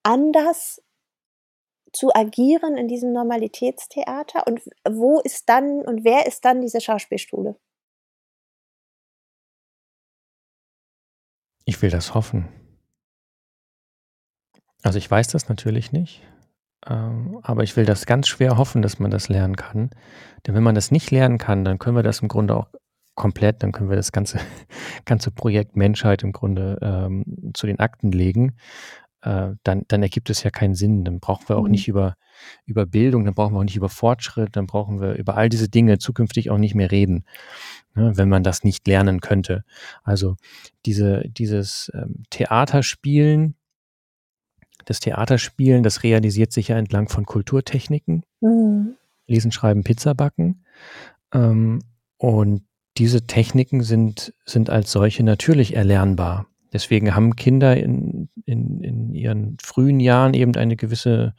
anders 0.04 0.82
zu 1.94 2.14
agieren 2.14 2.78
in 2.78 2.88
diesem 2.88 3.14
Normalitätstheater? 3.14 4.48
Und 4.48 4.62
wo 4.90 5.20
ist 5.20 5.50
dann 5.50 5.82
und 5.82 6.04
wer 6.04 6.26
ist 6.26 6.46
dann 6.46 6.62
diese 6.62 6.82
Schauspielschule? 6.82 7.56
Ich 11.66 11.82
will 11.82 11.90
das 11.90 12.14
hoffen. 12.14 12.48
Also 14.84 14.98
ich 14.98 15.10
weiß 15.10 15.28
das 15.28 15.48
natürlich 15.48 15.92
nicht, 15.92 16.22
ähm, 16.88 17.40
aber 17.44 17.64
ich 17.64 17.78
will 17.78 17.86
das 17.86 18.08
ganz 18.08 18.28
schwer 18.28 18.58
hoffen, 18.58 18.82
dass 18.82 18.98
man 18.98 19.12
das 19.12 19.30
lernen 19.30 19.56
kann. 19.56 19.92
Denn 20.46 20.56
wenn 20.56 20.64
man 20.64 20.76
das 20.76 20.90
nicht 20.90 21.12
lernen 21.12 21.38
kann, 21.38 21.64
dann 21.64 21.78
können 21.78 21.96
wir 21.96 22.04
das 22.04 22.20
im 22.22 22.28
Grunde 22.28 22.56
auch 22.56 22.68
komplett, 23.16 23.62
dann 23.62 23.72
können 23.72 23.90
wir 23.90 23.96
das 23.96 24.12
ganze, 24.12 24.40
ganze 25.06 25.30
Projekt 25.30 25.76
Menschheit 25.76 26.24
im 26.24 26.32
Grunde 26.32 26.80
ähm, 26.82 27.52
zu 27.54 27.68
den 27.68 27.80
Akten 27.80 28.12
legen 28.12 28.56
äh, 29.22 29.50
dann, 29.64 29.84
dann 29.88 30.04
ergibt 30.04 30.30
es 30.30 30.44
ja 30.44 30.50
keinen 30.50 30.76
Sinn. 30.76 31.04
Dann 31.06 31.20
brauchen 31.20 31.48
wir 31.50 31.58
auch 31.58 31.66
mhm. 31.66 31.72
nicht 31.72 31.88
über, 31.88 32.16
über 32.66 32.86
Bildung, 32.86 33.26
dann 33.26 33.34
brauchen 33.34 33.54
wir 33.54 33.60
auch 33.60 33.64
nicht 33.64 33.76
über 33.76 33.90
Fortschritt, 33.90 34.56
dann 34.56 34.68
brauchen 34.68 35.00
wir 35.00 35.14
über 35.14 35.38
all 35.38 35.50
diese 35.50 35.70
Dinge 35.70 36.00
zukünftig 36.00 36.50
auch 36.50 36.58
nicht 36.58 36.76
mehr 36.76 36.92
reden, 36.92 37.26
ne, 37.96 38.12
wenn 38.16 38.30
man 38.30 38.44
das 38.44 38.64
nicht 38.64 38.88
lernen 38.88 39.22
könnte. 39.22 39.64
Also 40.04 40.36
diese, 40.86 41.24
dieses 41.28 41.92
ähm, 41.94 42.24
Theaterspielen, 42.30 43.56
das 44.86 45.00
Theaterspielen, 45.00 45.84
das 45.84 46.04
realisiert 46.04 46.52
sich 46.52 46.70
ja 46.70 46.78
entlang 46.78 47.08
von 47.08 47.26
Kulturtechniken. 47.26 48.24
Mhm. 48.42 48.96
Lesen, 49.28 49.52
Schreiben, 49.52 49.84
Pizza 49.84 50.14
backen. 50.16 50.66
Ähm, 51.34 51.80
und 52.18 52.64
diese 52.98 53.26
Techniken 53.26 53.84
sind, 53.84 54.34
sind 54.46 54.70
als 54.70 54.92
solche 54.92 55.24
natürlich 55.24 55.76
erlernbar. 55.76 56.48
Deswegen 56.74 57.16
haben 57.16 57.36
Kinder 57.36 57.76
in, 57.76 58.30
in, 58.46 58.82
in 58.82 59.14
ihren 59.14 59.58
frühen 59.62 60.00
Jahren 60.00 60.34
eben 60.34 60.56
eine 60.56 60.76
gewisse 60.76 61.34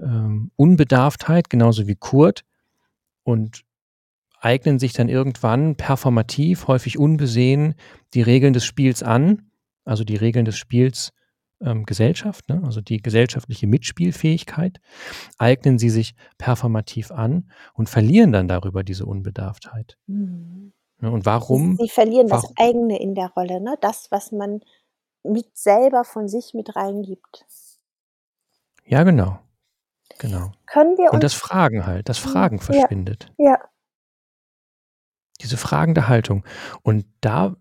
ähm, 0.00 0.50
Unbedarftheit, 0.56 1.48
genauso 1.48 1.86
wie 1.86 1.96
Kurt, 1.96 2.44
und 3.22 3.64
eignen 4.40 4.78
sich 4.78 4.92
dann 4.92 5.08
irgendwann 5.08 5.76
performativ, 5.76 6.68
häufig 6.68 6.98
unbesehen, 6.98 7.74
die 8.12 8.22
Regeln 8.22 8.52
des 8.52 8.64
Spiels 8.64 9.02
an, 9.02 9.50
also 9.84 10.04
die 10.04 10.16
Regeln 10.16 10.44
des 10.44 10.58
Spiels 10.58 11.12
ähm, 11.62 11.84
Gesellschaft, 11.84 12.48
ne? 12.50 12.60
also 12.62 12.82
die 12.82 12.98
gesellschaftliche 12.98 13.66
Mitspielfähigkeit, 13.66 14.80
eignen 15.38 15.78
sie 15.78 15.90
sich 15.90 16.14
performativ 16.36 17.10
an 17.10 17.50
und 17.72 17.88
verlieren 17.88 18.32
dann 18.32 18.48
darüber 18.48 18.84
diese 18.84 19.06
Unbedarftheit. 19.06 19.96
Mhm. 20.06 20.72
Ne, 20.98 21.10
und 21.10 21.26
warum? 21.26 21.76
Sie 21.76 21.88
verlieren 21.88 22.30
warum? 22.30 22.42
das 22.42 22.52
eigene 22.58 23.00
in 23.00 23.14
der 23.14 23.30
Rolle, 23.30 23.60
ne? 23.60 23.76
das, 23.80 24.10
was 24.10 24.32
man 24.32 24.60
mit 25.22 25.56
selber 25.56 26.04
von 26.04 26.28
sich 26.28 26.54
mit 26.54 26.76
reingibt. 26.76 27.46
Ja, 28.84 29.02
genau. 29.02 29.38
Genau. 30.18 30.52
Können 30.66 30.96
wir 30.96 31.12
Und 31.12 31.24
das 31.24 31.34
Fragen 31.34 31.86
halt, 31.86 32.08
das 32.08 32.18
Fragen 32.18 32.60
verschwindet. 32.60 33.32
Ja. 33.38 33.58
Diese 35.40 35.56
fragende 35.56 36.08
Haltung. 36.08 36.44
Und 36.82 37.06
da, 37.20 37.56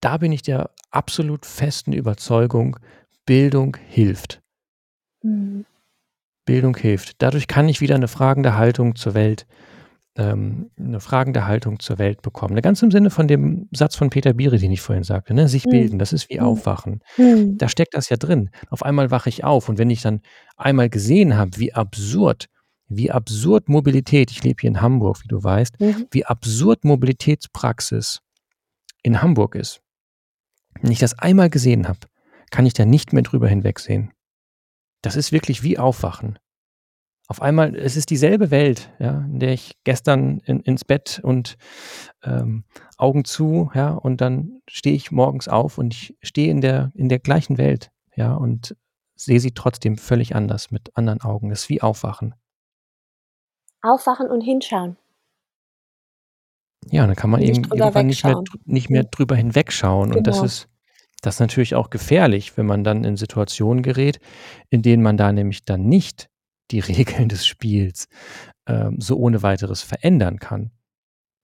da 0.00 0.18
bin 0.18 0.30
ich 0.30 0.42
der 0.42 0.70
absolut 0.90 1.46
festen 1.46 1.92
Überzeugung, 1.92 2.78
Bildung 3.26 3.76
hilft. 3.76 4.40
Mhm. 5.22 5.66
Bildung 6.44 6.76
hilft. 6.76 7.20
Dadurch 7.20 7.48
kann 7.48 7.68
ich 7.68 7.80
wieder 7.80 7.96
eine 7.96 8.08
fragende 8.08 8.56
Haltung 8.56 8.94
zur 8.94 9.14
Welt 9.14 9.46
ähm, 10.18 10.70
eine 10.76 10.98
fragende 10.98 11.46
Haltung 11.46 11.78
zur 11.78 11.98
Welt 11.98 12.22
bekommen. 12.22 12.60
Ganz 12.60 12.82
im 12.82 12.90
Sinne 12.90 13.08
von 13.08 13.28
dem 13.28 13.68
Satz 13.70 13.94
von 13.94 14.10
Peter 14.10 14.34
Biri, 14.34 14.58
den 14.58 14.72
ich 14.72 14.80
vorhin 14.80 15.04
sagte, 15.04 15.32
ne? 15.32 15.48
sich 15.48 15.64
mhm. 15.64 15.70
bilden, 15.70 15.98
das 15.98 16.12
ist 16.12 16.28
wie 16.28 16.40
Aufwachen. 16.40 17.00
Mhm. 17.16 17.56
Da 17.56 17.68
steckt 17.68 17.94
das 17.94 18.08
ja 18.08 18.16
drin. 18.16 18.50
Auf 18.68 18.82
einmal 18.82 19.12
wache 19.12 19.28
ich 19.28 19.44
auf 19.44 19.68
und 19.68 19.78
wenn 19.78 19.90
ich 19.90 20.02
dann 20.02 20.20
einmal 20.56 20.90
gesehen 20.90 21.36
habe, 21.36 21.52
wie 21.56 21.72
absurd, 21.72 22.46
wie 22.88 23.12
absurd 23.12 23.68
Mobilität, 23.68 24.32
ich 24.32 24.42
lebe 24.42 24.60
hier 24.60 24.68
in 24.68 24.80
Hamburg, 24.80 25.22
wie 25.22 25.28
du 25.28 25.42
weißt, 25.42 25.80
mhm. 25.80 26.06
wie 26.10 26.24
absurd 26.24 26.84
Mobilitätspraxis 26.84 28.20
in 29.04 29.22
Hamburg 29.22 29.54
ist. 29.54 29.80
Wenn 30.80 30.90
ich 30.90 30.98
das 30.98 31.16
einmal 31.16 31.48
gesehen 31.48 31.86
habe, 31.86 32.00
kann 32.50 32.66
ich 32.66 32.72
da 32.72 32.84
nicht 32.84 33.12
mehr 33.12 33.22
drüber 33.22 33.48
hinwegsehen. 33.48 34.10
Das 35.00 35.14
ist 35.14 35.30
wirklich 35.30 35.62
wie 35.62 35.78
Aufwachen 35.78 36.40
auf 37.30 37.42
einmal, 37.42 37.76
es 37.76 37.96
ist 37.96 38.08
dieselbe 38.10 38.50
Welt, 38.50 38.90
ja, 38.98 39.18
in 39.20 39.38
der 39.38 39.52
ich 39.52 39.76
gestern 39.84 40.38
in, 40.46 40.60
ins 40.60 40.84
Bett 40.84 41.20
und 41.22 41.56
ähm, 42.22 42.64
Augen 42.96 43.24
zu, 43.26 43.70
ja, 43.74 43.90
und 43.90 44.20
dann 44.22 44.62
stehe 44.68 44.96
ich 44.96 45.12
morgens 45.12 45.46
auf 45.46 45.76
und 45.76 45.94
ich 45.94 46.16
stehe 46.22 46.50
in 46.50 46.62
der, 46.62 46.90
in 46.94 47.10
der 47.10 47.18
gleichen 47.18 47.58
Welt, 47.58 47.90
ja, 48.16 48.34
und 48.34 48.74
sehe 49.14 49.40
sie 49.40 49.52
trotzdem 49.52 49.98
völlig 49.98 50.34
anders, 50.34 50.70
mit 50.70 50.96
anderen 50.96 51.20
Augen. 51.20 51.50
Das 51.50 51.62
ist 51.64 51.68
wie 51.68 51.82
Aufwachen. 51.82 52.34
Aufwachen 53.82 54.28
und 54.28 54.40
hinschauen. 54.40 54.96
Ja, 56.90 57.06
dann 57.06 57.16
kann 57.16 57.30
man 57.30 57.40
Nicht 57.40 57.66
irgendwann 57.70 58.06
nicht 58.06 58.24
mehr 58.24 58.42
nicht 58.64 58.88
mehr 58.90 59.02
Mhm. 59.02 59.08
drüber 59.10 59.36
hinwegschauen 59.36 60.12
und 60.14 60.26
das 60.26 60.36
Genau. 60.36 60.46
ist 60.46 60.68
das 61.20 61.34
ist 61.34 61.40
natürlich 61.40 61.74
auch 61.74 61.90
gefährlich, 61.90 62.56
wenn 62.56 62.66
man 62.66 62.84
dann 62.84 63.02
in 63.04 63.16
Situationen 63.16 63.82
gerät, 63.82 64.20
in 64.70 64.82
denen 64.82 65.02
man 65.02 65.16
da 65.16 65.32
nämlich 65.32 65.64
dann 65.64 65.82
nicht 65.88 66.30
die 66.70 66.80
Regeln 66.80 67.28
des 67.28 67.46
Spiels, 67.46 68.08
ähm, 68.66 69.00
so 69.00 69.16
ohne 69.16 69.42
Weiteres 69.42 69.82
verändern 69.82 70.38
kann. 70.38 70.70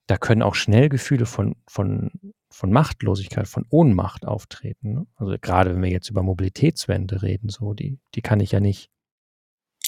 Da 0.07 0.19
können 0.19 0.43
auch 0.43 0.55
schnell 0.55 0.89
Gefühle 0.89 1.27
von 1.27 1.57
von 1.67 2.11
von 2.51 2.71
Machtlosigkeit, 2.71 3.49
von 3.49 3.67
Ohnmacht 3.69 4.27
auftreten, 4.27 4.95
ne? 4.95 5.07
Also, 5.17 5.35
grade 5.41 5.75
wenn 5.75 5.83
wir 5.83 5.91
jetzt 5.91 6.11
über 6.11 6.23
Mobilitätswende 6.23 7.23
reden, 7.23 7.49
so, 7.49 7.75
die 7.75 7.99
die 8.15 8.23
kann 8.23 8.41
ich 8.41 8.53
ja 8.53 8.61
nicht 8.61 8.91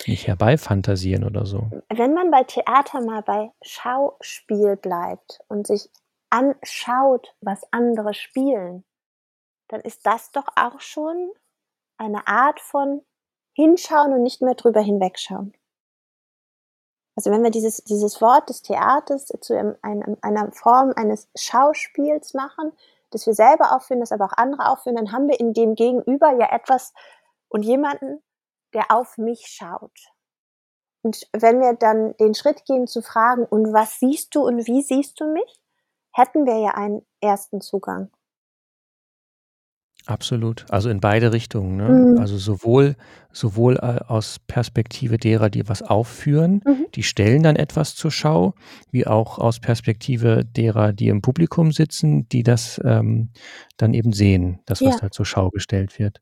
nicht 0.06 0.26
herbeifantasieren 0.26 1.24
oder 1.24 1.46
so. 1.46 1.70
Wenn 1.88 2.12
man 2.12 2.30
bei 2.30 2.44
Theater 2.44 3.00
mal 3.00 3.22
bei 3.22 3.50
Schauspiel 3.62 4.76
bleibt 4.76 5.40
und 5.48 5.66
sich 5.66 5.90
anschaut, 6.30 7.34
was 7.40 7.62
andere 7.72 8.12
spielen, 8.14 8.84
dann 9.68 9.80
ist 9.80 10.06
das 10.06 10.30
doch 10.32 10.46
auch 10.56 10.80
schon 10.80 11.30
eine 11.98 12.26
Art 12.26 12.60
von 12.60 13.02
Hinschauen 13.56 14.12
und 14.12 14.22
nicht 14.22 14.42
mehr 14.42 14.54
drüber 14.54 14.82
hinwegschauen. 14.82 15.54
Also, 17.16 17.30
wenn 17.30 17.42
wir 17.42 17.50
dieses 17.50 17.78
dieses 17.84 18.20
Wort 18.20 18.50
des 18.50 18.60
Theaters 18.60 19.32
zu 19.40 19.54
einem 19.80 20.18
einer 20.20 20.52
Form 20.52 20.92
eines 20.94 21.28
Schauspiels 21.34 22.34
machen, 22.34 22.72
das 23.10 23.26
wir 23.26 23.32
selber 23.32 23.74
aufführen, 23.74 24.00
das 24.00 24.12
aber 24.12 24.26
auch 24.26 24.36
andere 24.36 24.68
aufführen, 24.68 24.96
dann 24.96 25.10
haben 25.10 25.26
wir 25.26 25.40
in 25.40 25.54
dem 25.54 25.74
Gegenüber 25.74 26.32
ja 26.32 26.52
etwas 26.52 26.92
und 27.48 27.62
jemanden, 27.62 28.22
der 28.74 28.90
auf 28.90 29.16
mich 29.16 29.46
schaut. 29.46 30.12
Und 31.00 31.26
wenn 31.32 31.60
wir 31.60 31.72
dann 31.72 32.14
den 32.18 32.34
Schritt 32.34 32.66
gehen 32.66 32.86
zu 32.86 33.00
fragen: 33.00 33.46
„Und 33.46 33.72
was 33.72 33.98
siehst 33.98 34.34
du 34.34 34.44
und 34.46 34.66
wie 34.66 34.82
siehst 34.82 35.18
du 35.18 35.32
mich?“, 35.32 35.60
hätten 36.12 36.44
wir 36.44 36.58
ja 36.58 36.72
einen 36.72 37.06
ersten 37.22 37.62
Zugang. 37.62 38.10
Absolut. 40.06 40.64
Also, 40.70 40.88
in 40.88 41.00
beide 41.00 41.32
Richtungen, 41.32 41.76
ne? 41.76 41.88
Mhm. 41.88 42.18
Also, 42.18 42.38
sowohl 42.38 42.94
sowohl, 43.32 43.76
äh, 43.76 43.98
aus 44.06 44.38
Perspektive 44.46 45.18
derer, 45.18 45.50
die 45.50 45.68
was 45.68 45.82
aufführen, 45.82 46.62
Mhm. 46.64 46.86
die 46.94 47.02
stellen 47.02 47.42
dann 47.42 47.56
etwas 47.56 47.94
zur 47.94 48.10
Schau, 48.10 48.54
wie 48.90 49.06
auch 49.06 49.38
aus 49.38 49.60
Perspektive 49.60 50.42
derer, 50.44 50.92
die 50.94 51.08
im 51.08 51.20
Publikum 51.20 51.70
sitzen, 51.72 52.26
die 52.30 52.42
das, 52.44 52.80
ähm, 52.84 53.30
dann 53.76 53.92
eben 53.94 54.12
sehen, 54.14 54.60
das, 54.64 54.80
was 54.80 54.94
Ja. 54.94 55.00
da 55.02 55.10
zur 55.10 55.26
Schau 55.26 55.50
gestellt 55.50 55.98
wird. 55.98 56.20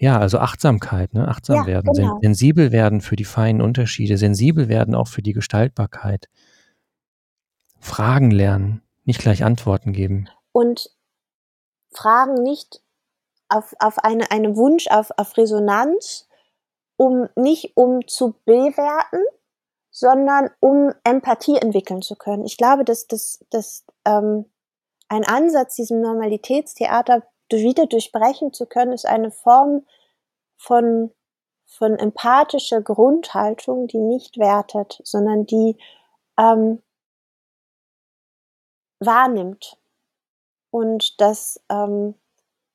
Ja, 0.00 0.18
also 0.18 0.38
Achtsamkeit, 0.40 1.14
ne? 1.14 1.28
Achtsam 1.28 1.58
Ja, 1.58 1.66
werden, 1.66 1.94
sen 1.94 2.06
genau. 2.06 2.18
sensibel 2.20 2.72
werden 2.72 3.00
für 3.00 3.16
die 3.16 3.24
feinen 3.24 3.62
Unterschiede, 3.62 4.18
sensibel 4.18 4.68
werden 4.68 4.94
auch 4.96 5.08
für 5.08 5.22
die 5.22 5.32
Gestaltbarkeit. 5.32 6.26
Fragen 7.80 8.30
lernen, 8.30 8.82
nicht 9.04 9.20
gleich 9.20 9.44
Antworten 9.44 9.92
geben. 9.92 10.28
Und 10.52 10.90
Fragen 11.92 12.42
nicht 12.42 12.80
auf 13.50 13.74
auf 13.78 13.98
eine 13.98 14.30
einen 14.30 14.56
Wunsch 14.56 14.88
auf 14.88 15.10
auf 15.16 15.36
Resonanz, 15.36 16.28
um 16.96 17.28
nicht 17.36 17.76
um 17.76 18.06
zu 18.06 18.34
bewerten, 18.44 19.22
sondern 19.90 20.50
um 20.60 20.92
Empathie 21.04 21.56
entwickeln 21.56 22.02
zu 22.02 22.16
können. 22.16 22.44
Ich 22.44 22.56
glaube, 22.56 22.84
dass 22.84 23.06
dass 23.06 23.44
dass, 23.50 23.84
ähm, 24.06 24.46
ein 25.08 25.24
Ansatz, 25.24 25.74
diesem 25.76 26.00
Normalitätstheater 26.00 27.22
wieder 27.50 27.86
durchbrechen 27.86 28.52
zu 28.52 28.66
können, 28.66 28.92
ist 28.92 29.06
eine 29.06 29.30
Form 29.32 29.84
von 30.56 31.12
von 31.66 31.96
empathischer 31.96 32.82
Grundhaltung, 32.82 33.86
die 33.86 33.98
nicht 33.98 34.38
wertet, 34.38 35.00
sondern 35.04 35.46
die, 35.46 35.76
ähm 36.38 36.82
wahrnimmt 39.00 39.78
und 40.70 41.20
das, 41.20 41.60
ähm, 41.68 42.14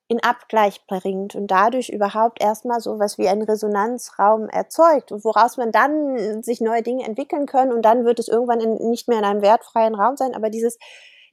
in 0.08 0.22
Abgleich 0.22 0.86
bringt 0.86 1.34
und 1.36 1.48
dadurch 1.48 1.90
überhaupt 1.90 2.42
erst 2.42 2.66
mal 2.66 2.80
so 2.80 3.00
was 3.00 3.18
wie 3.18 3.28
einen 3.28 3.42
Resonanzraum 3.42 4.50
erzeugt 4.50 5.12
woraus 5.12 5.58
man 5.58 5.72
dann 5.72 6.44
sich 6.44 6.62
neue 6.62 6.84
Dinge 6.84 7.06
entwickeln 7.06 7.48
können 7.48 7.72
und 7.72 7.82
dann 7.82 8.06
wird 8.06 8.20
es 8.20 8.28
irgendwann 8.28 8.60
in 8.60 8.90
nicht 8.90 9.08
mehr 9.08 9.18
in 9.20 9.26
einem 9.26 9.42
wertfreien 9.42 9.96
Raum 9.96 10.16
sein, 10.16 10.36
aber 10.36 10.50
dieses 10.50 10.78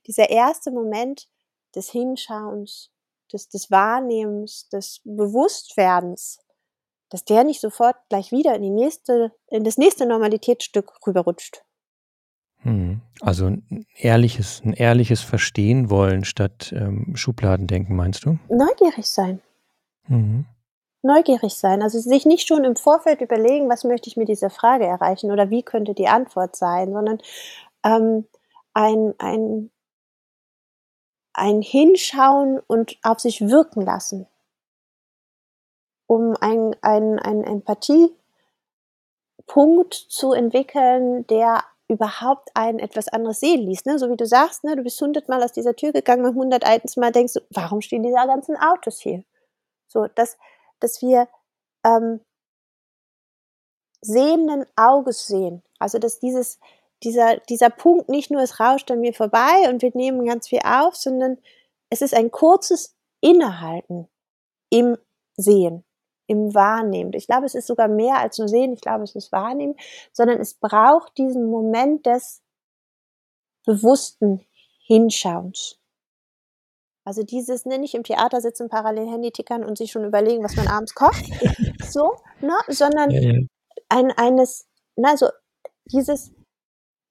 dieser 0.06 0.30
erste 0.30 0.70
Moment 0.70 1.28
des 1.74 1.90
Hinschauens, 1.90 2.90
des 3.32 3.48
des 3.48 3.70
Wahrnehmens, 3.70 4.68
des 4.70 5.00
Bewusstwerdens, 5.04 6.38
dass 7.10 7.24
der 7.24 7.44
nicht 7.44 7.60
sofort 7.60 7.96
gleich 8.08 8.32
wieder 8.32 8.54
in 8.54 8.62
die 8.62 8.70
nächste 8.70 9.32
in 9.48 9.64
das 9.64 9.76
nächste 9.76 10.06
Normalitätsstück 10.06 10.92
rüberrutscht. 11.06 11.62
Mhm. 12.64 13.00
Also 13.20 13.46
'n 13.46 13.86
ehrliches 13.96 14.60
'n 14.64 14.72
ehrliches 14.72 15.20
Verstehen 15.20 15.90
wollen 15.90 16.24
statt, 16.24 16.72
ähm, 16.76 17.12
Schubladendenken, 17.16 17.96
meinst 17.96 18.24
du? 18.24 18.38
Neugierig 18.48 19.06
sein. 19.06 19.40
Mhm. 20.08 20.46
Neugierig 21.04 21.54
sein, 21.54 21.82
also 21.82 21.98
sich 21.98 22.26
nicht 22.26 22.46
schon 22.46 22.62
im 22.64 22.76
Vorfeld 22.76 23.20
überlegen: 23.20 23.68
„Was 23.68 23.82
möchte 23.84 24.08
ich 24.08 24.16
mit 24.16 24.28
dieser 24.28 24.50
Frage 24.50 24.86
erreichen 24.86 25.32
oder 25.32 25.50
wie 25.50 25.62
könnte 25.64 25.94
die 25.94 26.06
Antwort 26.08 26.54
sein?“, 26.54 26.92
sondern, 26.92 27.18
ähm, 27.84 28.26
ein 28.74 29.14
ein 29.18 29.70
ein 31.36 31.62
Hinschauen 31.62 32.60
und 32.66 32.98
auf 33.02 33.20
sich 33.20 33.40
wirken 33.40 33.80
lassen. 33.82 34.26
Um 36.10 36.34
ein 36.40 36.74
ein 36.82 37.18
einen 37.18 37.44
Empathiepunkt 37.44 38.34
zu 39.94 40.32
entwickeln, 40.32 41.26
der 41.28 41.64
überhaupt 41.92 42.50
einen 42.54 42.78
etwas 42.80 43.08
anderes 43.08 43.40
sehen 43.40 43.62
ließ, 43.62 43.84
ne? 43.86 43.98
So 43.98 44.10
wie 44.10 44.16
du 44.16 44.26
sagst, 44.26 44.64
ne, 44.64 44.76
du 44.76 44.82
bist 44.82 45.00
100 45.02 45.28
Mal 45.28 45.42
aus 45.42 45.52
dieser 45.52 45.76
Tür 45.76 45.92
gegangen, 45.92 46.22
beim 46.24 46.34
101. 46.34 46.96
Mal 46.98 47.12
denkst 47.12 47.34
du: 47.34 47.40
„Warum 47.50 47.80
stehen 47.82 48.02
diese 48.04 48.16
ganzen 48.16 48.56
Autos 48.56 49.00
hier?“ 49.00 49.24
So, 49.88 50.06
dass 50.08 50.38
dass 50.80 51.02
wir, 51.02 51.28
ähm 51.84 52.20
sehenden 54.04 54.66
Auges 54.76 55.26
sehen. 55.26 55.62
Also, 55.78 55.98
dass 55.98 56.18
dieses 56.18 56.58
dieser 57.04 57.38
dieser 57.48 57.70
Punkt 57.70 58.08
nicht 58.08 58.30
nur 58.30 58.42
es 58.42 58.60
rauscht 58.60 58.90
an 58.90 59.00
mir 59.00 59.14
vorbei 59.14 59.68
und 59.68 59.82
wir 59.82 59.90
nehmen 59.94 60.24
ganz 60.26 60.48
viel 60.48 60.60
auf, 60.64 60.96
sondern 60.96 61.38
es 61.90 62.02
ist 62.02 62.14
ein 62.14 62.30
kurzes 62.30 62.94
Innehalten 63.20 64.08
im 64.70 64.98
Sehen, 65.36 65.84
im 66.26 66.54
Wahrnehmen. 66.54 67.12
Ich 67.14 67.26
glaube, 67.26 67.46
es 67.46 67.54
ist 67.54 67.66
sogar 67.66 67.88
mehr 67.88 68.18
als 68.18 68.38
nur 68.38 68.48
Sehen, 68.48 68.72
ich 68.72 68.80
glaube, 68.80 69.04
es 69.04 69.14
ist 69.14 69.32
Wahrnehmen, 69.32 69.76
sondern 70.12 70.40
es 70.40 70.54
braucht 70.54 71.16
diesen 71.18 71.50
Moment 71.50 72.06
des 72.06 72.42
bewussten 73.64 74.44
Hinschauens. 74.86 75.78
Also, 77.04 77.24
dieses, 77.24 77.66
ne, 77.66 77.78
nicht 77.78 77.94
im 77.94 78.04
Theater 78.04 78.40
sitzen, 78.40 78.68
parallel 78.68 79.08
Handy 79.08 79.32
tickern 79.32 79.64
und 79.64 79.76
sich 79.76 79.90
schon 79.90 80.04
überlegen, 80.04 80.44
was 80.44 80.54
man 80.54 80.68
abends 80.68 80.94
kocht, 80.94 81.24
so, 81.84 82.14
ne, 82.40 82.54
sondern 82.68 83.10
Ja, 83.10 83.20
ja. 83.20 83.40
ein 83.88 84.12
eines 84.12 84.68
ne, 84.96 85.08
also 85.08 85.28
dieses 85.86 86.32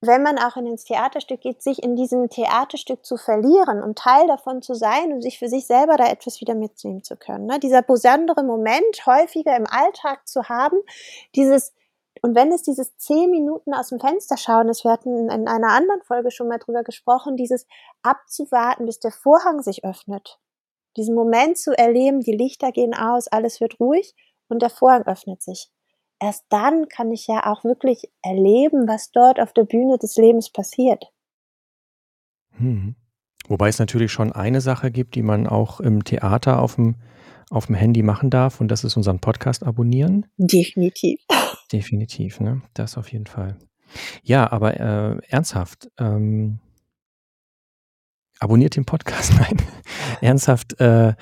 wenn 0.01 0.23
man 0.23 0.39
auch 0.39 0.57
in 0.57 0.65
ins 0.65 0.83
Theaterstück 0.83 1.41
geht, 1.41 1.61
sich 1.61 1.83
in 1.83 1.95
diesem 1.95 2.29
Theaterstück 2.29 3.05
zu 3.05 3.17
verlieren 3.17 3.83
und 3.83 3.97
Teil 3.97 4.27
davon 4.27 4.61
zu 4.61 4.73
sein 4.73 5.13
und 5.13 5.21
sich 5.21 5.37
für 5.37 5.47
sich 5.47 5.67
selber 5.67 5.95
da 5.97 6.07
etwas 6.07 6.41
wieder 6.41 6.55
mitnehmen 6.55 7.03
zu 7.03 7.15
können, 7.15 7.45
ne? 7.45 7.59
Dieser 7.59 7.83
besondere 7.83 8.43
Moment 8.43 9.05
häufiger 9.05 9.55
im 9.55 9.67
Alltag 9.67 10.27
zu 10.27 10.49
haben, 10.49 10.77
dieses 11.35 11.73
und 12.23 12.35
wenn 12.35 12.51
es 12.51 12.61
dieses 12.61 12.95
10 12.97 13.31
Minuten 13.31 13.73
aus'm 13.73 13.99
Fenster 13.99 14.37
schauen 14.37 14.69
ist, 14.69 14.83
wir 14.83 14.91
hatten 14.91 15.29
in 15.29 15.47
einer 15.47 15.69
anderen 15.69 16.01
Folge 16.03 16.29
schon 16.29 16.47
mal 16.47 16.59
drüber 16.59 16.83
gesprochen, 16.83 17.35
dieses 17.35 17.65
abzuwarten, 18.03 18.85
bis 18.85 18.99
der 18.99 19.11
Vorhang 19.11 19.61
sich 19.61 19.83
öffnet. 19.85 20.39
Diesen 20.97 21.15
Moment 21.15 21.57
zu 21.57 21.71
erleben, 21.75 22.19
die 22.19 22.35
Lichter 22.35 22.71
gehen 22.71 22.93
aus, 22.93 23.27
alles 23.27 23.61
wird 23.61 23.79
ruhig 23.79 24.13
und 24.49 24.61
der 24.61 24.69
Vorhang 24.69 25.03
öffnet 25.07 25.41
sich. 25.41 25.71
Erst 26.21 26.45
dann 26.49 26.87
kann 26.87 27.11
ich 27.11 27.25
ja 27.25 27.51
auch 27.51 27.63
wirklich 27.63 28.11
erleben, 28.21 28.87
was 28.87 29.11
dort 29.11 29.39
auf 29.39 29.53
der 29.53 29.63
Bühne 29.63 29.97
des 29.97 30.17
Lebens 30.17 30.51
passiert. 30.51 31.11
Mhm. 32.59 32.95
Wobei 33.47 33.69
es 33.69 33.79
natürlich 33.79 34.11
schon 34.11 34.31
eine 34.31 34.61
Sache 34.61 34.91
gibt, 34.91 35.15
die 35.15 35.23
man 35.23 35.47
auch 35.47 35.79
im 35.79 36.03
Theater 36.03 36.61
auf'm 36.61 36.93
auf'm 37.49 37.75
Handy 37.75 38.03
machen 38.03 38.29
darf 38.29 38.61
und 38.61 38.69
das 38.69 38.83
ist 38.83 38.95
unseren 38.95 39.19
Podcast 39.19 39.63
abonnieren. 39.63 40.27
Definitiv. 40.37 41.19
Definitiv, 41.71 42.39
ne? 42.39 42.61
Das 42.75 42.97
auf 42.97 43.11
jeden 43.11 43.25
Fall. 43.25 43.57
Ja, 44.23 44.49
aber, 44.51 44.79
äh, 44.79 45.17
ernsthaft, 45.27 45.91
ähm 45.97 46.59
abonniert 48.39 48.75
den 48.75 48.85
Podcast, 48.85 49.33
nein. 49.39 49.57
Ernsthaft, 50.21 50.79
äh, 50.79 51.13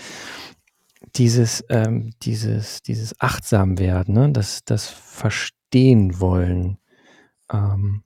dieses 1.15 1.63
ähm, 1.69 2.11
dieses 2.21 2.81
dieses 2.81 3.19
Achtsamwerden, 3.19 4.13
ne, 4.13 4.31
das 4.31 4.63
das 4.65 4.87
Verstehen 4.87 6.19
wollen, 6.19 6.77
ähm 7.51 8.03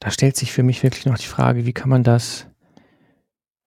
da 0.00 0.10
stellt 0.10 0.36
sich 0.36 0.52
für 0.52 0.62
mich 0.62 0.82
wirklich 0.82 1.04
noch 1.06 1.18
die 1.18 1.26
Frage, 1.26 1.66
wie 1.66 1.72
kann 1.74 1.90
man 1.90 2.04
das 2.04 2.46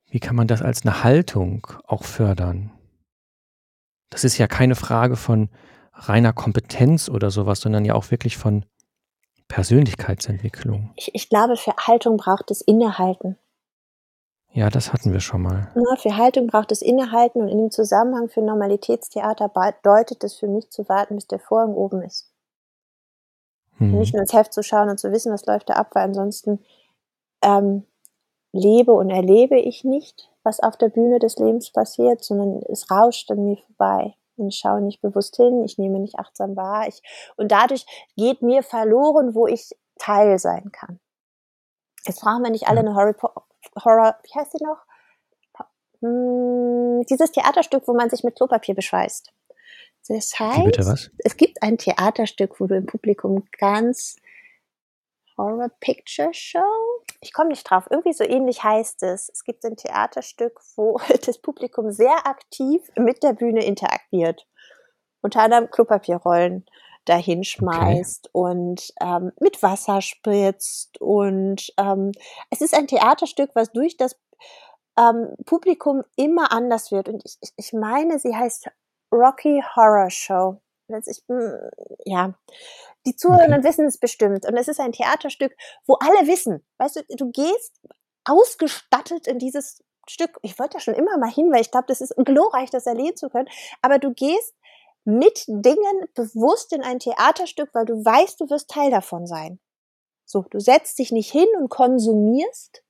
wie 0.10 0.20
kann 0.20 0.36
man 0.36 0.48
das 0.48 0.62
als 0.62 0.84
'ne 0.84 1.04
Haltung 1.04 1.68
auch 1.86 2.04
fördern? 2.04 2.72
das 4.14 4.24
ist 4.24 4.38
ja 4.38 4.48
keine 4.48 4.76
Frage 4.76 5.16
von 5.16 5.50
reiner 5.92 6.34
Kompetenz 6.34 7.10
oder 7.10 7.32
sowas, 7.32 7.62
sondern 7.62 7.84
ja 7.84 7.96
auch 7.96 8.12
wirklich 8.12 8.38
von 8.38 8.64
Persönlichkeitsentwicklung. 9.48 10.92
Ich, 10.96 11.14
ich 11.14 11.30
glaube, 11.30 11.58
für 11.58 11.74
Haltung 11.76 12.18
braucht 12.18 12.52
es 12.52 12.62
Innehalten. 12.62 13.38
Ja, 14.54 14.70
das 14.70 14.94
hatten 14.94 15.12
wir 15.12 15.20
schon 15.20 15.42
mal. 15.42 15.72
Ja, 15.76 15.96
für 15.98 16.16
Haltung 16.16 16.46
braucht 16.46 16.72
es 16.72 16.84
Innehalten 16.84 17.42
und 17.42 17.48
in 17.50 17.58
dem 17.58 17.72
Zusammenhang 17.72 18.30
für 18.30 18.42
Normalitätstheater 18.42 19.50
bedeutet 19.50 20.24
es 20.24 20.36
für 20.36 20.48
mich 20.48 20.70
zu 20.70 20.88
warten, 20.88 21.16
bis 21.16 21.26
der 21.26 21.40
Vorhang 21.40 21.74
oben 21.74 22.04
ist. 22.04 22.32
Hm. 23.78 23.98
Nicht 23.98 24.14
nur 24.14 24.22
ins 24.22 24.34
Heft 24.34 24.54
zu 24.54 24.62
schauen 24.62 24.90
und 24.90 25.00
zu 25.00 25.12
wissen, 25.12 25.34
was 25.34 25.48
läuft 25.48 25.70
da 25.70 25.74
ab, 25.74 25.90
weil 25.94 26.04
ansonsten 26.04 26.64
ähm, 27.42 27.84
lebe 28.52 28.94
und 28.94 29.10
erlebe 29.10 29.60
ich 29.60 29.84
nicht, 29.84 30.30
was 30.44 30.60
auf 30.60 30.78
der 30.78 30.90
Bühne 30.90 31.18
des 31.18 31.38
Lebens 31.38 31.72
passiert, 31.72 32.24
sondern 32.24 32.62
es 32.70 32.92
rauscht 32.92 33.32
an 33.32 33.44
mir 33.44 33.58
vorbei. 33.58 34.14
Und 34.36 34.50
ich 34.50 34.58
schaue 34.58 34.82
nicht 34.82 35.02
bewusst 35.02 35.36
hin, 35.36 35.64
ich 35.64 35.80
nehme 35.80 36.00
nicht 36.00 36.20
achtsam 36.20 36.56
wahr. 36.56 36.88
Ich, 36.88 37.02
und 37.38 37.52
dadurch 37.52 37.86
geht 38.16 38.44
mir 38.44 38.62
verloren, 38.62 39.34
wo 39.34 39.48
ich 39.48 39.72
Teil 39.98 40.38
sein 40.38 40.72
kann. 40.72 41.00
Jetzt 42.06 42.22
brauchen 42.22 42.44
wir 42.44 42.52
nicht 42.52 42.68
alle 42.68 42.82
eine 42.82 42.96
Horror, 43.84 44.18
wie 44.24 44.40
heißt 44.40 44.52
sie 44.52 44.64
noch? 44.64 44.86
Hm, 46.02 47.04
dieses 47.10 47.32
Theaterstück, 47.32 47.88
wo 47.88 47.94
man 47.94 48.10
sich 48.10 48.24
mit 48.24 48.36
Klopapier 48.36 48.76
beschweißt. 48.76 49.32
Das 50.10 50.38
heißt, 50.38 50.66
bitte 50.66 50.86
was? 50.86 51.10
es 51.20 51.38
gibt 51.38 51.64
ein 51.64 51.78
Theaterstück, 51.78 52.60
wo 52.60 52.68
du 52.68 52.76
im 52.76 52.86
Publikum 52.86 53.46
ganz 53.58 54.18
Horror 55.38 55.70
Picture 55.80 56.34
Show? 56.34 56.60
Ich 57.22 57.32
komme 57.32 57.50
nicht 57.50 57.64
drauf. 57.64 57.88
Irgendwie 57.90 58.12
so 58.14 58.26
ähnlich 58.26 58.64
heißt 58.64 59.02
es. 59.04 59.30
Es 59.30 59.46
gibt 59.46 59.64
ein 59.66 59.78
Theaterstück, 59.78 60.60
wo 60.76 61.00
das 61.26 61.38
Publikum 61.38 61.92
sehr 61.92 62.28
aktiv 62.28 62.82
mit 62.98 63.24
der 63.24 63.34
Bühne 63.34 63.64
interagiert. 63.64 64.46
Unter 65.22 65.44
anderem 65.44 65.72
Klopapierrollen 65.72 66.66
dahin 67.06 67.44
schmeißt 67.44 68.30
okay. 68.34 68.52
und 68.52 68.94
ähm, 69.02 69.32
mit 69.40 69.62
Wasser 69.62 70.02
spritzt. 70.02 71.00
Und 71.02 71.74
ähm, 71.78 72.12
es 72.50 72.62
ist 72.62 72.74
ein 72.74 72.88
Theaterstück, 72.88 73.52
was 73.54 73.72
durch 73.72 73.98
das 73.98 74.16
ähm, 74.98 75.36
Publikum 75.46 76.04
immer 76.16 76.52
anders 76.52 76.92
wird. 76.92 77.10
Und 77.10 77.24
ich, 77.26 77.52
ich 77.56 77.74
meine, 77.74 78.20
sie 78.20 78.36
heißt 78.36 78.70
Rocky 79.12 79.64
Horror 79.76 80.10
Show. 80.10 80.62
Ich, 80.88 81.24
hm, 81.28 81.70
ja, 82.06 82.34
die 83.06 83.16
Zuhörenden 83.16 83.60
okay. 83.60 83.70
wissen 83.70 83.86
es 83.86 83.98
bestimmt. 83.98 84.46
Und 84.46 84.58
es 84.58 84.68
ist 84.68 84.80
ein 84.80 84.92
Theaterstück, 84.92 85.56
wo 85.86 85.96
alle 85.96 86.28
wissen, 86.28 86.64
weißt 86.78 86.98
du, 86.98 87.16
du 87.16 87.32
gehst 87.32 87.80
ausgestattet 88.26 89.28
in 89.28 89.40
dieses 89.40 89.84
Stück. 90.08 90.38
Ich 90.42 90.60
wollte 90.60 90.76
ja 90.76 90.80
schon 90.80 90.94
immer 90.94 91.18
mal 91.18 91.32
hin, 91.32 91.52
weil 91.52 91.62
ich 91.62 91.72
glaube, 91.72 91.88
das 91.88 92.02
ist 92.02 92.14
glorreich, 92.18 92.70
das 92.70 92.86
erleben 92.86 93.16
zu 93.16 93.30
können. 93.30 93.50
Aber 93.82 94.00
du 94.00 94.14
gehst 94.14 94.56
mit 95.06 95.46
Dingen 95.48 96.08
bewusst 96.16 96.74
in 96.74 96.82
ein 96.82 97.00
Theaterstück, 97.00 97.70
weil 97.74 97.86
du 97.86 98.04
weißt, 98.04 98.40
du 98.40 98.50
wirst 98.50 98.70
Teil 98.70 98.92
davon 98.92 99.28
sein. 99.28 99.60
So, 100.26 100.46
du 100.50 100.60
setzt 100.60 101.00
dich 101.00 101.12
nicht 101.12 101.32
hin 101.32 101.48
und 101.60 101.70
konsumierst 101.70 102.84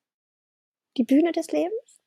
die 0.98 1.04
Bühne 1.04 1.32
des 1.32 1.52
Lebens, 1.52 2.02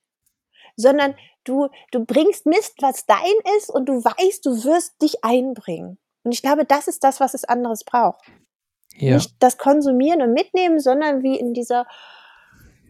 sondern 0.76 1.16
du, 1.44 1.68
du 1.90 2.04
bringst 2.04 2.46
Mist, 2.46 2.74
was 2.80 3.06
dein 3.06 3.34
ist 3.58 3.68
und 3.70 3.86
du 3.86 4.04
weißt, 4.04 4.46
du 4.46 4.64
wirst 4.64 5.00
dich 5.02 5.24
einbringen. 5.24 5.98
Und 6.22 6.32
ich 6.32 6.42
glaube, 6.42 6.64
das 6.64 6.88
ist 6.88 7.02
das, 7.04 7.20
was 7.20 7.34
es 7.34 7.44
anderes 7.44 7.84
braucht. 7.84 8.22
Ja. 8.94 9.14
Nicht 9.14 9.34
das 9.40 9.58
Konsumieren 9.58 10.22
und 10.22 10.32
Mitnehmen, 10.32 10.80
sondern 10.80 11.22
wie 11.22 11.38
in 11.38 11.52
dieser 11.52 11.86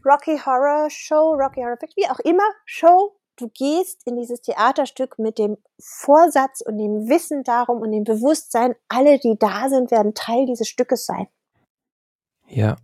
Rocky 0.05 0.39
Horror 0.39 0.89
Show, 0.91 1.35
Rocky 1.35 1.61
Horror 1.63 1.77
Picture, 1.77 1.97
wie 1.97 2.11
auch 2.11 2.21
immer, 2.21 2.45
Show, 2.65 3.17
du 3.37 3.49
gehst 3.49 4.07
in 4.07 4.17
dieses 4.17 4.41
Theaterstück 4.41 5.19
mit 5.19 5.39
dem 5.39 5.57
Vorsatz 5.79 6.61
und 6.61 6.79
dem 6.79 7.09
Wissen 7.09 7.45
darum 7.45 7.81
und 7.81 7.93
dem 7.93 8.05
Bewusstsein, 8.05 8.75
alle, 8.89 9.19
die 9.19 9.37
da 9.39 9.69
sind, 9.69 9.91
werden 9.91 10.15
Teil 10.15 10.47
dieses 10.47 10.69
Stückes 10.69 11.07
sein. 11.07 11.27
Ja, 12.49 12.77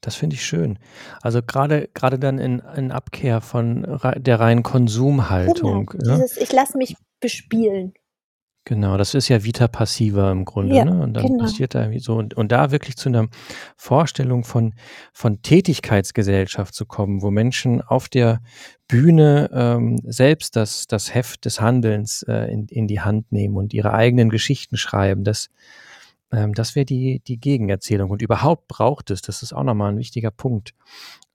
das 0.00 0.16
finde 0.16 0.34
ich 0.34 0.44
schön. 0.44 0.78
Also 1.20 1.42
gerade 1.42 1.88
gerade 1.94 2.18
dann 2.18 2.38
in, 2.38 2.60
in 2.76 2.90
Abkehr 2.92 3.40
von 3.40 4.00
der 4.16 4.40
reinen 4.40 4.62
Konsumhaltung. 4.62 5.86
Genau, 5.86 6.16
dieses, 6.16 6.36
ich 6.36 6.52
lasse 6.52 6.76
mich 6.76 6.96
bespielen. 7.20 7.94
Genau, 8.64 8.96
das 8.96 9.14
ist 9.14 9.28
ja 9.28 9.42
Vita 9.42 9.66
Passiva 9.66 10.30
im 10.30 10.44
Grunde, 10.44 10.76
ja, 10.76 10.84
ne? 10.84 11.02
Und 11.02 11.14
dann 11.14 11.26
genau. 11.26 11.44
passiert 11.44 11.74
da 11.74 11.80
irgendwie 11.80 11.98
so 11.98 12.14
und, 12.14 12.34
und 12.34 12.52
da 12.52 12.70
wirklich 12.70 12.96
zu 12.96 13.08
einer 13.08 13.26
Vorstellung 13.76 14.44
von, 14.44 14.74
von 15.12 15.42
Tätigkeitsgesellschaft 15.42 16.72
zu 16.72 16.86
kommen, 16.86 17.22
wo 17.22 17.32
Menschen 17.32 17.82
auf 17.82 18.08
der 18.08 18.40
Bühne 18.86 19.50
ähm, 19.52 19.98
selbst 20.04 20.54
das, 20.54 20.86
das 20.86 21.12
Heft 21.12 21.44
des 21.44 21.60
Handelns 21.60 22.22
äh, 22.28 22.52
in, 22.52 22.66
in 22.68 22.86
die 22.86 23.00
Hand 23.00 23.32
nehmen 23.32 23.56
und 23.56 23.74
ihre 23.74 23.94
eigenen 23.94 24.28
Geschichten 24.28 24.76
schreiben, 24.76 25.24
das, 25.24 25.48
ähm, 26.30 26.54
das 26.54 26.76
wäre 26.76 26.86
die, 26.86 27.20
die 27.26 27.40
Gegenerzählung. 27.40 28.10
Und 28.10 28.22
überhaupt 28.22 28.68
braucht 28.68 29.10
es, 29.10 29.22
das 29.22 29.42
ist 29.42 29.52
auch 29.52 29.64
nochmal 29.64 29.90
ein 29.90 29.98
wichtiger 29.98 30.30
Punkt, 30.30 30.72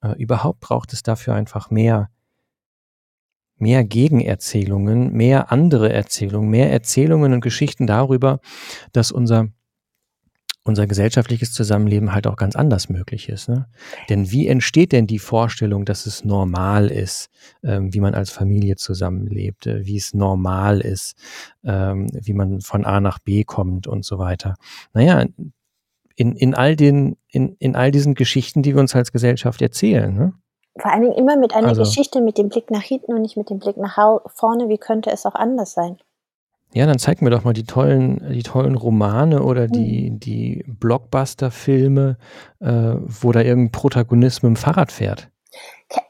äh, 0.02 0.12
überhaupt 0.16 0.60
braucht 0.60 0.94
es 0.94 1.02
dafür 1.02 1.34
einfach 1.34 1.70
mehr 1.70 2.08
mehr 3.58 3.84
Gegenerzählungen, 3.84 5.12
mehr 5.12 5.52
andere 5.52 5.92
Erzählungen, 5.92 6.50
mehr 6.50 6.70
Erzählungen 6.72 7.32
und 7.32 7.40
Geschichten 7.40 7.86
darüber, 7.86 8.40
dass 8.92 9.12
unser 9.12 9.48
unser 10.68 10.86
gesellschaftliches 10.86 11.52
Zusammenleben 11.52 12.12
halt 12.12 12.26
auch 12.26 12.36
ganz 12.36 12.54
anders 12.54 12.88
möglich 12.88 13.28
ist. 13.28 13.48
Ne? 13.48 13.66
Denn 14.08 14.30
wie 14.30 14.46
entsteht 14.46 14.92
denn 14.92 15.06
die 15.06 15.18
Vorstellung, 15.18 15.84
dass 15.84 16.06
es 16.06 16.24
normal 16.24 16.88
ist, 16.88 17.30
ähm, 17.64 17.92
wie 17.92 18.00
man 18.00 18.14
als 18.14 18.30
Familie 18.30 18.76
zusammenlebt, 18.76 19.66
äh, 19.66 19.86
wie 19.86 19.96
es 19.96 20.14
normal 20.14 20.80
ist, 20.80 21.16
ähm, 21.64 22.08
wie 22.12 22.34
man 22.34 22.60
von 22.60 22.84
A 22.84 23.00
nach 23.00 23.18
B 23.18 23.44
kommt 23.44 23.86
und 23.86 24.04
so 24.04 24.18
weiter? 24.18 24.56
Naja, 24.92 25.24
in, 26.14 26.34
in, 26.36 26.54
all 26.54 26.76
den, 26.76 27.16
in, 27.28 27.56
in 27.58 27.74
all 27.74 27.90
diesen 27.90 28.14
Geschichten, 28.14 28.62
die 28.62 28.74
wir 28.74 28.80
uns 28.80 28.94
als 28.94 29.10
Gesellschaft 29.10 29.62
erzählen. 29.62 30.12
Ne? 30.14 30.34
Vor 30.80 30.92
allen 30.92 31.02
Dingen 31.02 31.14
immer 31.14 31.36
mit 31.36 31.54
einer 31.54 31.68
also, 31.68 31.82
Geschichte 31.82 32.20
mit 32.20 32.38
dem 32.38 32.48
Blick 32.48 32.70
nach 32.70 32.82
hinten 32.82 33.14
und 33.14 33.22
nicht 33.22 33.36
mit 33.36 33.50
dem 33.50 33.58
Blick 33.58 33.76
nach 33.76 34.20
vorne. 34.26 34.68
Wie 34.68 34.78
könnte 34.78 35.10
es 35.10 35.26
auch 35.26 35.34
anders 35.34 35.72
sein? 35.72 35.98
Ja, 36.74 36.86
dann 36.86 36.98
zeig 36.98 37.22
mir 37.22 37.30
doch 37.30 37.44
mal 37.44 37.54
die 37.54 37.64
tollen, 37.64 38.30
die 38.30 38.42
tollen 38.42 38.74
Romane 38.74 39.42
oder 39.42 39.68
die, 39.68 40.10
mhm. 40.10 40.20
die 40.20 40.64
Blockbuster-Filme, 40.66 42.18
äh, 42.60 42.66
wo 42.66 43.32
da 43.32 43.40
irgendein 43.40 43.72
Protagonist 43.72 44.42
mit 44.42 44.50
dem 44.50 44.56
Fahrrad 44.56 44.92
fährt. 44.92 45.28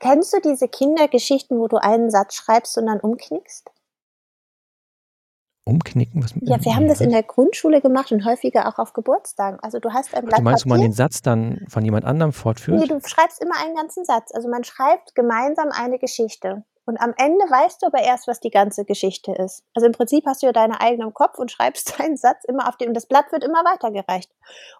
Kennst 0.00 0.32
du 0.32 0.38
diese 0.40 0.66
Kindergeschichten, 0.66 1.58
wo 1.58 1.68
du 1.68 1.76
einen 1.76 2.10
Satz 2.10 2.34
schreibst 2.34 2.76
und 2.76 2.86
dann 2.86 2.98
umknickst? 2.98 3.70
Umknicken? 5.68 6.22
Was, 6.22 6.32
ja, 6.40 6.64
wir 6.64 6.74
haben 6.74 6.88
das 6.88 7.00
in 7.00 7.10
der 7.10 7.22
Grundschule 7.22 7.80
gemacht 7.80 8.10
und 8.10 8.24
häufiger 8.24 8.68
auch 8.68 8.78
auf 8.78 8.92
Geburtstagen. 8.94 9.60
Also 9.60 9.78
du 9.78 9.92
hast 9.92 10.14
ein 10.14 10.24
Blatt 10.24 10.38
Du 10.38 10.42
meinst, 10.42 10.64
Papier. 10.64 10.70
wo 10.70 10.74
man 10.74 10.80
den 10.80 10.92
Satz 10.92 11.20
dann 11.20 11.64
von 11.68 11.84
jemand 11.84 12.04
anderem 12.04 12.32
fortführt? 12.32 12.80
Nee, 12.80 12.86
du 12.86 13.00
schreibst 13.06 13.42
immer 13.42 13.54
einen 13.62 13.74
ganzen 13.74 14.04
Satz. 14.04 14.30
Also 14.34 14.48
man 14.48 14.64
schreibt 14.64 15.14
gemeinsam 15.14 15.68
eine 15.70 15.98
Geschichte. 15.98 16.64
Und 16.88 16.98
am 17.02 17.12
Ende 17.18 17.44
weißt 17.44 17.82
du 17.82 17.88
aber 17.88 17.98
erst, 17.98 18.28
was 18.28 18.40
die 18.40 18.48
ganze 18.48 18.86
Geschichte 18.86 19.32
ist. 19.32 19.62
Also 19.74 19.84
im 19.84 19.92
Prinzip 19.92 20.24
hast 20.24 20.40
du 20.40 20.46
ja 20.46 20.52
deine 20.52 20.80
eigene 20.80 21.04
im 21.04 21.12
Kopf 21.12 21.38
und 21.38 21.50
schreibst 21.50 21.92
deinen 22.00 22.16
Satz 22.16 22.44
immer 22.44 22.66
auf 22.66 22.78
dem, 22.78 22.94
das 22.94 23.04
Blatt 23.04 23.30
wird 23.30 23.44
immer 23.44 23.62
weitergereicht. 23.62 24.30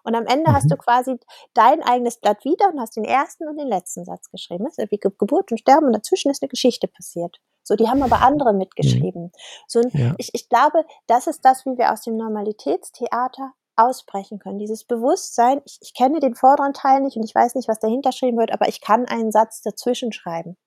Und 0.03 0.15
am 0.15 0.25
Ende 0.25 0.49
mhm. 0.49 0.55
hast 0.55 0.71
du 0.71 0.75
quasi 0.75 1.19
dein 1.53 1.83
eigenes 1.83 2.17
Blatt 2.17 2.43
wieder 2.45 2.67
und 2.73 2.79
hast 2.79 2.95
den 2.95 3.03
ersten 3.03 3.47
und 3.47 3.57
den 3.57 3.67
letzten 3.67 4.05
Satz 4.05 4.31
geschrieben. 4.31 4.63
Das 4.63 4.79
ist 4.79 4.89
wie 4.89 4.97
Geburt 4.97 5.51
und 5.51 5.59
Sterben 5.59 5.85
und 5.85 5.93
dazwischen 5.93 6.31
ist 6.31 6.41
eine 6.41 6.49
Geschichte 6.49 6.87
passiert. 6.87 7.39
So, 7.69 7.75
die 7.75 7.87
haben 7.87 8.01
aber 8.01 8.23
andere 8.23 8.51
mitgeschrieben. 8.51 9.25
Mhm. 9.25 9.31
So, 9.67 9.81
ja. 9.93 10.15
ich, 10.17 10.31
ich 10.33 10.49
glaube, 10.49 10.83
das 11.05 11.27
ist 11.27 11.45
das, 11.45 11.67
wie 11.67 11.77
wir 11.77 11.93
aus 11.93 12.01
dem 12.01 12.17
Normalitätstheater 12.17 13.53
ausbrechen 13.75 14.39
können. 14.39 14.57
Dieses 14.57 14.83
Bewusstsein, 14.85 15.61
ich, 15.65 15.77
ich 15.79 15.93
kenne 15.93 16.19
den 16.19 16.33
vorderen 16.33 16.73
Teil 16.73 17.01
nicht 17.01 17.15
und 17.15 17.23
ich 17.23 17.35
weiß 17.35 17.53
nicht, 17.53 17.67
was 17.67 17.77
dahinter 17.77 18.09
geschrieben 18.09 18.39
wird, 18.39 18.51
aber 18.51 18.67
ich 18.67 18.81
kann 18.81 19.05
einen 19.05 19.31
Satz 19.31 19.61
dazwischen 19.61 20.11
schreiben. 20.11 20.57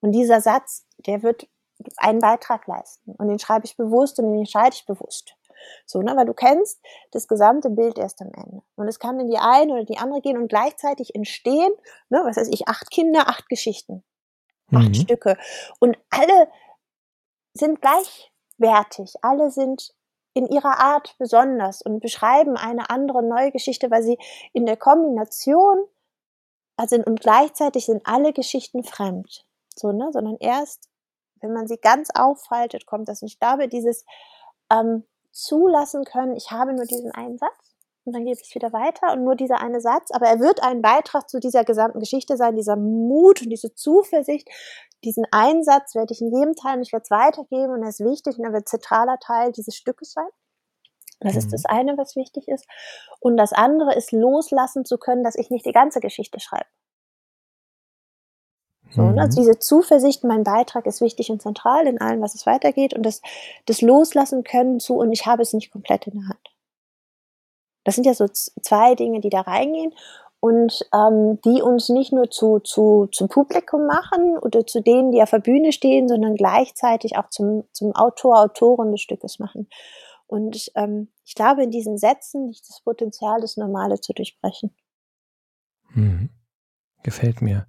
Und 0.00 0.12
dieser 0.12 0.40
Satz, 0.40 0.86
der 0.98 1.24
wird 1.24 1.48
einen 1.96 2.20
Beitrag 2.20 2.68
leisten. 2.68 3.16
Und 3.18 3.26
den 3.26 3.40
schreibe 3.40 3.66
ich 3.66 3.76
bewusst 3.76 4.20
und 4.20 4.26
den 4.26 4.38
entscheide 4.38 4.76
ich 4.76 4.86
bewusst. 4.86 5.34
So, 5.86 6.02
ne, 6.02 6.14
weil 6.16 6.26
du 6.26 6.34
kennst 6.34 6.80
das 7.10 7.26
gesamte 7.26 7.68
Bild 7.68 7.98
erst 7.98 8.22
am 8.22 8.30
Ende. 8.32 8.62
Und 8.76 8.86
es 8.86 9.00
kann 9.00 9.18
in 9.18 9.26
die 9.26 9.38
eine 9.38 9.72
oder 9.72 9.84
die 9.84 9.98
andere 9.98 10.20
gehen 10.20 10.38
und 10.38 10.46
gleichzeitig 10.46 11.16
entstehen, 11.16 11.72
ne, 12.10 12.22
was 12.24 12.36
weiß 12.36 12.48
ich, 12.52 12.68
acht 12.68 12.92
Kinder, 12.92 13.26
acht 13.26 13.48
Geschichten. 13.48 14.04
Acht 14.76 14.88
mhm. 14.88 14.94
Stücke. 14.94 15.36
Und 15.80 15.96
alle 16.10 16.48
sind 17.54 17.80
gleichwertig. 17.80 19.14
Alle 19.22 19.50
sind 19.50 19.94
in 20.34 20.46
ihrer 20.46 20.80
Art 20.80 21.14
besonders 21.18 21.80
und 21.82 22.00
beschreiben 22.00 22.56
eine 22.56 22.90
andere 22.90 23.22
neue 23.22 23.52
Geschichte, 23.52 23.90
weil 23.90 24.02
sie 24.02 24.18
in 24.52 24.66
der 24.66 24.76
Kombination 24.76 25.84
also 26.76 26.96
und 26.96 27.20
gleichzeitig 27.20 27.86
sind 27.86 28.02
alle 28.04 28.32
Geschichten 28.32 28.82
fremd 28.82 29.46
so, 29.76 29.92
ne, 29.92 30.10
sondern 30.12 30.36
erst, 30.38 30.88
wenn 31.40 31.52
man 31.52 31.66
sie 31.66 31.78
ganz 31.78 32.08
auffaltet, 32.14 32.86
kommt 32.86 33.08
das. 33.08 33.22
Und 33.22 33.28
ich 33.28 33.38
glaube, 33.38 33.68
dieses 33.68 34.04
ähm, 34.70 35.04
zulassen 35.32 36.04
können, 36.04 36.36
ich 36.36 36.50
habe 36.50 36.72
nur 36.72 36.86
diesen 36.86 37.10
einen 37.10 37.38
Satz 37.38 37.73
und 38.04 38.14
dann 38.14 38.24
gebe 38.24 38.38
ich 38.38 38.48
es 38.48 38.54
wieder 38.54 38.72
weiter 38.72 39.12
und 39.12 39.24
nur 39.24 39.34
dieser 39.34 39.60
eine 39.60 39.80
Satz, 39.80 40.10
aber 40.10 40.26
er 40.26 40.38
wird 40.38 40.62
ein 40.62 40.82
Beitrag 40.82 41.28
zu 41.28 41.40
dieser 41.40 41.64
gesamten 41.64 42.00
Geschichte 42.00 42.36
sein, 42.36 42.56
dieser 42.56 42.76
Mut 42.76 43.42
und 43.42 43.50
diese 43.50 43.74
Zuversicht. 43.74 44.48
Diesen 45.04 45.26
Einsatz 45.30 45.94
werde 45.94 46.12
ich 46.12 46.20
in 46.20 46.34
jedem 46.34 46.54
Teil 46.54 46.76
und 46.76 46.82
ich 46.82 46.92
werde 46.92 47.04
es 47.04 47.10
weitergeben 47.10 47.72
und 47.72 47.82
er 47.82 47.88
ist 47.88 48.00
wichtig 48.00 48.38
und 48.38 48.44
er 48.44 48.52
wird 48.52 48.68
zentraler 48.68 49.18
Teil 49.18 49.52
dieses 49.52 49.74
Stückes 49.74 50.12
sein. 50.12 50.28
Das 51.20 51.32
mhm. 51.32 51.38
ist 51.38 51.52
das 51.52 51.64
eine, 51.64 51.96
was 51.96 52.16
wichtig 52.16 52.48
ist. 52.48 52.66
Und 53.20 53.36
das 53.36 53.52
andere 53.52 53.94
ist 53.94 54.12
loslassen 54.12 54.84
zu 54.84 54.98
können, 54.98 55.24
dass 55.24 55.36
ich 55.36 55.50
nicht 55.50 55.64
die 55.64 55.72
ganze 55.72 56.00
Geschichte 56.00 56.40
schreibe. 56.40 56.66
So, 58.90 59.02
ne? 59.02 59.22
Also 59.22 59.40
mhm. 59.40 59.44
diese 59.44 59.58
Zuversicht, 59.58 60.24
mein 60.24 60.44
Beitrag 60.44 60.86
ist 60.86 61.00
wichtig 61.00 61.30
und 61.30 61.40
zentral 61.40 61.86
in 61.86 62.00
allem, 62.00 62.20
was 62.20 62.34
es 62.34 62.44
weitergeht 62.46 62.94
und 62.94 63.02
das, 63.04 63.22
das 63.66 63.80
Loslassen 63.80 64.44
können 64.44 64.78
zu 64.78 64.96
und 64.96 65.12
ich 65.12 65.26
habe 65.26 65.42
es 65.42 65.52
nicht 65.52 65.70
komplett 65.70 66.06
in 66.06 66.20
der 66.20 66.28
Hand. 66.28 66.53
Das 67.84 67.94
sind 67.94 68.06
ja 68.06 68.14
so 68.14 68.26
zwei 68.28 68.94
Dinge, 68.94 69.20
die 69.20 69.30
da 69.30 69.42
reingehen 69.42 69.94
und 70.40 70.86
ähm, 70.92 71.40
die 71.42 71.62
uns 71.62 71.88
nicht 71.88 72.12
nur 72.12 72.30
zu, 72.30 72.60
zu, 72.60 73.08
zum 73.12 73.28
Publikum 73.28 73.86
machen 73.86 74.36
oder 74.38 74.66
zu 74.66 74.82
denen, 74.82 75.12
die 75.12 75.22
auf 75.22 75.30
der 75.30 75.38
Bühne 75.38 75.72
stehen, 75.72 76.08
sondern 76.08 76.34
gleichzeitig 76.34 77.16
auch 77.16 77.30
zum, 77.30 77.64
zum 77.72 77.92
Autor, 77.92 78.40
Autorin 78.40 78.92
des 78.92 79.00
Stückes 79.00 79.38
machen. 79.38 79.68
Und 80.26 80.70
ähm, 80.74 81.08
ich 81.24 81.34
glaube, 81.34 81.62
in 81.62 81.70
diesen 81.70 81.96
Sätzen 81.96 82.48
liegt 82.48 82.68
das 82.68 82.80
Potenzial, 82.82 83.40
das 83.40 83.56
Normale 83.56 84.00
zu 84.00 84.12
durchbrechen. 84.12 84.74
Hm. 85.92 86.30
Gefällt 87.02 87.40
mir. 87.40 87.66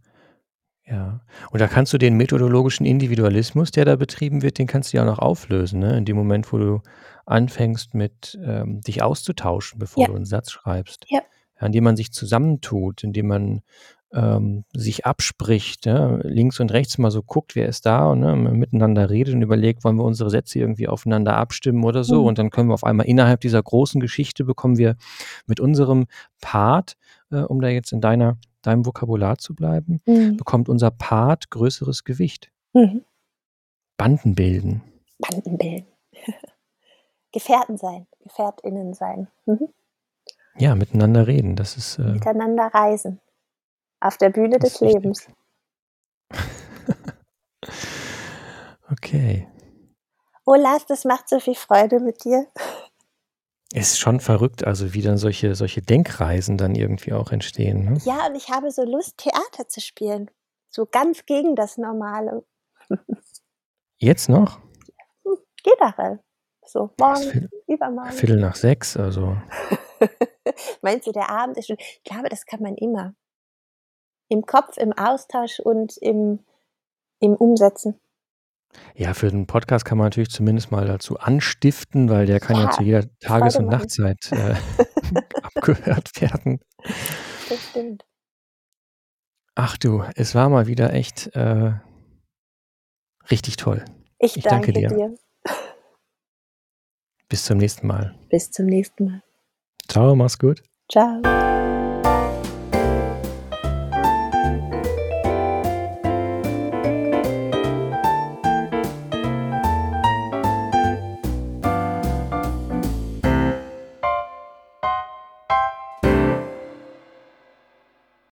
Ja. 0.88 1.22
Und 1.50 1.60
da 1.60 1.68
kannst 1.68 1.94
du 1.94 1.98
den 1.98 2.16
methodologischen 2.16 2.86
Individualismus, 2.86 3.72
der 3.72 3.86
da 3.86 3.96
betrieben 3.96 4.44
wird, 4.44 4.60
den 4.60 4.68
kannst 4.68 4.94
du 4.94 4.98
ja 4.98 5.04
auch 5.04 5.08
noch 5.08 5.20
auflösen, 5.20 5.80
ne? 5.80 5.98
In 5.98 6.06
dem 6.06 6.16
Moment, 6.16 6.52
wo 6.54 6.58
du 6.58 6.82
anfängst 7.26 7.96
mit 7.96 8.38
ähm, 8.44 8.82
dich 8.82 9.02
auszutauschen, 9.02 9.80
bevor 9.80 10.04
Ja. 10.04 10.10
du 10.10 10.16
einen 10.16 10.26
Satz 10.26 10.52
schreibst. 10.52 11.06
Ja. 11.10 11.22
Ja, 11.60 11.68
indem 11.68 11.86
man 11.86 11.96
sich 11.96 12.12
zusammentut, 12.12 13.04
indem 13.04 13.28
man 13.28 13.62
ähm, 14.14 14.64
sich 14.74 15.06
abspricht, 15.06 15.86
ja, 15.86 16.18
links 16.24 16.60
und 16.60 16.72
rechts 16.72 16.98
mal 16.98 17.12
so 17.12 17.24
guckt, 17.24 17.56
wer 17.56 17.68
ist 17.68 17.86
da 17.86 18.10
und 18.10 18.20
ne, 18.20 18.36
miteinander 18.36 19.10
redet 19.10 19.34
und 19.34 19.42
überlegt, 19.42 19.84
wollen 19.84 19.98
wir 19.98 20.04
unsere 20.04 20.30
Sätze 20.30 20.60
irgendwie 20.60 20.88
aufeinander 20.88 21.36
abstimmen 21.36 21.84
oder 21.84 22.04
so. 22.04 22.22
Mhm. 22.22 22.28
Und 22.28 22.38
dann 22.38 22.50
können 22.50 22.70
wir 22.70 22.74
auf 22.74 22.84
einmal 22.84 23.08
innerhalb 23.08 23.42
dieser 23.42 23.62
großen 23.64 24.00
Geschichte 24.00 24.44
bekommen 24.44 24.78
wir 24.78 24.96
mit 25.48 25.60
unserem 25.60 26.06
Part, 26.42 26.96
äh, 27.32 27.38
um 27.42 27.62
da 27.62 27.70
jetzt 27.70 27.92
in 27.92 28.02
deiner 28.02 28.38
deinem 28.62 28.86
Vokabular 28.86 29.38
zu 29.38 29.54
bleiben, 29.54 30.02
Mhm. 30.08 30.38
bekommt 30.38 30.70
unser 30.70 30.90
Part 30.90 31.52
größeres 31.52 32.04
Gewicht. 32.04 32.52
Mhm. 32.74 33.06
Banden 33.98 34.36
bilden. 34.36 34.82
Banden 35.20 35.58
bilden. 35.58 35.88
Gefährten 37.32 37.78
sein, 37.78 38.08
GefährtInnen 38.22 38.94
sein. 38.94 39.28
Mhm. 39.46 39.70
Ja, 40.58 40.74
miteinander 40.76 41.28
reden. 41.28 41.56
Das 41.56 41.78
ist. 41.78 42.00
Äh, 42.00 42.14
Miteinander 42.14 42.68
reisen. 42.68 43.20
Auf 44.00 44.18
der 44.18 44.30
Bühne 44.30 44.58
des. 44.58 44.80
Lebens. 44.80 45.28
okay. 48.92 49.48
Oh 50.46 50.56
Lars, 50.56 50.86
das 50.86 51.06
macht 51.06 51.30
so 51.30 51.40
viel 51.40 51.56
Freude 51.56 52.00
mit 52.00 52.24
dir. 52.24 52.48
Ist 53.74 54.00
schon 54.00 54.20
verrückt, 54.20 54.64
also 54.66 54.94
wie 54.94 55.02
dann 55.02 55.18
solche, 55.18 55.56
solche 55.56 55.82
Denkreisen 55.82 56.58
dann 56.58 56.76
irgendwie 56.76 57.14
auch 57.14 57.32
entstehen. 57.32 57.86
Ne? 57.86 57.98
Ja, 58.06 58.28
und 58.28 58.36
ich 58.36 58.50
habe 58.50 58.72
so 58.72 58.84
Lust, 58.84 59.18
Theater 59.18 59.68
zu 59.68 59.82
spielen. 59.82 60.30
So 60.70 60.86
ganz 60.86 61.26
gegen 61.26 61.56
das 61.56 61.78
Normale. 61.78 62.46
Jetzt 63.98 64.30
noch? 64.30 64.60
Hm, 65.24 65.38
Generell. 65.64 66.20
So, 66.64 66.92
morgen, 67.00 67.22
Viertel, 67.22 67.50
übermorgen. 67.68 68.12
Viertel 68.12 68.38
nach 68.38 68.56
sechs, 68.56 68.98
also. 68.98 69.38
Meinst 70.82 71.08
du, 71.08 71.12
der 71.12 71.30
Abend 71.30 71.58
ist 71.58 71.68
schon. 71.68 71.78
Ich 71.80 72.04
glaube, 72.04 72.30
das 72.30 72.46
kann 72.46 72.62
man 72.62 72.76
immer. 72.76 73.16
Im 74.30 74.46
Kopf, 74.46 74.78
im 74.78 74.94
Austausch 74.94 75.60
und 75.60 75.98
im, 75.98 76.40
im 77.20 77.36
Umsetzen. 77.36 78.00
Ja, 78.96 79.14
für 79.14 79.30
den 79.30 79.46
Podcast 79.48 79.86
kann 79.86 79.98
man 79.98 80.06
natürlich 80.08 80.30
zumindest 80.30 80.72
mal 80.72 80.86
dazu 80.86 81.20
anstiften, 81.20 82.10
weil 82.10 82.26
der 82.26 82.40
kann 82.40 82.56
ja, 82.58 82.64
Ja, 82.64 82.72
zu 82.72 82.84
jeder 82.84 83.20
Tages- 83.20 83.56
und. 83.58 83.68
Nachtzeit 83.68 84.32
äh, 84.32 84.56
abgehört 85.44 86.10
werden. 86.22 86.60
Das 87.50 87.70
stimmt. 87.70 88.06
Ach 89.56 89.78
du, 89.78 90.04
es 90.16 90.36
war 90.36 90.50
mal 90.50 90.68
wieder 90.68 90.94
echt 90.94 91.28
äh, 91.36 91.74
richtig 93.32 93.58
toll. 93.58 93.84
Ich, 94.20 94.38
Ich 94.38 94.44
danke, 94.44 94.74
danke 94.74 94.90
dir. 94.90 94.98
dir. 95.10 95.16
Bis 97.30 97.46
zum 97.46 97.58
nächsten 97.58 97.88
Mal. 97.88 98.16
Bis 98.30 98.52
zum 98.52 98.66
nächsten 98.68 99.06
Mal. 99.06 99.24
Ciao, 99.88 100.16
mach's 100.16 100.38
gut. 100.38 100.62
Ciao. 100.92 101.55